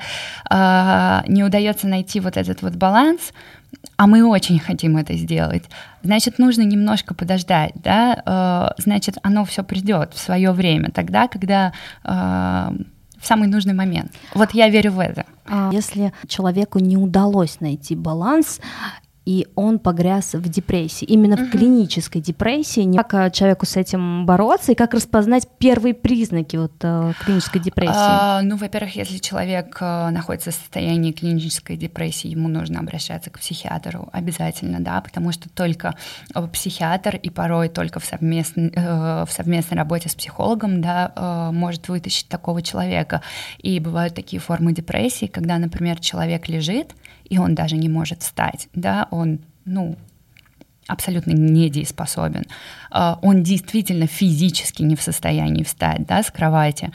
э, 0.49 1.31
не 1.31 1.43
удается 1.43 1.87
найти 1.87 2.19
вот 2.19 2.37
этот 2.37 2.61
вот 2.61 2.75
баланс, 2.75 3.33
а 3.97 4.07
мы 4.07 4.25
очень 4.25 4.59
хотим 4.59 4.97
это 4.97 5.13
сделать, 5.15 5.63
значит, 6.03 6.39
нужно 6.39 6.61
немножко 6.61 7.13
подождать, 7.13 7.73
да, 7.75 8.73
э, 8.77 8.81
значит, 8.81 9.17
оно 9.23 9.43
все 9.45 9.63
придет 9.63 10.13
в 10.13 10.19
свое 10.19 10.51
время, 10.51 10.91
тогда, 10.91 11.27
когда 11.27 11.73
э, 12.03 12.09
в 13.19 13.25
самый 13.25 13.47
нужный 13.47 13.73
момент. 13.73 14.11
Вот 14.33 14.51
я 14.51 14.69
верю 14.69 14.91
в 14.91 14.99
это. 14.99 15.25
А 15.45 15.69
если 15.73 16.13
человеку 16.27 16.79
не 16.79 16.97
удалось 16.97 17.59
найти 17.59 17.95
баланс, 17.95 18.59
и 19.27 19.45
он 19.55 19.77
погряз 19.77 20.35
в 20.35 20.47
депрессии, 20.47 21.03
именно 21.03 21.33
uh-huh. 21.33 21.47
в 21.47 21.51
клинической 21.51 22.21
депрессии. 22.21 22.95
Как 22.95 23.13
э, 23.13 23.29
человеку 23.31 23.65
с 23.65 23.75
этим 23.75 24.25
бороться 24.25 24.71
и 24.71 24.75
как 24.75 24.93
распознать 24.93 25.49
первые 25.57 25.93
признаки 25.93 26.55
вот 26.55 26.71
э, 26.81 27.11
клинической 27.25 27.59
депрессии? 27.59 27.91
А, 27.93 28.41
ну, 28.41 28.55
во-первых, 28.55 28.95
если 28.95 29.17
человек 29.17 29.79
э, 29.81 30.09
находится 30.11 30.51
в 30.51 30.53
состоянии 30.53 31.11
клинической 31.11 31.75
депрессии, 31.75 32.29
ему 32.29 32.47
нужно 32.47 32.79
обращаться 32.79 33.29
к 33.29 33.39
психиатру 33.39 34.07
обязательно, 34.13 34.79
да, 34.79 35.01
потому 35.01 35.33
что 35.33 35.49
только 35.49 35.95
психиатр 36.53 37.17
и 37.17 37.29
порой 37.29 37.67
только 37.67 37.99
в 37.99 38.05
совместной, 38.05 38.71
в 38.73 39.29
совместной 39.29 39.77
работе 39.77 40.07
с 40.07 40.15
психологом, 40.15 40.79
да, 40.81 41.51
может 41.51 41.89
вытащить 41.89 42.29
такого 42.29 42.61
человека. 42.61 43.21
И 43.57 43.81
бывают 43.81 44.15
такие 44.15 44.39
формы 44.39 44.71
депрессии, 44.71 45.25
когда, 45.25 45.57
например, 45.57 45.99
человек 45.99 46.47
лежит 46.47 46.95
и 47.29 47.37
он 47.37 47.55
даже 47.55 47.77
не 47.77 47.89
может 47.89 48.23
встать, 48.23 48.69
да, 48.73 49.07
он, 49.11 49.39
ну, 49.65 49.97
абсолютно 50.87 51.31
недееспособен, 51.31 52.45
а, 52.91 53.19
он 53.21 53.43
действительно 53.43 54.07
физически 54.07 54.83
не 54.83 54.95
в 54.95 55.01
состоянии 55.01 55.63
встать, 55.63 56.05
да, 56.05 56.23
с 56.23 56.31
кровати, 56.31 56.91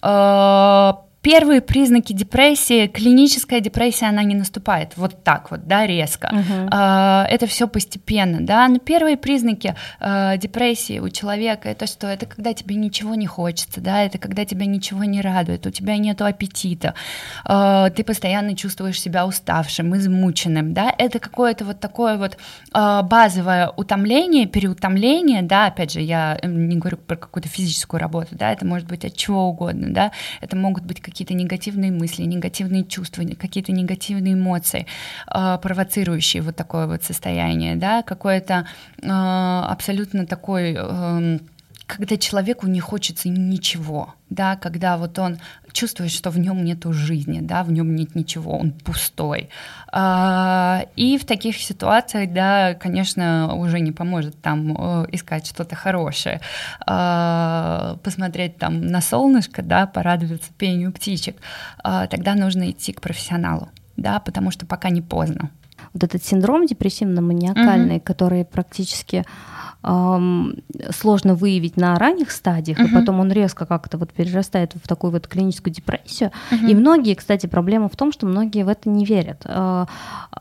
а, 0.00 1.04
первые 1.22 1.60
признаки 1.60 2.12
депрессии, 2.12 2.88
клиническая 2.88 3.60
депрессия, 3.60 4.06
она 4.06 4.24
не 4.24 4.34
наступает 4.34 4.96
вот 4.96 5.22
так 5.22 5.50
вот, 5.52 5.66
да, 5.66 5.86
резко. 5.86 6.28
Uh-huh. 6.32 7.24
Это 7.24 7.46
все 7.46 7.68
постепенно, 7.68 8.40
да. 8.40 8.66
Но 8.68 8.78
первые 8.78 9.16
признаки 9.16 9.76
э, 10.00 10.36
депрессии 10.38 10.98
у 10.98 11.08
человека 11.08 11.68
это 11.68 11.86
что? 11.86 12.08
Это 12.08 12.26
когда 12.26 12.52
тебе 12.54 12.74
ничего 12.74 13.14
не 13.14 13.26
хочется, 13.26 13.80
да, 13.80 14.02
это 14.02 14.18
когда 14.18 14.44
тебя 14.44 14.66
ничего 14.66 15.04
не 15.04 15.20
радует, 15.20 15.64
у 15.66 15.70
тебя 15.70 15.96
нет 15.96 16.20
аппетита, 16.20 16.94
э, 17.48 17.90
ты 17.94 18.02
постоянно 18.02 18.56
чувствуешь 18.56 19.00
себя 19.00 19.24
уставшим, 19.24 19.96
измученным, 19.96 20.74
да. 20.74 20.92
Это 20.98 21.20
какое-то 21.20 21.64
вот 21.64 21.78
такое 21.80 22.16
вот 22.18 22.36
базовое 22.72 23.68
утомление, 23.68 24.46
переутомление, 24.46 25.42
да. 25.42 25.66
Опять 25.66 25.92
же, 25.92 26.00
я 26.00 26.38
не 26.42 26.76
говорю 26.76 26.96
про 26.96 27.16
какую-то 27.16 27.48
физическую 27.48 28.00
работу, 28.00 28.30
да. 28.32 28.50
Это 28.50 28.66
может 28.66 28.88
быть 28.88 29.04
от 29.04 29.16
чего 29.16 29.46
угодно, 29.46 29.92
да. 29.92 30.10
Это 30.40 30.56
могут 30.56 30.84
быть 30.84 31.00
какие-то 31.12 31.34
негативные 31.34 31.92
мысли, 31.92 32.22
негативные 32.22 32.84
чувства, 32.84 33.22
какие-то 33.38 33.72
негативные 33.72 34.34
эмоции, 34.34 34.86
э, 35.34 35.58
провоцирующие 35.62 36.42
вот 36.42 36.56
такое 36.56 36.86
вот 36.86 37.02
состояние, 37.04 37.76
да, 37.76 38.02
какое-то 38.02 38.66
э, 39.02 39.08
абсолютно 39.08 40.26
такой... 40.26 40.76
Когда 41.94 42.16
человеку 42.16 42.66
не 42.68 42.80
хочется 42.80 43.28
ничего, 43.28 44.14
да, 44.30 44.56
когда 44.56 44.96
вот 44.96 45.18
он 45.18 45.38
чувствует, 45.72 46.10
что 46.10 46.30
в 46.30 46.38
нем 46.38 46.64
нету 46.64 46.94
жизни, 46.94 47.40
да, 47.40 47.62
в 47.62 47.70
нем 47.70 47.94
нет 47.94 48.14
ничего, 48.14 48.56
он 48.56 48.70
пустой. 48.72 49.50
А, 49.92 50.86
и 50.96 51.18
в 51.18 51.26
таких 51.26 51.58
ситуациях, 51.58 52.32
да, 52.32 52.72
конечно, 52.72 53.54
уже 53.56 53.78
не 53.80 53.92
поможет 53.92 54.40
там 54.40 54.74
э, 54.74 55.06
искать 55.12 55.46
что-то 55.46 55.76
хорошее, 55.76 56.40
а, 56.86 57.98
посмотреть 58.02 58.56
там 58.56 58.86
на 58.86 59.02
солнышко, 59.02 59.60
да, 59.60 59.86
порадоваться 59.86 60.50
пению 60.56 60.92
птичек. 60.92 61.36
А, 61.84 62.06
тогда 62.06 62.34
нужно 62.34 62.70
идти 62.70 62.94
к 62.94 63.02
профессионалу, 63.02 63.68
да, 63.98 64.18
потому 64.18 64.50
что 64.50 64.64
пока 64.64 64.88
не 64.88 65.02
поздно. 65.02 65.50
Вот 65.92 66.04
этот 66.04 66.24
синдром 66.24 66.64
депрессивно-маниакальный, 66.64 67.96
mm-hmm. 67.96 68.00
который 68.00 68.46
практически 68.46 69.26
сложно 69.82 71.34
выявить 71.34 71.76
на 71.76 71.96
ранних 71.96 72.30
стадиях, 72.30 72.78
uh-huh. 72.78 72.88
и 72.88 72.94
потом 72.94 73.18
он 73.20 73.32
резко 73.32 73.66
как-то 73.66 73.98
вот 73.98 74.12
перерастает 74.12 74.74
в 74.74 74.86
такую 74.86 75.10
вот 75.10 75.26
клиническую 75.26 75.74
депрессию. 75.74 76.30
Uh-huh. 76.50 76.70
И 76.70 76.74
многие, 76.74 77.14
кстати, 77.14 77.46
проблема 77.46 77.88
в 77.88 77.96
том, 77.96 78.12
что 78.12 78.26
многие 78.26 78.64
в 78.64 78.68
это 78.68 78.88
не 78.88 79.04
верят. 79.04 79.42
А, 79.44 79.88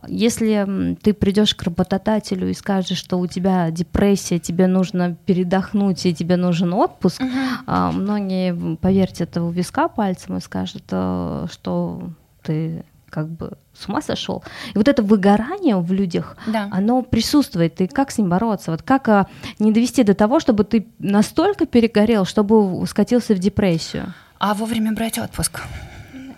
если 0.08 0.96
ты 1.02 1.14
придешь 1.14 1.56
к 1.56 1.64
работодателю 1.64 2.50
и 2.50 2.54
скажешь, 2.54 2.98
что 2.98 3.18
у 3.18 3.26
тебя 3.26 3.72
депрессия, 3.72 4.38
тебе 4.38 4.68
нужно 4.68 5.16
передохнуть 5.26 6.06
и 6.06 6.14
тебе 6.14 6.38
нужен 6.38 6.74
отпуск, 6.74 7.22
uh-huh. 7.22 7.92
многие 7.94 8.76
поверьте 8.76 9.24
это 9.24 9.42
у 9.42 9.50
виска 9.50 9.88
пальцем 9.88 10.38
и 10.38 10.42
скажут, 10.42 10.84
э, 10.92 11.48
что 11.52 12.12
ты 12.44 12.84
как 13.12 13.28
бы 13.28 13.52
с 13.74 13.88
ума 13.88 14.02
сошел. 14.02 14.44
И 14.74 14.78
вот 14.78 14.88
это 14.88 15.04
выгорание 15.04 15.76
в 15.78 15.92
людях, 15.92 16.38
да. 16.48 16.68
оно 16.72 17.04
присутствует. 17.04 17.80
И 17.82 17.88
как 17.88 18.10
с 18.10 18.18
ним 18.18 18.30
бороться? 18.30 18.72
Вот 18.72 18.82
как 18.82 19.08
а, 19.10 19.28
не 19.60 19.72
довести 19.72 20.04
до 20.04 20.16
того, 20.16 20.40
чтобы 20.40 20.64
ты 20.64 20.88
настолько 20.98 21.66
перегорел, 21.66 22.26
чтобы 22.26 22.86
скатился 22.88 23.36
в 23.36 23.40
депрессию? 23.40 24.14
А 24.40 24.54
вовремя 24.54 24.94
брать 24.94 25.20
отпуск. 25.20 25.62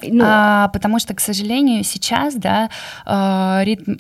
Ну, 0.02 0.24
а, 0.28 0.68
потому 0.70 1.00
что, 1.00 1.14
к 1.14 1.20
сожалению, 1.20 1.84
сейчас, 1.84 2.36
да, 2.36 2.70
э, 3.06 3.64
ритм 3.64 3.94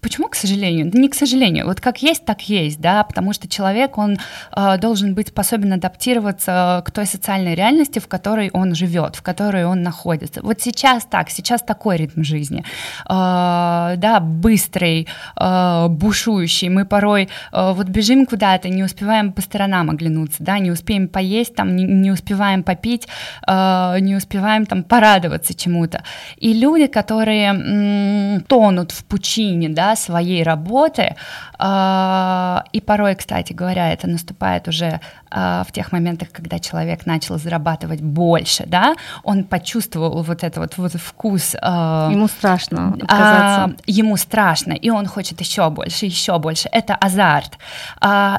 почему, 0.00 0.28
к 0.28 0.34
сожалению? 0.34 0.90
не 0.92 1.08
к 1.08 1.14
сожалению. 1.14 1.66
Вот 1.66 1.80
как 1.80 2.02
есть, 2.02 2.24
так 2.24 2.42
есть, 2.48 2.80
да, 2.80 3.02
потому 3.04 3.32
что 3.32 3.48
человек, 3.48 3.98
он 3.98 4.18
э, 4.56 4.78
должен 4.78 5.14
быть 5.14 5.28
способен 5.28 5.72
адаптироваться 5.72 6.82
к 6.84 6.90
той 6.90 7.06
социальной 7.06 7.54
реальности, 7.54 7.98
в 7.98 8.06
которой 8.06 8.50
он 8.52 8.74
живет, 8.74 9.16
в 9.16 9.22
которой 9.22 9.64
он 9.64 9.82
находится. 9.82 10.42
Вот 10.42 10.60
сейчас 10.60 11.04
так, 11.04 11.30
сейчас 11.30 11.62
такой 11.62 11.96
ритм 11.96 12.22
жизни, 12.22 12.60
э, 12.60 12.64
да, 13.08 14.20
быстрый, 14.20 15.08
э, 15.36 15.86
бушующий. 15.88 16.68
Мы 16.68 16.84
порой 16.84 17.28
э, 17.52 17.72
вот 17.72 17.88
бежим 17.88 18.26
куда-то, 18.26 18.68
не 18.68 18.84
успеваем 18.84 19.32
по 19.32 19.42
сторонам 19.42 19.90
оглянуться, 19.90 20.42
да, 20.42 20.58
не 20.58 20.70
успеем 20.70 21.08
поесть, 21.08 21.54
там, 21.54 21.76
не, 21.76 21.84
не 21.84 22.10
успеваем 22.10 22.62
попить, 22.62 23.08
э, 23.46 23.96
не 24.00 24.16
успеваем 24.16 24.66
там 24.66 24.82
порадоваться 24.82 25.54
чему-то. 25.54 26.02
И 26.36 26.52
люди, 26.52 26.86
которые 26.86 27.48
м- 27.48 28.40
тонут 28.42 28.92
в 28.92 29.04
пучине 29.04 29.45
середине 29.46 29.68
да, 29.68 29.96
своей 29.96 30.42
работы. 30.42 31.16
А, 31.58 32.64
и 32.72 32.80
порой, 32.80 33.14
кстати 33.14 33.52
говоря, 33.52 33.92
это 33.92 34.06
наступает 34.08 34.68
уже 34.68 35.00
а, 35.30 35.64
в 35.64 35.72
тех 35.72 35.92
моментах, 35.92 36.28
когда 36.32 36.58
человек 36.58 37.06
начал 37.06 37.38
зарабатывать 37.38 38.00
больше, 38.00 38.64
да, 38.66 38.94
он 39.22 39.44
почувствовал 39.44 40.22
вот 40.22 40.44
этот 40.44 40.56
вот, 40.56 40.76
вот 40.76 41.00
вкус. 41.00 41.56
А, 41.60 42.10
ему 42.10 42.28
страшно 42.28 42.94
отказаться. 42.94 43.76
Ему 43.86 44.16
страшно, 44.16 44.72
и 44.72 44.90
он 44.90 45.06
хочет 45.06 45.40
еще 45.40 45.70
больше, 45.70 46.06
еще 46.06 46.38
больше. 46.38 46.68
Это 46.72 46.94
азарт. 46.94 47.58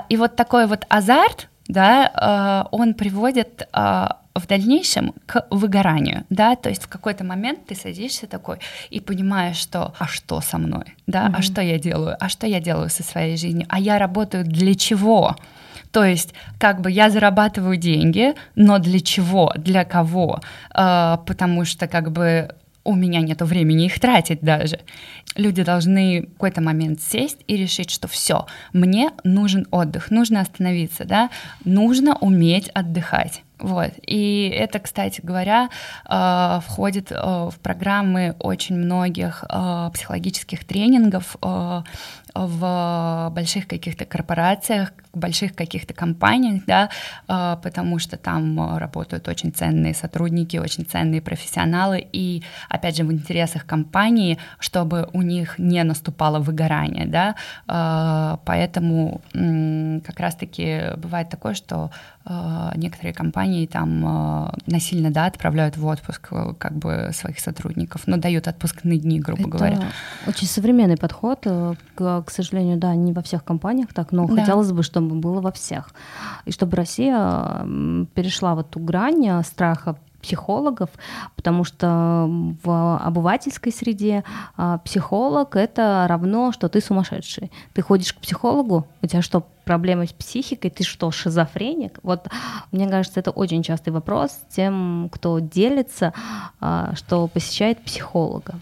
И 0.10 0.18
вот 0.18 0.36
такой 0.36 0.68
вот 0.68 0.86
азарт, 0.90 1.50
да, 1.68 2.68
он 2.72 2.94
приводит 2.94 3.68
в 4.40 4.48
дальнейшем 4.48 5.14
к 5.26 5.46
выгоранию, 5.50 6.26
да, 6.30 6.56
то 6.56 6.70
есть 6.70 6.84
в 6.84 6.88
какой-то 6.88 7.24
момент 7.24 7.66
ты 7.68 7.76
садишься 7.76 8.28
такой 8.28 8.60
и 8.90 9.00
понимаешь, 9.00 9.58
что 9.58 9.94
а 9.98 10.08
что 10.08 10.42
со 10.42 10.58
мной, 10.58 10.96
да, 11.08 11.28
mm-hmm. 11.28 11.36
а 11.38 11.42
что 11.42 11.62
я 11.62 11.80
делаю, 11.80 12.18
а 12.20 12.30
что 12.30 12.48
я 12.48 12.60
делаю 12.60 12.90
со 12.90 13.04
своей 13.04 13.38
жизнью, 13.38 13.66
а 13.70 13.80
я 13.80 14.00
работаю 14.00 14.44
для 14.44 14.76
чего? 14.76 15.36
То 15.92 16.04
есть, 16.04 16.34
как 16.60 16.82
бы 16.82 16.92
я 16.92 17.10
зарабатываю 17.10 17.78
деньги, 17.78 18.36
но 18.56 18.78
для 18.78 19.00
чего, 19.00 19.54
для 19.56 19.86
кого? 19.86 20.42
Э, 20.76 21.18
потому 21.26 21.66
что, 21.66 21.88
как 21.88 22.12
бы, 22.12 22.50
у 22.88 22.96
меня 22.96 23.22
нет 23.22 23.42
времени 23.42 23.86
их 23.86 24.00
тратить 24.00 24.40
даже. 24.42 24.80
Люди 25.36 25.64
должны 25.64 26.22
в 26.22 26.32
какой-то 26.34 26.62
момент 26.62 27.02
сесть 27.02 27.40
и 27.46 27.58
решить, 27.58 27.92
что 27.92 28.08
все, 28.08 28.46
мне 28.72 29.12
нужен 29.26 29.68
отдых, 29.72 30.10
нужно 30.10 30.40
остановиться, 30.40 31.04
да, 31.04 31.30
нужно 31.66 32.16
уметь 32.16 32.70
отдыхать. 32.70 33.44
Вот. 33.60 33.92
И 34.06 34.50
это, 34.56 34.80
кстати 34.80 35.22
говоря, 35.22 35.70
э, 36.10 36.60
входит 36.66 37.12
э, 37.12 37.16
в 37.16 37.56
программы 37.62 38.36
очень 38.40 38.76
многих 38.76 39.44
э, 39.50 39.90
психологических 39.94 40.66
тренингов 40.66 41.36
в 42.34 43.30
больших 43.34 43.68
каких-то 43.68 44.06
корпорациях, 44.06 44.92
больших 45.14 45.56
каких-то 45.56 45.94
компаниях, 45.94 46.64
да, 46.68 46.90
потому 47.28 48.00
что 48.00 48.18
там 48.18 48.78
работают 48.78 49.28
очень 49.28 49.52
ценные 49.52 49.94
сотрудники, 49.94 50.58
очень 50.58 50.86
ценные 50.86 51.22
профессионалы, 51.22 52.06
и, 52.12 52.44
опять 52.70 52.98
же, 52.98 53.04
в 53.04 53.12
интересах 53.12 53.66
компании, 53.66 54.38
чтобы 54.60 55.10
у 55.14 55.22
них 55.22 55.58
не 55.58 55.84
наступало 55.84 56.40
выгорание, 56.40 57.08
да, 57.08 57.36
поэтому 58.46 59.22
как 60.06 60.20
раз-таки 60.20 60.96
бывает 60.98 61.30
такое, 61.30 61.54
что 61.56 61.90
некоторые 62.76 63.14
компании 63.14 63.66
там 63.66 64.52
насильно, 64.68 65.10
да, 65.12 65.28
отправляют 65.28 65.78
в 65.78 65.86
отпуск 65.86 66.30
как 66.60 66.74
бы 66.74 67.12
своих 67.14 67.40
сотрудников, 67.40 68.02
но 68.06 68.18
дают 68.18 68.48
отпускные 68.50 69.00
дни, 69.00 69.20
грубо 69.20 69.44
Это 69.44 69.50
говоря. 69.50 69.80
Очень 70.28 70.48
современный 70.48 70.98
подход, 70.98 71.48
к, 71.96 72.17
к 72.22 72.32
сожалению, 72.32 72.78
да, 72.78 72.96
не 72.96 73.14
во 73.14 73.22
всех 73.22 73.44
компаниях 73.44 73.94
так, 73.94 74.12
но 74.12 74.28
да. 74.28 74.36
хотелось 74.36 74.72
бы, 74.72 74.84
чтобы 74.84 75.16
было 75.16 75.42
во 75.42 75.52
всех. 75.52 75.90
И 76.46 76.52
чтобы 76.52 76.78
Россия 76.78 77.66
перешла 78.14 78.56
в 78.56 78.60
эту 78.60 78.80
грань 78.80 79.44
страха 79.44 79.98
психологов, 80.22 80.90
потому 81.36 81.64
что 81.64 82.28
в 82.64 82.98
обывательской 82.98 83.72
среде 83.72 84.24
а, 84.58 84.80
психолог 84.80 85.56
это 85.56 86.06
равно, 86.10 86.52
что 86.52 86.70
ты 86.70 86.82
сумасшедший. 86.82 87.52
Ты 87.74 87.82
ходишь 87.82 88.14
к 88.14 88.20
психологу, 88.20 88.88
у 89.02 89.08
тебя 89.08 89.22
что, 89.22 89.46
проблемы 89.64 90.08
с 90.08 90.14
психикой, 90.14 90.72
ты 90.72 90.84
что, 90.84 91.12
шизофреник? 91.12 92.00
Вот 92.04 92.28
мне 92.72 92.90
кажется, 92.90 93.20
это 93.20 93.32
очень 93.32 93.64
частый 93.64 93.94
вопрос 93.94 94.38
тем, 94.50 95.10
кто 95.14 95.40
делится, 95.40 96.14
что 96.94 97.28
посещает 97.28 97.84
психолога. 97.84 98.56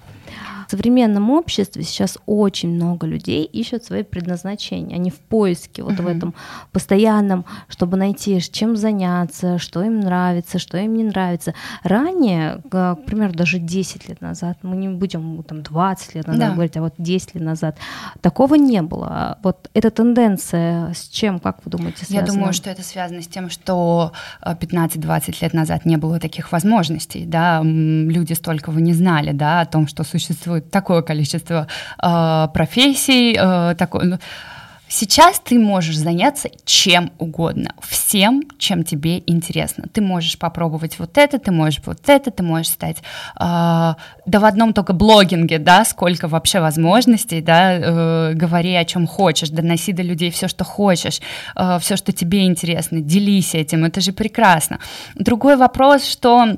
В 0.68 0.72
современном 0.72 1.30
обществе 1.30 1.84
сейчас 1.84 2.18
очень 2.26 2.70
много 2.70 3.08
людей 3.08 3.44
ищут 3.44 3.84
свои 3.84 4.04
предназначения. 4.04 4.96
Они 4.96 5.10
в 5.10 5.20
поиске, 5.20 5.84
вот 5.84 5.94
uh-huh. 5.94 6.04
в 6.04 6.08
этом 6.08 6.34
постоянном, 6.72 7.46
чтобы 7.68 7.98
найти, 7.98 8.40
чем 8.42 8.76
заняться, 8.76 9.58
что 9.58 9.84
им 9.84 10.00
нравится, 10.00 10.60
что 10.60 10.78
им 10.78 10.96
не 10.96 11.04
нравится. 11.04 11.54
Ранее, 11.84 12.62
к 12.70 12.96
примеру, 13.06 13.34
даже 13.34 13.60
10 13.60 14.10
лет 14.10 14.22
назад, 14.22 14.60
мы 14.62 14.76
не 14.76 14.90
будем 14.90 15.44
там 15.44 15.62
20 15.62 16.16
лет 16.16 16.28
назад 16.28 16.50
да. 16.50 16.54
говорить, 16.54 16.78
а 16.78 16.82
вот 16.82 16.94
10 16.98 17.36
лет 17.36 17.44
назад, 17.44 17.78
такого 18.22 18.56
не 18.56 18.82
было. 18.82 19.38
Вот 19.44 19.70
эта 19.74 19.90
тенденция 19.90 20.94
с 20.94 21.08
чем, 21.08 21.40
как 21.40 21.60
вы 21.66 21.72
думаете, 21.72 22.06
связана? 22.06 22.26
Я 22.26 22.34
думаю, 22.34 22.54
что 22.54 22.70
это 22.70 22.84
связано 22.84 23.22
с 23.22 23.28
тем, 23.28 23.50
что 23.50 24.12
15-20 24.44 25.24
э, 25.28 25.34
лет 25.42 25.54
назад 25.54 25.86
не 25.86 25.98
было 25.98 26.20
таких 26.20 26.52
возможностей, 26.52 27.26
да, 27.26 27.62
люди 27.64 28.34
столько 28.34 28.72
вы 28.72 28.82
не 28.82 28.94
знали, 28.94 29.32
да, 29.32 29.62
о 29.62 29.66
том, 29.66 29.88
что 29.88 30.04
существует 30.04 30.55
существует 30.56 30.72
такое 30.72 31.02
количество 31.02 31.68
э, 32.02 32.48
профессий, 32.54 33.38
э, 33.38 33.76
такое, 33.76 34.04
ну, 34.06 34.18
Сейчас 34.88 35.40
ты 35.40 35.58
можешь 35.58 35.98
заняться 35.98 36.48
чем 36.64 37.12
угодно, 37.18 37.72
всем, 37.82 38.44
чем 38.60 38.84
тебе 38.84 39.24
интересно. 39.26 39.86
Ты 39.92 40.02
можешь 40.02 40.38
попробовать 40.38 41.00
вот 41.00 41.18
это, 41.18 41.40
ты 41.40 41.52
можешь 41.52 41.82
вот 41.86 42.08
это, 42.08 42.30
ты 42.30 42.44
можешь 42.44 42.70
стать, 42.70 42.98
э, 42.98 43.02
да 43.40 44.40
в 44.40 44.46
одном 44.46 44.74
только 44.74 44.94
блогинге, 44.94 45.58
да, 45.58 45.86
сколько 45.86 46.28
вообще 46.28 46.60
возможностей, 46.60 47.42
да, 47.42 47.74
э, 47.74 48.34
говори 48.36 48.76
о 48.76 48.86
чем 48.86 49.08
хочешь, 49.08 49.50
доноси 49.50 49.92
до 49.92 50.04
людей 50.04 50.30
все, 50.30 50.48
что 50.48 50.64
хочешь, 50.64 51.20
э, 51.56 51.80
все, 51.82 51.98
что 51.98 52.12
тебе 52.12 52.46
интересно, 52.46 53.02
делись 53.02 53.56
этим, 53.56 53.86
это 53.86 54.02
же 54.02 54.14
прекрасно. 54.14 54.80
Другой 55.16 55.58
вопрос, 55.58 56.06
что 56.06 56.58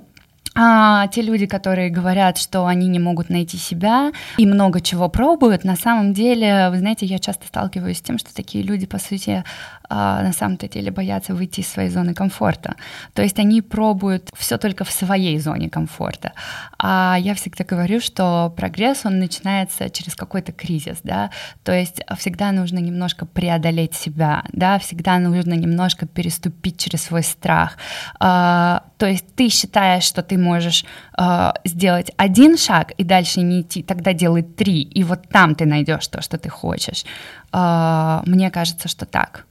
а 0.60 1.08
те 1.08 1.22
люди, 1.22 1.46
которые 1.46 1.92
говорят, 1.92 2.38
что 2.38 2.66
они 2.66 2.88
не 2.88 3.00
могут 3.00 3.30
найти 3.30 3.58
себя 3.58 4.12
и 4.38 4.46
много 4.48 4.82
чего 4.82 5.08
пробуют, 5.08 5.64
на 5.64 5.76
самом 5.76 6.14
деле, 6.14 6.70
вы 6.72 6.80
знаете, 6.80 7.06
я 7.06 7.20
часто 7.20 7.46
сталкиваюсь 7.46 8.00
с 8.00 8.02
тем, 8.02 8.18
что 8.18 8.34
такие 8.34 8.64
люди, 8.64 8.88
по 8.88 8.98
сути, 8.98 9.44
на 9.90 10.32
самом-то 10.34 10.68
деле 10.68 10.92
боятся 10.92 11.34
выйти 11.34 11.62
из 11.62 11.68
своей 11.68 11.90
зоны 11.90 12.14
комфорта. 12.14 12.76
То 13.14 13.22
есть 13.22 13.40
они 13.40 13.62
пробуют 13.62 14.30
все 14.36 14.58
только 14.58 14.84
в 14.84 14.92
своей 14.92 15.40
зоне 15.40 15.70
комфорта. 15.70 16.34
А 16.78 17.18
я 17.20 17.34
всегда 17.34 17.64
говорю, 17.64 18.02
что 18.02 18.54
прогресс, 18.56 19.06
он 19.06 19.20
начинается 19.20 19.90
через 19.90 20.16
какой-то 20.16 20.52
кризис, 20.52 21.00
да, 21.04 21.32
то 21.64 21.72
есть 21.72 22.02
всегда 22.18 22.52
нужно 22.52 22.80
немножко 22.80 23.26
преодолеть 23.26 23.94
себя, 23.96 24.44
да, 24.52 24.80
всегда 24.80 25.20
нужно 25.20 25.54
немножко 25.54 26.06
переступить 26.06 26.78
через 26.78 27.04
свой 27.04 27.24
страх. 27.24 27.78
А, 28.20 28.84
то 28.98 29.06
есть 29.08 29.36
ты 29.36 29.50
считаешь, 29.50 30.04
что 30.04 30.22
ты 30.22 30.38
можешь 30.38 30.86
а, 31.14 31.54
сделать 31.66 32.12
один 32.18 32.58
шаг 32.58 32.92
и 32.98 33.04
дальше 33.04 33.42
не 33.42 33.62
идти, 33.62 33.84
тогда 33.84 34.14
делай 34.14 34.44
три, 34.44 34.82
и 34.82 35.04
вот 35.04 35.30
там 35.30 35.56
ты 35.56 35.66
найдешь 35.66 36.08
то, 36.08 36.22
что 36.22 36.38
ты 36.38 36.50
хочешь. 36.50 37.06
Мне 37.54 38.52
кажется, 38.52 38.88
что 38.88 39.06
так. 39.06 39.46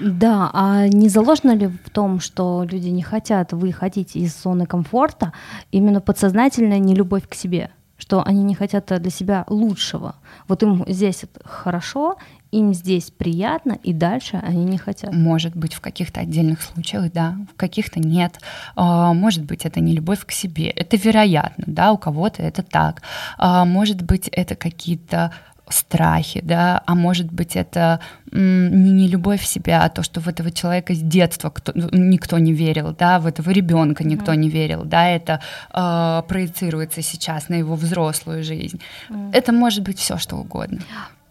Да, 0.00 0.50
а 0.52 0.88
не 0.88 1.08
заложено 1.08 1.54
ли 1.54 1.66
в 1.66 1.90
том, 1.90 2.20
что 2.20 2.64
люди 2.70 2.88
не 2.88 3.02
хотят 3.02 3.52
выходить 3.52 4.16
из 4.16 4.40
зоны 4.42 4.66
комфорта, 4.66 5.32
именно 5.72 6.00
подсознательная 6.00 6.78
нелюбовь 6.78 7.28
к 7.28 7.34
себе? 7.34 7.70
что 7.98 8.22
они 8.24 8.44
не 8.44 8.54
хотят 8.54 8.86
для 8.86 9.10
себя 9.10 9.44
лучшего. 9.48 10.14
Вот 10.46 10.62
им 10.62 10.84
здесь 10.86 11.24
хорошо, 11.44 12.16
им 12.50 12.72
здесь 12.72 13.10
приятно, 13.10 13.72
и 13.82 13.92
дальше 13.92 14.40
они 14.42 14.64
не 14.64 14.78
хотят. 14.78 15.12
Может 15.12 15.54
быть, 15.54 15.74
в 15.74 15.80
каких-то 15.80 16.20
отдельных 16.20 16.62
случаях, 16.62 17.12
да, 17.12 17.36
в 17.52 17.56
каких-то 17.56 18.00
нет. 18.00 18.40
А, 18.76 19.12
может 19.12 19.44
быть, 19.44 19.66
это 19.66 19.80
не 19.80 19.94
любовь 19.94 20.24
к 20.24 20.30
себе. 20.30 20.70
Это 20.70 20.96
вероятно, 20.96 21.64
да, 21.66 21.92
у 21.92 21.98
кого-то 21.98 22.42
это 22.42 22.62
так. 22.62 23.02
А, 23.36 23.64
может 23.64 24.02
быть, 24.02 24.28
это 24.28 24.54
какие-то 24.54 25.32
страхи, 25.72 26.40
да, 26.42 26.82
а 26.86 26.94
может 26.94 27.32
быть 27.32 27.56
это 27.56 28.00
не, 28.32 28.90
не 28.92 29.08
любовь 29.08 29.40
в 29.40 29.46
себя, 29.46 29.84
а 29.84 29.88
то, 29.88 30.02
что 30.02 30.20
в 30.20 30.28
этого 30.28 30.50
человека 30.50 30.94
с 30.94 30.98
детства 30.98 31.50
кто, 31.50 31.72
ну, 31.74 31.88
никто 31.92 32.38
не 32.38 32.52
верил, 32.52 32.94
да, 32.98 33.18
в 33.18 33.26
этого 33.26 33.50
ребенка 33.50 34.04
никто 34.04 34.32
mm. 34.32 34.36
не 34.36 34.48
верил, 34.48 34.84
да, 34.84 35.08
это 35.08 35.40
э, 35.72 36.22
проецируется 36.28 37.02
сейчас 37.02 37.48
на 37.48 37.54
его 37.54 37.74
взрослую 37.74 38.42
жизнь. 38.44 38.80
Mm. 39.10 39.30
Это 39.32 39.52
может 39.52 39.84
быть 39.84 39.98
все 39.98 40.18
что 40.18 40.36
угодно. 40.36 40.80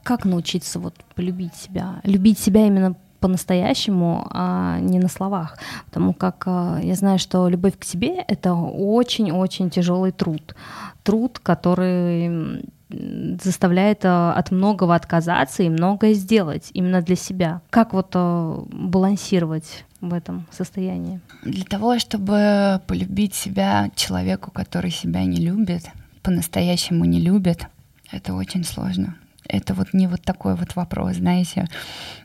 Как 0.03 0.25
научиться 0.25 0.79
вот 0.79 0.95
полюбить 1.15 1.55
себя, 1.55 2.01
любить 2.03 2.39
себя 2.39 2.65
именно 2.65 2.95
по-настоящему, 3.19 4.27
а 4.31 4.79
не 4.79 4.99
на 4.99 5.09
словах. 5.09 5.57
Потому 5.85 6.13
как 6.13 6.43
э, 6.45 6.79
я 6.83 6.95
знаю, 6.95 7.19
что 7.19 7.49
любовь 7.49 7.77
к 7.77 7.83
себе— 7.83 8.23
это 8.27 8.53
очень-очень 8.53 9.69
тяжелый 9.69 10.11
труд. 10.11 10.55
Труд, 11.03 11.39
который 11.39 12.63
заставляет 12.89 14.05
э, 14.05 14.07
от 14.07 14.51
многого 14.51 14.95
отказаться 14.95 15.63
и 15.63 15.69
многое 15.69 16.13
сделать 16.13 16.69
именно 16.73 17.01
для 17.01 17.15
себя. 17.15 17.61
Как 17.69 17.93
вот 17.93 18.11
э, 18.13 18.63
балансировать 18.71 19.85
в 19.99 20.13
этом 20.13 20.47
состоянии? 20.51 21.19
Для 21.43 21.65
того, 21.65 21.99
чтобы 21.99 22.81
полюбить 22.87 23.35
себя 23.35 23.91
человеку, 23.95 24.51
который 24.51 24.91
себя 24.91 25.25
не 25.25 25.37
любит, 25.37 25.89
по-настоящему 26.23 27.05
не 27.05 27.19
любит, 27.19 27.67
это 28.11 28.33
очень 28.33 28.63
сложно. 28.63 29.15
Это 29.49 29.73
вот 29.73 29.93
не 29.93 30.07
вот 30.07 30.21
такой 30.21 30.55
вот 30.55 30.75
вопрос, 30.75 31.17
знаете. 31.17 31.67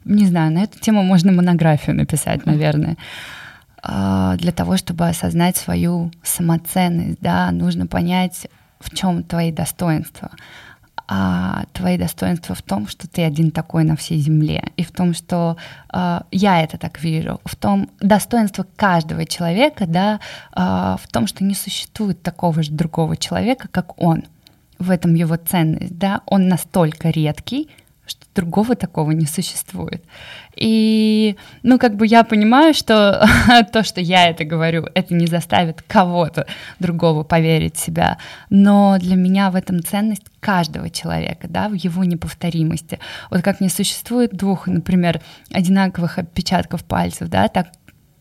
Не 0.05 0.27
знаю, 0.27 0.53
на 0.53 0.65
эту 0.65 0.79
тему 0.79 1.03
можно 1.03 1.33
монографию 1.33 1.97
написать, 1.97 2.47
наверное. 2.47 2.97
А, 3.83 4.37
для 4.37 4.53
того, 4.53 4.77
чтобы 4.77 5.09
осознать 5.09 5.57
свою 5.57 6.11
самоценность, 6.23 7.19
да, 7.21 7.51
нужно 7.51 7.87
понять, 7.87 8.49
в 8.83 8.91
чем 8.95 9.23
твои 9.23 9.53
достоинства. 9.53 10.31
А 11.09 11.65
твои 11.73 11.99
достоинства 11.99 12.55
в 12.55 12.63
том, 12.63 12.89
что 12.89 13.09
ты 13.09 13.23
один 13.23 13.51
такой 13.51 13.85
на 13.85 13.97
всей 13.97 14.19
земле, 14.19 14.73
и 14.77 14.85
в 14.85 14.93
том, 14.93 15.15
что 15.15 15.57
э, 15.93 16.21
я 16.31 16.63
это 16.63 16.79
так 16.79 17.03
вижу, 17.03 17.41
в 17.45 17.57
том 17.57 17.91
достоинство 18.01 18.65
каждого 18.77 19.27
человека, 19.27 19.87
да, 19.87 20.21
э, 20.55 20.97
в 21.01 21.09
том, 21.13 21.27
что 21.27 21.45
не 21.45 21.55
существует 21.55 22.23
такого 22.23 22.63
же 22.63 22.73
другого 22.73 23.17
человека, 23.17 23.69
как 23.71 24.01
он. 24.01 24.25
В 24.79 24.91
этом 24.91 25.15
его 25.15 25.37
ценность, 25.37 25.99
да, 25.99 26.23
он 26.25 26.49
настолько 26.49 27.11
редкий, 27.11 27.69
что 28.13 28.27
другого 28.35 28.77
такого 28.77 29.11
не 29.13 29.27
существует. 29.27 30.05
И, 30.55 31.37
ну, 31.63 31.79
как 31.79 31.97
бы 31.97 32.07
я 32.07 32.25
понимаю, 32.25 32.75
что 32.75 33.27
то, 33.73 33.83
что 33.83 34.01
я 34.01 34.29
это 34.29 34.45
говорю, 34.45 34.87
это 34.95 35.15
не 35.15 35.27
заставит 35.27 35.83
кого-то 35.83 36.47
другого 36.79 37.23
поверить 37.23 37.77
в 37.77 37.81
себя, 37.81 38.19
но 38.51 38.99
для 38.99 39.17
меня 39.17 39.51
в 39.51 39.57
этом 39.57 39.83
ценность 39.83 40.27
каждого 40.41 40.91
человека, 40.91 41.49
да, 41.49 41.69
в 41.69 41.75
его 41.75 42.05
неповторимости. 42.05 42.99
Вот 43.31 43.43
как 43.43 43.61
не 43.61 43.69
существует 43.69 44.35
двух, 44.37 44.67
например, 44.67 45.23
одинаковых 45.51 46.19
отпечатков 46.19 46.85
пальцев, 46.85 47.29
да, 47.29 47.49
так 47.49 47.69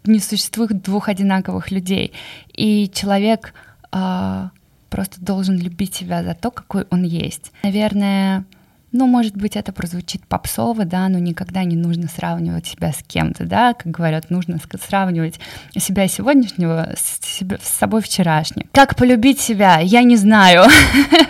не 0.06 0.20
существует 0.20 0.82
двух 0.82 1.10
одинаковых 1.10 1.70
людей. 1.70 2.14
И 2.54 2.89
человек 2.94 3.54
э, 3.92 4.50
просто 4.89 5.22
должен 5.22 5.58
любить 5.60 5.96
себя 5.96 6.24
за 6.24 6.34
то, 6.34 6.50
какой 6.50 6.86
он 6.89 7.04
есть. 7.04 7.52
Наверное, 7.64 8.46
ну, 8.92 9.08
может 9.08 9.38
быть, 9.38 9.56
это 9.56 9.72
прозвучит 9.72 10.26
попсово, 10.28 10.84
да, 10.86 11.08
но 11.08 11.18
никогда 11.18 11.64
не 11.64 11.76
нужно 11.76 12.08
сравнивать 12.08 12.68
себя 12.68 12.92
с 12.92 13.02
кем-то, 13.08 13.46
да, 13.46 13.74
как 13.74 13.92
говорят, 13.92 14.30
нужно 14.30 14.58
сравнивать 14.86 15.39
себя 15.78 16.08
сегодняшнего 16.08 16.94
с, 16.98 17.26
себя, 17.26 17.58
с 17.62 17.70
собой 17.70 18.02
вчерашним. 18.02 18.68
Как 18.74 18.96
полюбить 18.96 19.39
себя? 19.39 19.80
Я 19.80 20.04
не 20.04 20.18
знаю. 20.18 20.66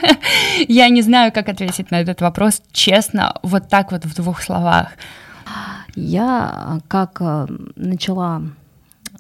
Я 0.68 0.89
не 0.89 1.01
знаю, 1.01 1.32
как 1.32 1.49
ответить 1.49 1.91
на 1.91 2.01
этот 2.01 2.22
вопрос 2.22 2.62
честно, 2.72 3.36
вот 3.41 3.68
так 3.70 3.91
вот 3.91 4.05
в 4.05 4.16
двух 4.16 4.41
словах. 4.41 4.89
Я 5.95 6.80
как 6.88 7.18
э, 7.20 7.47
начала 7.76 8.43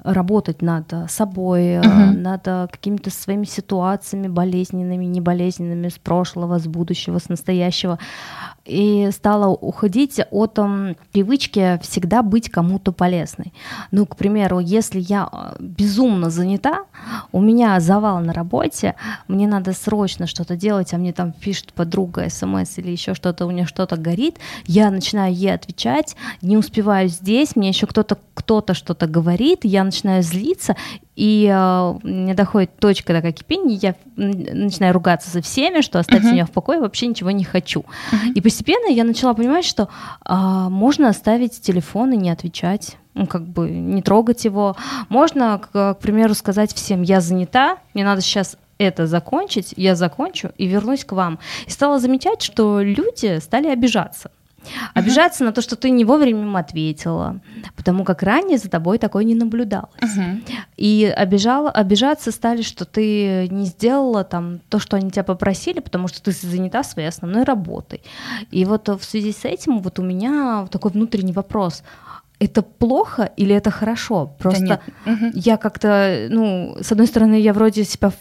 работать 0.03 0.61
над 0.61 0.91
собой, 1.09 1.77
uh-huh. 1.77 2.11
над 2.17 2.43
какими-то 2.71 3.09
своими 3.09 3.45
ситуациями 3.45 4.27
болезненными, 4.27 5.05
неболезненными 5.05 5.89
с 5.89 5.97
прошлого, 5.97 6.59
с 6.59 6.67
будущего, 6.67 7.19
с 7.19 7.29
настоящего. 7.29 7.99
И 8.65 9.09
стала 9.11 9.47
уходить 9.47 10.21
от 10.29 10.59
um, 10.59 10.95
привычки 11.11 11.79
всегда 11.81 12.21
быть 12.21 12.49
кому-то 12.49 12.91
полезной. 12.91 13.53
Ну, 13.89 14.05
к 14.05 14.15
примеру, 14.15 14.59
если 14.59 14.99
я 14.99 15.29
безумно 15.59 16.29
занята, 16.29 16.85
у 17.31 17.41
меня 17.41 17.79
завал 17.79 18.19
на 18.19 18.33
работе, 18.33 18.95
мне 19.27 19.47
надо 19.47 19.73
срочно 19.73 20.27
что-то 20.27 20.55
делать, 20.55 20.93
а 20.93 20.97
мне 20.97 21.11
там 21.11 21.31
пишет 21.31 21.73
подруга 21.73 22.29
смс 22.29 22.77
или 22.77 22.91
еще 22.91 23.15
что-то, 23.15 23.47
у 23.47 23.51
нее 23.51 23.65
что-то 23.65 23.97
горит, 23.97 24.37
я 24.65 24.91
начинаю 24.91 25.33
ей 25.33 25.53
отвечать, 25.53 26.15
не 26.41 26.55
успеваю 26.55 27.09
здесь, 27.09 27.55
мне 27.55 27.69
еще 27.69 27.87
кто-то 27.87 28.17
кто-то 28.33 28.73
что-то 28.73 29.07
говорит, 29.07 29.59
я 29.63 29.83
начинаю 29.91 30.23
злиться, 30.23 30.75
и 31.15 31.47
э, 31.51 31.93
мне 32.03 32.33
доходит 32.33 32.77
точка 32.77 33.13
такая 33.13 33.31
кипения, 33.31 33.77
я 33.77 33.95
начинаю 34.15 34.93
ругаться 34.93 35.29
со 35.29 35.41
всеми, 35.41 35.81
что 35.81 35.99
оставьте 35.99 36.29
uh-huh. 36.29 36.33
меня 36.33 36.45
в 36.45 36.51
покое, 36.51 36.79
вообще 36.79 37.07
ничего 37.07 37.31
не 37.31 37.43
хочу. 37.43 37.81
Uh-huh. 37.81 38.33
И 38.33 38.41
постепенно 38.41 38.91
я 38.91 39.03
начала 39.03 39.33
понимать, 39.33 39.65
что 39.65 39.89
э, 40.25 40.33
можно 40.69 41.09
оставить 41.09 41.61
телефон 41.61 42.13
и 42.13 42.17
не 42.17 42.29
отвечать 42.29 42.97
ну, 43.13 43.27
как 43.27 43.45
бы 43.45 43.69
не 43.69 44.01
трогать 44.01 44.45
его. 44.45 44.77
Можно, 45.09 45.59
к, 45.59 45.95
к 45.95 45.99
примеру, 45.99 46.33
сказать 46.33 46.73
всем, 46.73 47.01
я 47.01 47.19
занята, 47.19 47.77
мне 47.93 48.05
надо 48.05 48.21
сейчас 48.21 48.57
это 48.77 49.05
закончить, 49.05 49.73
я 49.77 49.95
закончу 49.95 50.51
и 50.57 50.65
вернусь 50.65 51.05
к 51.05 51.11
вам. 51.11 51.39
И 51.67 51.69
стала 51.69 51.99
замечать, 51.99 52.41
что 52.41 52.81
люди 52.81 53.39
стали 53.39 53.67
обижаться. 53.67 54.31
Обижаться 54.93 55.43
uh-huh. 55.43 55.47
на 55.47 55.53
то, 55.53 55.61
что 55.61 55.75
ты 55.75 55.89
не 55.89 56.05
вовремя 56.05 56.41
им 56.41 56.55
ответила, 56.55 57.39
потому 57.75 58.03
как 58.03 58.23
ранее 58.23 58.57
за 58.57 58.69
тобой 58.69 58.97
такое 58.97 59.23
не 59.23 59.35
наблюдалось. 59.35 59.89
Uh-huh. 60.01 60.41
И 60.77 61.13
обижала, 61.15 61.69
обижаться 61.71 62.31
стали, 62.31 62.61
что 62.61 62.85
ты 62.85 63.47
не 63.49 63.65
сделала 63.65 64.23
там 64.23 64.59
то, 64.69 64.79
что 64.79 64.97
они 64.97 65.11
тебя 65.11 65.23
попросили, 65.23 65.79
потому 65.79 66.07
что 66.07 66.21
ты 66.21 66.31
занята 66.31 66.83
своей 66.83 67.07
основной 67.07 67.43
работой. 67.43 68.01
И 68.51 68.65
вот 68.65 68.87
в 68.87 69.03
связи 69.03 69.31
с 69.31 69.45
этим 69.45 69.79
вот 69.79 69.99
у 69.99 70.03
меня 70.03 70.67
такой 70.71 70.91
внутренний 70.91 71.33
вопрос 71.33 71.83
это 72.39 72.63
плохо 72.63 73.31
или 73.37 73.53
это 73.53 73.69
хорошо? 73.69 74.33
Просто 74.39 74.81
да 75.05 75.31
я 75.33 75.57
как-то, 75.57 76.27
ну, 76.29 76.75
с 76.81 76.91
одной 76.91 77.05
стороны, 77.05 77.39
я 77.39 77.53
вроде 77.53 77.83
себя 77.83 78.11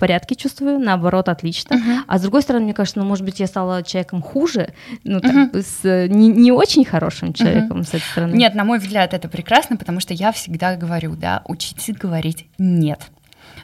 порядке 0.00 0.34
чувствую, 0.34 0.80
наоборот, 0.80 1.28
отлично. 1.28 1.74
Uh-huh. 1.74 1.98
А 2.08 2.18
с 2.18 2.22
другой 2.22 2.42
стороны, 2.42 2.64
мне 2.64 2.74
кажется, 2.74 2.98
ну, 2.98 3.06
может 3.06 3.24
быть, 3.24 3.38
я 3.38 3.46
стала 3.46 3.82
человеком 3.84 4.22
хуже, 4.22 4.72
ну, 5.04 5.20
так, 5.20 5.32
uh-huh. 5.32 5.62
с 5.62 6.08
не, 6.08 6.28
не 6.28 6.50
очень 6.50 6.84
хорошим 6.84 7.32
человеком 7.32 7.80
uh-huh. 7.80 7.84
с 7.84 7.88
этой 7.90 8.00
стороны. 8.00 8.34
Нет, 8.34 8.54
на 8.54 8.64
мой 8.64 8.78
взгляд, 8.78 9.14
это 9.14 9.28
прекрасно, 9.28 9.76
потому 9.76 10.00
что 10.00 10.14
я 10.14 10.32
всегда 10.32 10.74
говорю, 10.74 11.14
да, 11.14 11.42
учитесь 11.46 11.94
говорить 11.94 12.46
«нет». 12.58 13.00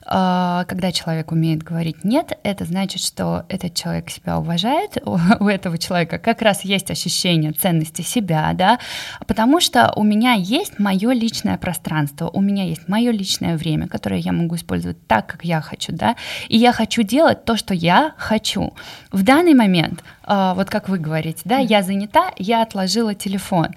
А, 0.09 0.65
когда 0.67 0.93
человек 0.93 1.33
умеет 1.33 1.65
говорить 1.65 2.05
«нет», 2.05 2.39
это 2.45 2.65
значит, 2.65 3.03
что 3.03 3.45
этот 3.49 3.75
человек 3.75 4.09
себя 4.09 4.39
уважает, 4.39 4.99
у 5.05 5.49
этого 5.49 5.79
человека 5.79 6.19
как 6.19 6.43
раз 6.43 6.65
есть 6.65 6.93
ощущение 6.93 7.51
ценности 7.51 8.03
себя, 8.03 8.53
да, 8.55 8.79
потому 9.27 9.61
что 9.61 9.93
у 9.97 10.05
меня 10.05 10.35
есть 10.35 10.79
мое 10.79 11.13
личное 11.13 11.59
пространство, 11.59 12.29
у 12.29 12.41
меня 12.41 12.65
есть 12.65 12.89
мое 12.89 13.11
личное 13.11 13.57
время, 13.57 13.89
которое 13.89 14.21
я 14.21 14.31
могу 14.31 14.55
использовать 14.55 15.05
так, 15.09 15.27
как 15.27 15.45
я 15.45 15.61
хочу, 15.61 15.93
да, 15.93 16.15
и 16.49 16.57
я 16.57 16.73
хочу 16.73 17.03
делать 17.03 17.45
то, 17.45 17.57
что 17.57 17.75
я 17.75 18.15
хочу. 18.17 18.75
В 19.11 19.25
данный 19.25 19.55
момент, 19.55 20.05
а, 20.23 20.55
вот 20.55 20.71
как 20.71 20.89
вы 20.89 20.99
говорите, 20.99 21.43
да, 21.45 21.59
я 21.59 21.83
занята, 21.83 22.31
я 22.37 22.63
отложила 22.63 23.15
телефон, 23.15 23.75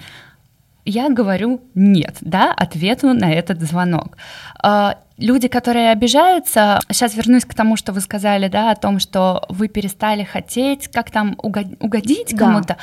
я 0.86 1.10
говорю 1.10 1.62
нет, 1.76 2.18
да, 2.22 2.54
ответу 2.54 3.14
на 3.14 3.32
этот 3.32 3.62
звонок. 3.62 4.18
А, 4.62 4.98
люди, 5.18 5.48
которые 5.48 5.92
обижаются, 5.92 6.80
сейчас 6.92 7.16
вернусь 7.16 7.46
к 7.46 7.54
тому, 7.54 7.76
что 7.76 7.92
вы 7.92 8.02
сказали, 8.02 8.48
да, 8.48 8.72
о 8.72 8.76
том, 8.76 9.00
что 9.00 9.46
вы 9.50 9.68
перестали 9.68 10.24
хотеть, 10.24 10.88
как 10.88 11.12
там 11.12 11.38
угодить 11.38 12.36
кому-то. 12.38 12.78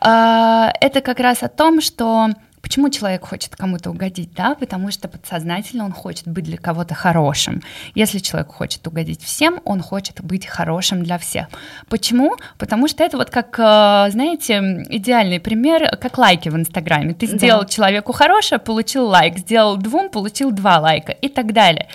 Да, 0.00 0.72
да. 0.72 0.72
Это 0.80 1.00
как 1.00 1.20
раз 1.20 1.42
о 1.42 1.48
том, 1.48 1.80
что 1.80 2.30
Почему 2.66 2.90
человек 2.90 3.24
хочет 3.24 3.54
кому-то 3.54 3.90
угодить? 3.90 4.34
Да, 4.34 4.56
потому 4.56 4.90
что 4.90 5.06
подсознательно 5.06 5.84
он 5.84 5.92
хочет 5.92 6.26
быть 6.26 6.42
для 6.42 6.56
кого-то 6.56 6.94
хорошим. 6.94 7.62
Если 7.94 8.18
человек 8.18 8.48
хочет 8.48 8.84
угодить 8.88 9.22
всем, 9.22 9.60
он 9.64 9.80
хочет 9.80 10.20
быть 10.20 10.46
хорошим 10.46 11.04
для 11.04 11.16
всех. 11.18 11.46
Почему? 11.88 12.34
Потому 12.58 12.88
что 12.88 13.04
это 13.04 13.18
вот 13.18 13.30
как, 13.30 13.56
э, 13.60 14.10
знаете, 14.10 14.84
идеальный 14.90 15.38
пример, 15.38 15.96
как 15.96 16.18
лайки 16.18 16.48
в 16.48 16.56
Инстаграме. 16.56 17.14
Ты 17.14 17.26
сделал 17.26 17.60
да. 17.60 17.68
человеку 17.68 18.12
хорошее, 18.12 18.58
получил 18.58 19.06
лайк, 19.06 19.38
сделал 19.38 19.76
двум, 19.76 20.10
получил 20.10 20.50
два 20.50 20.80
лайка 20.80 21.12
и 21.12 21.28
так 21.28 21.52
далее. 21.52 21.86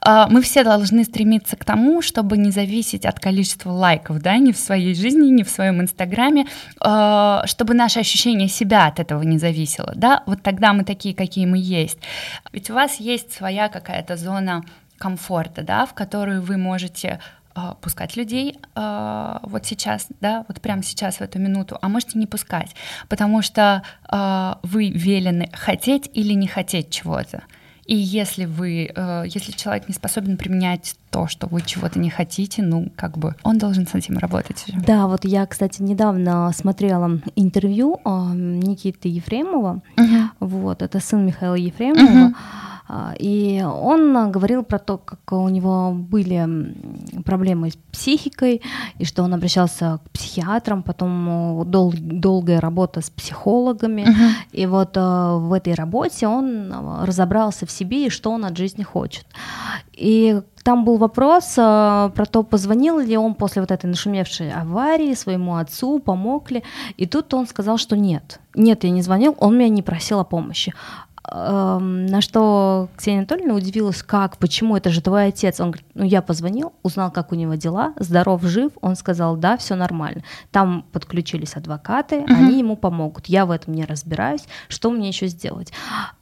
А, 0.00 0.28
мы 0.28 0.42
все 0.42 0.62
должны 0.62 1.02
стремиться 1.04 1.56
к 1.56 1.64
тому, 1.64 2.02
чтобы 2.02 2.38
не 2.38 2.52
зависеть 2.52 3.04
от 3.04 3.18
количества 3.18 3.70
лайков, 3.72 4.20
да, 4.22 4.36
ни 4.36 4.52
в 4.52 4.56
своей 4.56 4.94
жизни, 4.94 5.28
ни 5.30 5.42
в 5.42 5.50
своем 5.50 5.80
Инстаграме, 5.80 6.46
а, 6.80 7.42
чтобы 7.46 7.74
наше 7.74 7.98
ощущение 7.98 8.48
себя 8.48 8.86
от 8.86 9.00
этого 9.00 9.22
не 9.22 9.38
зависело, 9.38 9.92
да, 9.96 10.19
вот 10.26 10.42
тогда 10.42 10.72
мы 10.72 10.84
такие, 10.84 11.14
какие 11.14 11.46
мы 11.46 11.58
есть. 11.58 11.98
Ведь 12.52 12.70
у 12.70 12.74
вас 12.74 13.00
есть 13.00 13.32
своя 13.32 13.68
какая-то 13.68 14.16
зона 14.16 14.64
комфорта, 14.98 15.62
да, 15.62 15.86
в 15.86 15.94
которую 15.94 16.42
вы 16.42 16.56
можете 16.56 17.20
э, 17.56 17.60
пускать 17.80 18.16
людей 18.16 18.58
э, 18.74 19.38
вот 19.42 19.66
сейчас, 19.66 20.08
да, 20.20 20.44
вот 20.48 20.60
прямо 20.60 20.82
сейчас 20.82 21.16
в 21.16 21.20
эту 21.22 21.38
минуту, 21.38 21.78
а 21.80 21.88
можете 21.88 22.18
не 22.18 22.26
пускать, 22.26 22.74
потому 23.08 23.42
что 23.42 23.82
э, 24.12 24.54
вы 24.62 24.90
велены 24.90 25.50
хотеть 25.52 26.10
или 26.12 26.34
не 26.34 26.46
хотеть 26.46 26.90
чего-то. 26.90 27.42
И 27.90 27.96
если 27.96 28.44
вы, 28.44 28.88
э, 28.94 29.24
если 29.26 29.50
человек 29.50 29.88
не 29.88 29.94
способен 29.94 30.36
применять 30.36 30.94
то, 31.10 31.26
что 31.26 31.48
вы 31.48 31.60
чего-то 31.60 31.98
не 31.98 32.08
хотите, 32.08 32.62
ну, 32.62 32.88
как 32.94 33.18
бы 33.18 33.34
он 33.42 33.58
должен 33.58 33.84
с 33.84 33.96
этим 33.96 34.16
работать. 34.16 34.64
Да, 34.86 35.08
вот 35.08 35.24
я, 35.24 35.44
кстати, 35.44 35.82
недавно 35.82 36.52
смотрела 36.54 37.20
интервью 37.34 37.98
э, 38.04 38.10
Никиты 38.32 39.08
Ефремова. 39.08 39.82
Uh-huh. 39.96 40.28
Вот, 40.38 40.82
это 40.82 41.00
сын 41.00 41.26
Михаила 41.26 41.56
Ефремова. 41.56 42.28
Uh-huh. 42.28 42.34
И 43.18 43.62
он 43.62 44.30
говорил 44.32 44.62
про 44.64 44.78
то, 44.78 44.98
как 44.98 45.32
у 45.32 45.48
него 45.48 45.92
были 45.92 46.74
проблемы 47.24 47.70
с 47.70 47.76
психикой, 47.92 48.62
и 48.98 49.04
что 49.04 49.22
он 49.22 49.34
обращался 49.34 50.00
к 50.04 50.10
психиатрам, 50.10 50.82
потом 50.82 51.64
дол- 51.66 51.94
долгая 51.96 52.60
работа 52.60 53.00
с 53.00 53.10
психологами. 53.10 54.02
Uh-huh. 54.02 54.30
И 54.52 54.66
вот 54.66 54.96
в 54.96 55.52
этой 55.52 55.74
работе 55.74 56.28
он 56.28 56.72
разобрался 57.02 57.66
в 57.66 57.70
себе 57.70 58.06
и 58.06 58.10
что 58.10 58.30
он 58.30 58.44
от 58.44 58.56
жизни 58.56 58.82
хочет. 58.82 59.26
И 59.92 60.40
там 60.62 60.84
был 60.84 60.98
вопрос 60.98 61.54
э, 61.56 62.10
про 62.14 62.26
то, 62.26 62.42
позвонил 62.42 62.98
ли 62.98 63.16
он 63.16 63.34
после 63.34 63.62
вот 63.62 63.70
этой 63.70 63.86
нашумевшей 63.86 64.52
аварии 64.52 65.14
своему 65.14 65.56
отцу, 65.56 65.98
помог 65.98 66.50
ли. 66.50 66.62
И 66.96 67.06
тут 67.06 67.32
он 67.34 67.46
сказал, 67.46 67.78
что 67.78 67.96
нет. 67.96 68.40
Нет, 68.54 68.84
я 68.84 68.90
не 68.90 69.02
звонил, 69.02 69.34
он 69.38 69.56
меня 69.56 69.68
не 69.68 69.82
просил 69.82 70.20
о 70.20 70.24
помощи. 70.24 70.74
На 71.32 72.20
что 72.20 72.88
Ксения 72.96 73.20
Анатольевна 73.20 73.54
удивилась, 73.54 74.02
как, 74.02 74.36
почему, 74.38 74.76
это 74.76 74.90
же 74.90 75.00
твой 75.00 75.28
отец. 75.28 75.60
Он 75.60 75.70
говорит, 75.70 75.86
ну 75.94 76.04
я 76.04 76.22
позвонил, 76.22 76.72
узнал, 76.82 77.12
как 77.12 77.30
у 77.30 77.36
него 77.36 77.54
дела, 77.54 77.94
здоров, 77.98 78.42
жив. 78.42 78.72
Он 78.80 78.96
сказал, 78.96 79.36
да, 79.36 79.56
все 79.56 79.76
нормально. 79.76 80.22
Там 80.50 80.84
подключились 80.92 81.54
адвокаты, 81.54 82.20
угу. 82.20 82.32
они 82.32 82.58
ему 82.58 82.76
помогут. 82.76 83.26
Я 83.26 83.46
в 83.46 83.52
этом 83.52 83.74
не 83.74 83.84
разбираюсь, 83.84 84.44
что 84.68 84.90
мне 84.90 85.08
еще 85.08 85.28
сделать? 85.28 85.72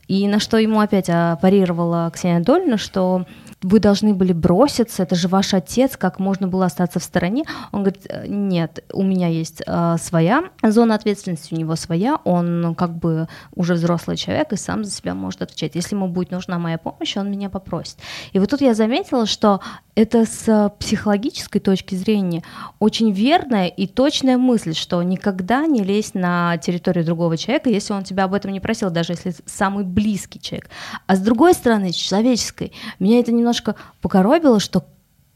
И 0.09 0.27
на 0.27 0.41
что 0.41 0.59
ему 0.59 0.81
опять 0.81 1.07
парировала 1.41 2.11
Ксения 2.13 2.37
Анатольевна, 2.37 2.79
что 2.79 3.27
вы 3.63 3.81
должны 3.81 4.15
были 4.15 4.33
броситься, 4.33 5.03
это 5.03 5.15
же 5.17 5.29
ваш 5.29 5.53
отец, 5.53 5.97
как 5.97 6.19
можно 6.19 6.47
было 6.47 6.67
остаться 6.67 7.01
в 7.01 7.05
стороне? 7.05 7.45
Он 7.73 7.83
говорит, 7.83 8.07
«Э, 8.09 8.27
нет, 8.27 8.85
у 8.93 9.03
меня 9.03 9.29
есть 9.29 9.63
э, 9.67 9.97
своя 10.01 10.45
зона 10.63 10.95
ответственности, 10.95 11.55
у 11.55 11.57
него 11.57 11.75
своя, 11.75 12.19
он 12.25 12.75
как 12.77 12.97
бы 12.97 13.29
уже 13.55 13.75
взрослый 13.75 14.17
человек 14.17 14.53
и 14.53 14.57
сам 14.57 14.85
за 14.85 14.91
себя 14.91 15.15
может 15.15 15.43
отвечать. 15.43 15.75
Если 15.75 15.97
ему 15.97 16.09
будет 16.09 16.31
нужна 16.31 16.59
моя 16.59 16.79
помощь, 16.79 17.17
он 17.17 17.31
меня 17.31 17.51
попросит. 17.51 17.97
И 18.33 18.39
вот 18.39 18.51
тут 18.51 18.61
я 18.61 18.75
заметила, 18.75 19.27
что 19.27 19.61
это 19.97 20.25
с 20.25 20.73
психологической 20.79 21.61
точки 21.61 21.97
зрения 21.97 22.45
очень 22.79 23.11
верная 23.11 23.67
и 23.67 23.89
точная 23.89 24.39
мысль, 24.39 24.73
что 24.73 25.03
никогда 25.03 25.67
не 25.67 25.83
лезь 25.83 26.15
на 26.15 26.57
территорию 26.59 27.05
другого 27.05 27.37
человека, 27.37 27.69
если 27.69 27.93
он 27.93 28.05
тебя 28.05 28.25
об 28.25 28.35
этом 28.35 28.53
не 28.53 28.61
просил, 28.61 28.91
даже 28.91 29.15
если 29.15 29.35
самый 29.47 29.85
близкий 29.99 30.41
человек. 30.41 30.71
А 31.07 31.15
с 31.15 31.21
другой 31.21 31.55
стороны, 31.55 31.93
с 31.93 31.97
человеческой, 31.97 32.73
меня 33.01 33.19
это 33.19 33.33
немножко 33.33 33.75
покоробило, 34.01 34.61
что 34.61 34.85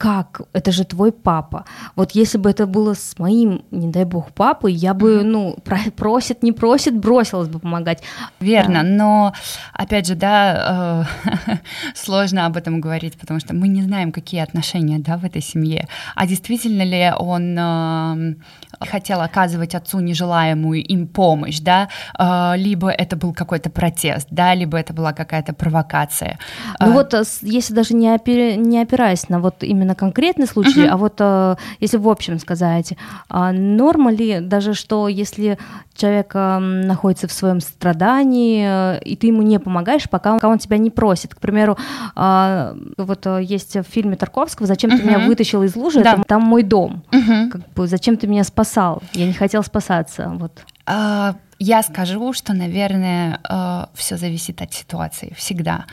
как? 0.03 0.41
Это 0.53 0.73
же 0.73 0.85
твой 0.85 1.13
папа. 1.13 1.65
Вот 1.95 2.17
если 2.17 2.39
бы 2.39 2.51
это 2.51 2.67
было 2.67 2.95
с 2.95 3.19
моим, 3.21 3.63
не 3.71 3.87
дай 3.87 4.05
бог, 4.05 4.33
папой, 4.33 4.73
я 4.73 4.95
бы, 4.95 5.23
ну, 5.23 5.57
просит, 5.97 6.43
не 6.43 6.53
просит, 6.53 6.97
бросилась 6.97 7.49
бы 7.49 7.61
помогать. 7.61 8.03
Верно, 8.41 8.83
да. 8.83 8.89
но, 8.89 9.33
опять 9.73 10.09
же, 10.09 10.17
да, 10.17 11.07
э, 11.47 11.57
сложно 11.95 12.47
об 12.47 12.57
этом 12.57 12.81
говорить, 12.81 13.17
потому 13.17 13.39
что 13.39 13.55
мы 13.55 13.69
не 13.69 13.83
знаем, 13.83 14.11
какие 14.11 14.41
отношения, 14.43 14.99
да, 14.99 15.17
в 15.17 15.25
этой 15.25 15.41
семье. 15.43 15.87
А 16.17 16.27
действительно 16.27 16.83
ли 16.83 17.13
он 17.17 17.57
э, 17.57 18.35
хотел 18.81 19.21
оказывать 19.21 19.75
отцу 19.75 20.01
нежелаемую 20.01 20.83
им 20.83 21.07
помощь, 21.07 21.61
да, 21.61 21.89
э, 22.19 22.57
либо 22.57 22.91
это 22.91 23.17
был 23.17 23.33
какой-то 23.33 23.71
протест, 23.71 24.29
да, 24.31 24.55
либо 24.55 24.79
это 24.79 24.93
была 24.93 25.13
какая-то 25.13 25.53
провокация. 25.53 26.39
Ну 26.81 26.91
э, 26.91 26.93
вот, 26.93 27.15
если 27.43 27.75
даже 27.75 27.95
не, 27.95 28.09
опи- 28.09 28.57
не 28.57 28.81
опираясь 28.81 29.29
на 29.29 29.41
вот 29.41 29.63
именно 29.63 29.95
конкретный 29.95 30.47
случай, 30.47 30.85
uh-huh. 30.85 30.89
а 30.89 30.97
вот 30.97 31.15
э, 31.19 31.57
если 31.81 31.97
в 31.97 32.09
общем 32.09 32.39
сказать, 32.39 32.95
а 33.29 33.53
норма 33.53 34.13
ли 34.13 34.41
даже, 34.41 34.75
что 34.75 35.09
если 35.09 35.59
человек 35.95 36.33
э, 36.35 36.59
находится 36.59 37.29
в 37.29 37.33
своем 37.33 37.61
страдании, 37.61 38.97
э, 38.97 39.03
и 39.05 39.17
ты 39.17 39.29
ему 39.29 39.43
не 39.43 39.59
помогаешь, 39.59 40.09
пока 40.09 40.33
он, 40.33 40.39
пока 40.39 40.49
он 40.49 40.59
тебя 40.59 40.79
не 40.79 40.91
просит. 40.91 41.35
К 41.35 41.41
примеру, 41.41 41.77
а, 42.15 42.75
вот 42.97 43.27
есть 43.41 43.77
в 43.77 43.85
фильме 43.85 44.17
Тарковского 44.17 44.67
«Зачем 44.67 44.91
uh-huh. 44.91 44.99
ты 44.99 45.03
меня 45.05 45.19
вытащил 45.19 45.63
из 45.63 45.77
лужи?» 45.77 46.03
да. 46.03 46.15
там, 46.15 46.25
там 46.25 46.43
мой 46.43 46.63
дом. 46.63 47.03
Uh-huh. 47.11 47.51
Как 47.51 47.69
бы, 47.75 47.87
«Зачем 47.87 48.17
ты 48.17 48.27
меня 48.27 48.45
спасал?» 48.65 49.03
Я 49.13 49.27
не 49.27 49.33
хотел 49.33 49.63
спасаться. 49.63 50.29
Вот. 50.39 50.65
Uh 50.87 51.35
я 51.63 51.83
скажу, 51.83 52.33
что, 52.33 52.55
наверное, 52.55 53.39
э, 53.49 53.87
все 53.95 54.17
зависит 54.17 54.61
от 54.61 54.75
ситуации 54.75 55.33
всегда. 55.37 55.85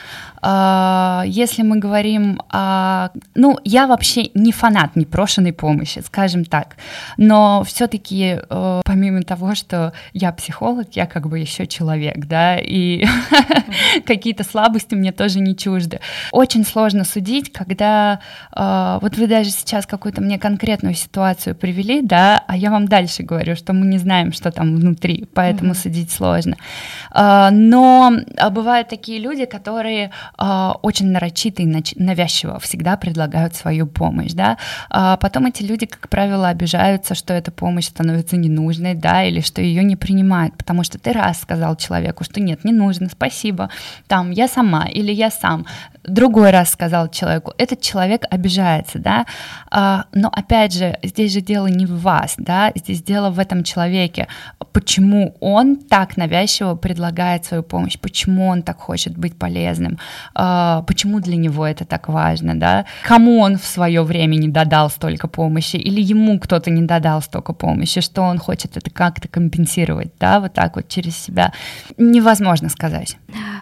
Э, 0.41 1.21
если 1.27 1.61
мы 1.61 1.77
говорим 1.77 2.41
о... 2.49 3.09
Ну, 3.35 3.59
я 3.63 3.85
вообще 3.85 4.31
не 4.33 4.51
фанат 4.51 4.95
непрошенной 4.95 5.53
помощи, 5.53 6.01
скажем 6.03 6.45
так. 6.45 6.77
Но 7.17 7.63
все-таки, 7.67 8.39
э, 8.49 8.81
помимо 8.83 9.21
того, 9.21 9.53
что 9.53 9.93
я 10.13 10.31
психолог, 10.31 10.87
я 10.95 11.05
как 11.05 11.27
бы 11.27 11.37
еще 11.37 11.67
человек, 11.67 12.25
да, 12.25 12.57
и 12.57 13.05
какие-то 14.07 14.43
слабости 14.43 14.95
мне 14.95 15.11
тоже 15.11 15.39
не 15.39 15.55
чужды. 15.55 15.99
Очень 16.31 16.65
сложно 16.65 17.03
судить, 17.03 17.53
когда... 17.53 18.19
Вот 18.51 19.17
вы 19.17 19.27
даже 19.27 19.51
сейчас 19.51 19.85
какую-то 19.85 20.21
мне 20.21 20.39
конкретную 20.39 20.95
ситуацию 20.95 21.55
привели, 21.55 22.01
да, 22.01 22.43
а 22.47 22.57
я 22.57 22.71
вам 22.71 22.87
дальше 22.87 23.23
говорю, 23.23 23.55
что 23.55 23.73
мы 23.73 23.85
не 23.85 23.97
знаем, 23.97 24.33
что 24.33 24.51
там 24.51 24.75
внутри, 24.75 25.25
поэтому 25.33 25.58
поэтому 25.59 25.73
mm-hmm. 25.73 25.83
судить 25.83 26.11
сложно. 26.11 26.57
А, 27.11 27.51
но 27.51 28.11
а, 28.37 28.49
бывают 28.49 28.87
такие 28.87 29.19
люди, 29.19 29.45
которые 29.45 30.11
а, 30.37 30.75
очень 30.81 31.07
нарочито 31.11 31.61
и 31.61 31.83
навязчиво 31.95 32.59
всегда 32.59 32.97
предлагают 32.97 33.55
свою 33.55 33.87
помощь, 33.87 34.33
да. 34.33 34.57
Потом 34.89 35.45
эти 35.45 35.63
люди, 35.63 35.85
как 35.85 36.09
правило, 36.09 36.49
обижаются, 36.49 37.15
что 37.15 37.33
эта 37.33 37.51
помощь 37.51 37.85
становится 37.85 38.37
ненужной, 38.37 38.93
да, 38.93 39.23
или 39.23 39.41
что 39.41 39.61
ее 39.61 39.83
не 39.83 39.95
принимают, 39.95 40.57
потому 40.57 40.83
что 40.83 40.97
ты 40.99 41.11
раз 41.11 41.41
сказал 41.41 41.75
человеку, 41.75 42.23
что 42.23 42.39
нет, 42.39 42.65
не 42.65 42.71
нужно, 42.71 43.09
спасибо, 43.09 43.69
там, 44.07 44.31
я 44.31 44.47
сама 44.47 44.87
или 44.87 45.11
я 45.11 45.29
сам 45.29 45.65
другой 46.03 46.51
раз 46.51 46.71
сказал 46.71 47.09
человеку, 47.09 47.53
этот 47.57 47.81
человек 47.81 48.23
обижается, 48.29 48.99
да, 48.99 49.25
но 50.13 50.29
опять 50.31 50.73
же, 50.73 50.97
здесь 51.03 51.33
же 51.33 51.41
дело 51.41 51.67
не 51.67 51.85
в 51.85 52.01
вас, 52.01 52.35
да, 52.37 52.71
здесь 52.75 53.03
дело 53.03 53.29
в 53.29 53.39
этом 53.39 53.63
человеке, 53.63 54.27
почему 54.71 55.35
так 55.89 56.17
навязчиво 56.17 56.75
предлагает 56.75 57.45
свою 57.45 57.63
помощь, 57.63 57.97
почему 57.99 58.47
он 58.47 58.61
так 58.61 58.79
хочет 58.79 59.17
быть 59.17 59.37
полезным, 59.37 59.97
а, 60.35 60.83
почему 60.83 61.19
для 61.19 61.35
него 61.35 61.65
это 61.65 61.85
так 61.85 62.09
важно, 62.09 62.59
да, 62.59 62.85
кому 63.03 63.39
он 63.39 63.57
в 63.57 63.65
свое 63.65 64.03
время 64.03 64.35
не 64.35 64.47
додал 64.47 64.89
столько 64.89 65.27
помощи, 65.27 65.75
или 65.77 66.01
ему 66.01 66.39
кто-то 66.39 66.69
не 66.69 66.81
додал 66.81 67.21
столько 67.21 67.53
помощи, 67.53 68.01
что 68.01 68.21
он 68.21 68.37
хочет 68.37 68.77
это 68.77 68.89
как-то 68.89 69.27
компенсировать, 69.27 70.11
да, 70.19 70.39
вот 70.39 70.53
так 70.53 70.75
вот 70.75 70.87
через 70.87 71.17
себя, 71.17 71.53
невозможно 71.97 72.69
сказать. 72.69 73.17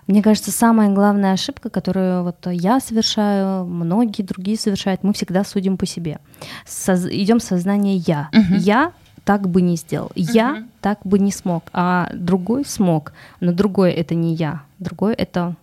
Мне 0.08 0.22
кажется, 0.22 0.52
самая 0.52 0.90
главная 0.90 1.34
ошибка, 1.34 1.70
которую 1.70 2.24
вот 2.24 2.48
я 2.52 2.80
совершаю, 2.80 3.66
многие 3.66 4.24
другие 4.24 4.58
совершают, 4.58 5.04
мы 5.04 5.14
всегда 5.14 5.44
судим 5.44 5.78
по 5.78 5.86
себе. 5.86 6.20
Соз... 6.66 7.06
Идем 7.06 7.40
сознание 7.40 7.98
я. 7.98 8.30
Uh-huh. 8.32 8.58
Я 8.58 8.92
так 9.28 9.50
бы 9.50 9.62
не 9.62 9.76
сделал. 9.76 10.10
Я 10.16 10.64
так 10.80 11.00
бы 11.04 11.20
не 11.20 11.34
смог. 11.34 11.66
А 11.74 12.10
другой 12.14 12.64
смог. 12.64 13.12
Но 13.42 13.52
другой 13.52 13.92
это 13.92 14.16
не 14.16 14.34
я. 14.34 14.62
Другой 14.80 15.14
это 15.16 15.56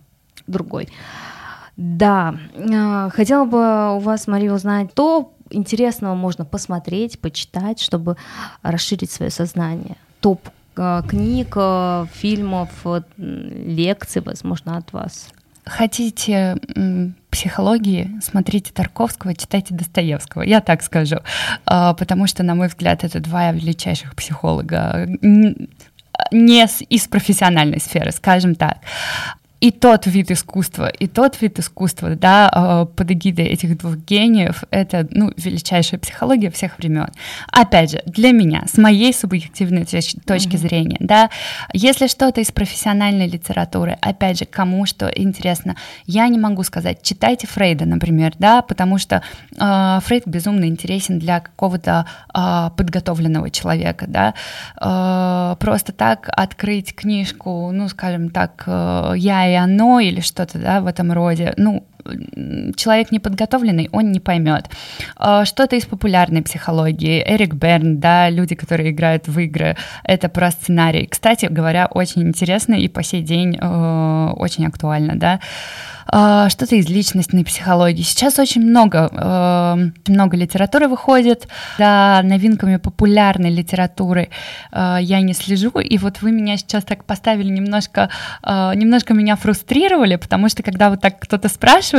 другой. 0.45 0.89
Да, 1.75 2.35
а, 2.55 3.09
хотела 3.09 3.45
бы 3.45 3.97
у 3.97 3.99
вас, 3.99 4.27
Мария, 4.27 4.53
узнать, 4.53 4.93
то 4.93 5.33
интересного 5.49 6.13
можно 6.13 6.45
посмотреть, 6.45 7.19
почитать, 7.19 7.79
чтобы 7.79 8.17
расширить 8.61 9.09
свое 9.09 9.31
сознание. 9.31 9.97
Топ 10.19 10.47
а, 10.75 11.01
книг, 11.01 11.53
а, 11.55 12.05
фильмов, 12.13 12.69
лекций, 13.17 14.21
возможно, 14.21 14.77
от 14.77 14.93
вас 14.93 15.29
хотите 15.65 16.57
психологии, 17.29 18.11
смотрите 18.21 18.71
Тарковского, 18.71 19.35
читайте 19.35 19.73
Достоевского. 19.73 20.43
Я 20.43 20.61
так 20.61 20.83
скажу. 20.83 21.17
А, 21.65 21.93
потому 21.93 22.27
что, 22.27 22.43
на 22.43 22.55
мой 22.55 22.67
взгляд, 22.67 23.03
это 23.03 23.19
два 23.19 23.51
величайших 23.51 24.15
психолога 24.15 25.07
не 26.31 26.67
из 26.89 27.07
профессиональной 27.07 27.81
сферы, 27.81 28.11
скажем 28.11 28.55
так 28.55 28.77
и 29.61 29.71
тот 29.71 30.05
вид 30.05 30.31
искусства, 30.31 30.87
и 30.87 31.07
тот 31.07 31.41
вид 31.41 31.59
искусства, 31.59 32.15
да, 32.15 32.49
а, 32.51 32.85
под 32.85 33.11
эгидой 33.11 33.45
этих 33.45 33.77
двух 33.77 33.95
гениев, 33.97 34.63
это, 34.69 35.07
ну, 35.11 35.31
величайшая 35.37 35.99
психология 35.99 36.51
всех 36.51 36.77
времен. 36.77 37.07
Опять 37.51 37.91
же, 37.91 38.03
для 38.05 38.31
меня, 38.31 38.65
с 38.67 38.77
моей 38.77 39.13
субъективной 39.13 39.85
точки 39.85 40.17
mm-hmm. 40.27 40.57
зрения, 40.57 40.97
да, 40.99 41.29
если 41.73 42.07
что-то 42.07 42.41
из 42.41 42.51
профессиональной 42.51 43.27
литературы, 43.27 43.97
опять 44.01 44.39
же, 44.39 44.45
кому 44.45 44.85
что 44.85 45.07
интересно, 45.07 45.75
я 46.05 46.27
не 46.27 46.37
могу 46.37 46.63
сказать, 46.63 47.01
читайте 47.01 47.47
Фрейда, 47.47 47.85
например, 47.85 48.33
да, 48.37 48.61
потому 48.61 48.97
что 48.97 49.23
э, 49.57 49.99
Фрейд 50.03 50.27
безумно 50.27 50.65
интересен 50.65 51.17
для 51.17 51.39
какого-то 51.39 52.05
э, 52.33 52.69
подготовленного 52.75 53.49
человека, 53.49 54.05
да, 54.07 54.33
э, 54.81 55.55
просто 55.59 55.93
так 55.93 56.29
открыть 56.31 56.93
книжку, 56.93 57.71
ну, 57.71 57.87
скажем 57.87 58.29
так, 58.29 58.63
э, 58.67 59.13
я 59.15 59.44
и 59.49 59.53
оно 59.53 59.99
или 59.99 60.19
что-то 60.21 60.57
да, 60.59 60.81
в 60.81 60.87
этом 60.87 61.11
роде. 61.11 61.53
Ну, 61.57 61.85
человек 62.75 63.11
неподготовленный, 63.11 63.89
он 63.91 64.11
не 64.11 64.19
поймет. 64.19 64.69
А, 65.17 65.45
что-то 65.45 65.75
из 65.75 65.85
популярной 65.85 66.41
психологии. 66.41 67.23
Эрик 67.25 67.53
Берн, 67.53 67.99
да, 67.99 68.29
люди, 68.29 68.55
которые 68.55 68.91
играют 68.91 69.27
в 69.27 69.39
игры, 69.39 69.75
это 70.03 70.29
про 70.29 70.51
сценарий. 70.51 71.07
Кстати 71.07 71.47
говоря, 71.47 71.87
очень 71.87 72.23
интересно 72.23 72.75
и 72.75 72.87
по 72.87 73.03
сей 73.03 73.21
день 73.21 73.57
э, 73.59 74.33
очень 74.35 74.65
актуально, 74.65 75.15
да. 75.15 75.39
А, 76.07 76.49
что-то 76.49 76.75
из 76.75 76.87
личностной 76.87 77.43
психологии. 77.43 78.03
Сейчас 78.03 78.37
очень 78.37 78.61
много, 78.61 79.09
э, 79.11 80.11
много 80.11 80.37
литературы 80.37 80.87
выходит, 80.87 81.47
за 81.79 82.21
новинками 82.23 82.77
популярной 82.77 83.49
литературы 83.49 84.29
э, 84.71 84.97
я 85.01 85.21
не 85.21 85.33
слежу, 85.33 85.69
и 85.79 85.97
вот 85.97 86.21
вы 86.21 86.31
меня 86.31 86.57
сейчас 86.57 86.83
так 86.83 87.05
поставили 87.05 87.49
немножко, 87.49 88.09
э, 88.43 88.71
немножко 88.75 89.13
меня 89.13 89.35
фрустрировали, 89.35 90.15
потому 90.17 90.47
что 90.49 90.61
когда 90.61 90.91
вот 90.91 91.01
так 91.01 91.19
кто-то 91.19 91.49
спрашивает 91.49 91.94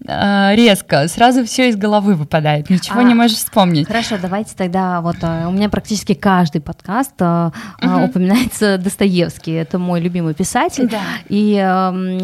резко, 0.00 1.08
сразу 1.08 1.44
все 1.44 1.68
из 1.68 1.76
головы 1.76 2.14
выпадает, 2.14 2.70
ничего 2.70 3.00
а, 3.00 3.02
не 3.02 3.14
можешь 3.14 3.36
вспомнить. 3.36 3.86
Хорошо, 3.86 4.16
давайте 4.20 4.54
тогда 4.56 5.00
вот 5.00 5.16
у 5.22 5.50
меня 5.50 5.68
практически 5.68 6.14
каждый 6.14 6.60
подкаст 6.60 7.20
угу. 7.20 8.04
упоминается 8.04 8.78
Достоевский, 8.78 9.52
это 9.52 9.78
мой 9.78 10.00
любимый 10.00 10.34
писатель, 10.34 10.88
да. 10.88 11.02
и 11.28 11.56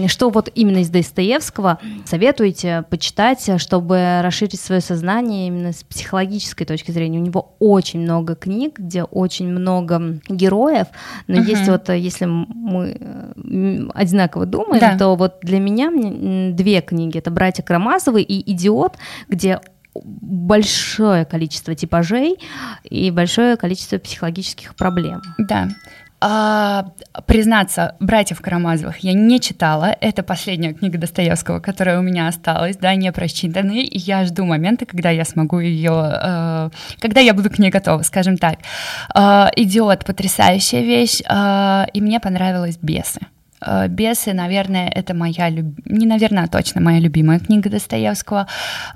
что 0.09 0.31
вот 0.31 0.51
именно 0.55 0.79
из 0.79 0.89
Достоевского 0.89 1.79
советуете 2.05 2.85
почитать, 2.89 3.61
чтобы 3.61 4.21
расширить 4.23 4.61
свое 4.61 4.81
сознание 4.81 5.49
именно 5.49 5.73
с 5.73 5.83
психологической 5.83 6.67
точки 6.67 6.91
зрения. 6.91 7.19
У 7.19 7.23
него 7.23 7.55
очень 7.59 8.01
много 8.01 8.35
книг, 8.35 8.79
где 8.79 9.03
очень 9.03 9.49
много 9.49 10.21
героев, 10.29 10.87
но 11.27 11.41
есть 11.41 11.69
вот, 11.69 11.89
если 11.91 12.27
мы 12.27 13.91
одинаково 13.95 14.47
думаем, 14.47 14.81
да. 14.81 14.97
то 14.97 15.15
вот 15.17 15.39
для 15.43 15.59
меня 15.59 15.91
две 16.55 16.81
книги, 16.81 17.19
это 17.19 17.31
«Братья 17.31 17.63
Карамазовы» 17.63 18.23
и 18.23 18.53
«Идиот», 18.53 18.97
где 19.29 19.61
большое 19.95 21.25
количество 21.25 21.75
типажей 21.75 22.37
и 22.83 23.11
большое 23.11 23.57
количество 23.57 23.99
психологических 23.99 24.75
проблем. 24.75 25.23
Да. 25.39 25.69
А, 26.27 26.87
признаться, 27.27 27.97
братьев 28.01 28.41
Карамазовых 28.41 28.99
я 29.01 29.13
не 29.13 29.41
читала. 29.41 29.95
Это 30.01 30.23
последняя 30.23 30.73
книга 30.73 30.97
Достоевского, 30.97 31.61
которая 31.61 31.99
у 31.99 32.03
меня 32.03 32.29
осталась, 32.29 32.77
да, 32.77 32.95
не 32.95 33.13
прочитанная. 33.13 33.83
И 33.83 33.99
я 33.99 34.25
жду 34.25 34.47
момента, 34.47 34.87
когда 34.87 35.11
я 35.11 35.27
смогу 35.27 35.61
ее, 35.61 35.93
э, 35.93 36.71
когда 36.99 37.21
я 37.21 37.35
буду 37.35 37.51
к 37.51 37.59
ней 37.59 37.71
готова, 37.71 38.01
скажем 38.03 38.39
так. 38.39 38.61
Э, 39.15 39.49
Идиот, 39.55 40.07
потрясающая 40.07 40.81
вещь, 40.81 41.21
э, 41.29 41.85
и 41.93 42.01
мне 42.01 42.21
понравилась 42.21 42.79
бесы. 42.81 43.21
Э, 43.65 43.89
Бесы, 43.89 44.33
наверное, 44.33 44.89
это 44.89 45.15
моя, 45.15 45.51
люб... 45.51 45.79
не 45.87 46.07
наверное, 46.07 46.45
а 46.45 46.49
точно 46.49 46.81
моя 46.81 47.01
любимая 47.01 47.39
книга 47.39 47.71
Достоевского. 47.71 48.47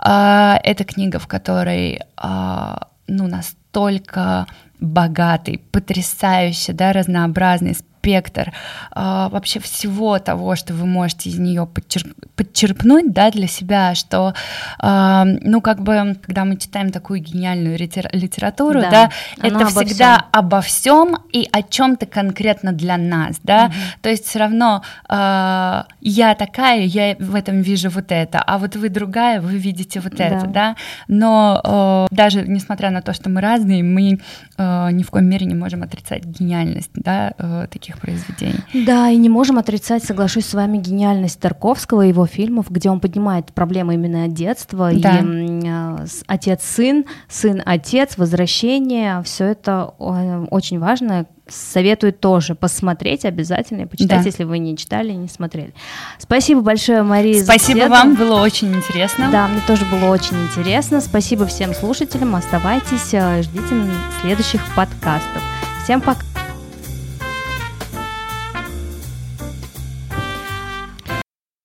Э, 0.05 0.57
это 0.63 0.85
книга, 0.85 1.19
в 1.19 1.27
которой, 1.27 2.01
э, 2.23 2.77
ну, 3.07 3.27
настолько 3.27 4.47
богатый, 4.81 5.61
потрясающий, 5.73 6.73
да, 6.73 6.93
разнообразный 6.93 7.75
спектр 7.99 8.53
э, 8.95 9.29
вообще 9.31 9.61
всего 9.61 10.19
того, 10.19 10.57
что 10.57 10.73
вы 10.75 10.87
можете 10.87 11.31
из 11.31 11.39
нее 11.39 11.67
подчерк, 11.67 12.07
подчерпнуть, 12.37 13.13
да, 13.13 13.31
для 13.31 13.49
себя, 13.49 13.95
что, 13.95 14.35
э, 14.83 15.23
ну, 15.43 15.61
как 15.61 15.81
бы, 15.81 16.17
когда 16.23 16.45
мы 16.45 16.57
читаем 16.57 16.91
такую 16.91 17.21
гениальную 17.21 17.77
литературу, 17.79 18.81
да, 18.81 18.91
да 18.91 19.11
это 19.43 19.57
обо 19.57 19.67
всегда 19.67 20.17
всем. 20.17 20.29
обо 20.33 20.61
всем 20.61 21.17
и 21.33 21.49
о 21.53 21.63
чем-то 21.63 22.07
конкретно 22.07 22.73
для 22.73 22.97
нас, 22.97 23.37
да, 23.43 23.67
угу. 23.67 23.75
то 24.03 24.09
есть 24.09 24.27
все 24.27 24.39
равно 24.39 24.83
э, 25.09 25.83
я 26.01 26.35
такая, 26.35 26.83
я 26.83 27.17
в 27.19 27.35
этом 27.35 27.63
вижу 27.63 27.91
вот 27.91 28.13
это, 28.13 28.39
а 28.41 28.59
вот 28.59 28.77
вы 28.77 28.89
другая, 28.89 29.41
вы 29.41 29.59
видите 29.59 30.01
вот 30.01 30.15
да. 30.15 30.25
это, 30.25 30.47
да, 30.47 30.77
но 31.09 32.07
э, 32.11 32.15
даже 32.15 32.43
несмотря 32.43 32.91
на 32.91 33.03
то, 33.03 33.13
что 33.13 33.29
мы 33.29 33.41
разные, 33.41 33.83
мы 33.83 34.21
э, 34.57 34.89
ни 34.93 35.03
в 35.03 35.11
коем 35.11 35.27
мере 35.27 35.47
не 35.47 35.55
можем 35.55 35.83
отрицать 35.83 36.25
гениальность, 36.25 36.91
да, 36.95 37.33
э, 37.39 37.67
таких 37.71 37.88
произведений. 37.97 38.61
Да, 38.87 39.11
и 39.11 39.17
не 39.17 39.29
можем 39.29 39.59
отрицать, 39.59 40.05
соглашусь 40.05 40.47
с 40.47 40.55
вами, 40.55 40.79
гениальность 40.79 41.41
Тарковского 41.41 42.05
и 42.05 42.09
его 42.09 42.27
фильмов, 42.27 42.67
где 42.71 42.91
он 42.91 43.01
поднимает 43.01 43.53
проблемы 43.53 43.95
именно 43.95 44.29
детства, 44.29 44.91
да. 44.95 45.19
и 45.19 45.63
э, 45.65 46.07
отец-сын, 46.27 47.05
сын-отец, 47.29 48.17
возвращение, 48.17 49.23
все 49.25 49.47
это 49.47 49.95
э, 49.99 50.47
очень 50.51 50.79
важно, 50.79 51.27
советую 51.49 52.13
тоже 52.13 52.55
посмотреть 52.55 53.25
обязательно 53.25 53.83
и 53.83 53.87
почитать, 53.87 54.21
да. 54.21 54.25
если 54.25 54.45
вы 54.45 54.59
не 54.59 54.77
читали 54.77 55.13
и 55.13 55.17
не 55.17 55.29
смотрели. 55.29 55.73
Спасибо 56.19 56.61
большое, 56.61 57.03
Мария. 57.03 57.43
Спасибо 57.43 57.89
вам, 57.89 58.15
было 58.15 58.41
очень 58.41 58.75
интересно. 58.75 59.29
Да, 59.33 59.49
мне 59.49 59.61
тоже 59.67 59.85
было 59.87 60.11
очень 60.11 60.37
интересно. 60.43 61.01
Спасибо 61.01 61.47
всем 61.47 61.75
слушателям. 61.75 62.35
Оставайтесь, 62.35 63.13
э, 63.13 63.43
ждите 63.43 63.75
следующих 64.21 64.63
подкастов. 64.75 65.43
Всем 65.85 66.01
пока. 66.01 66.28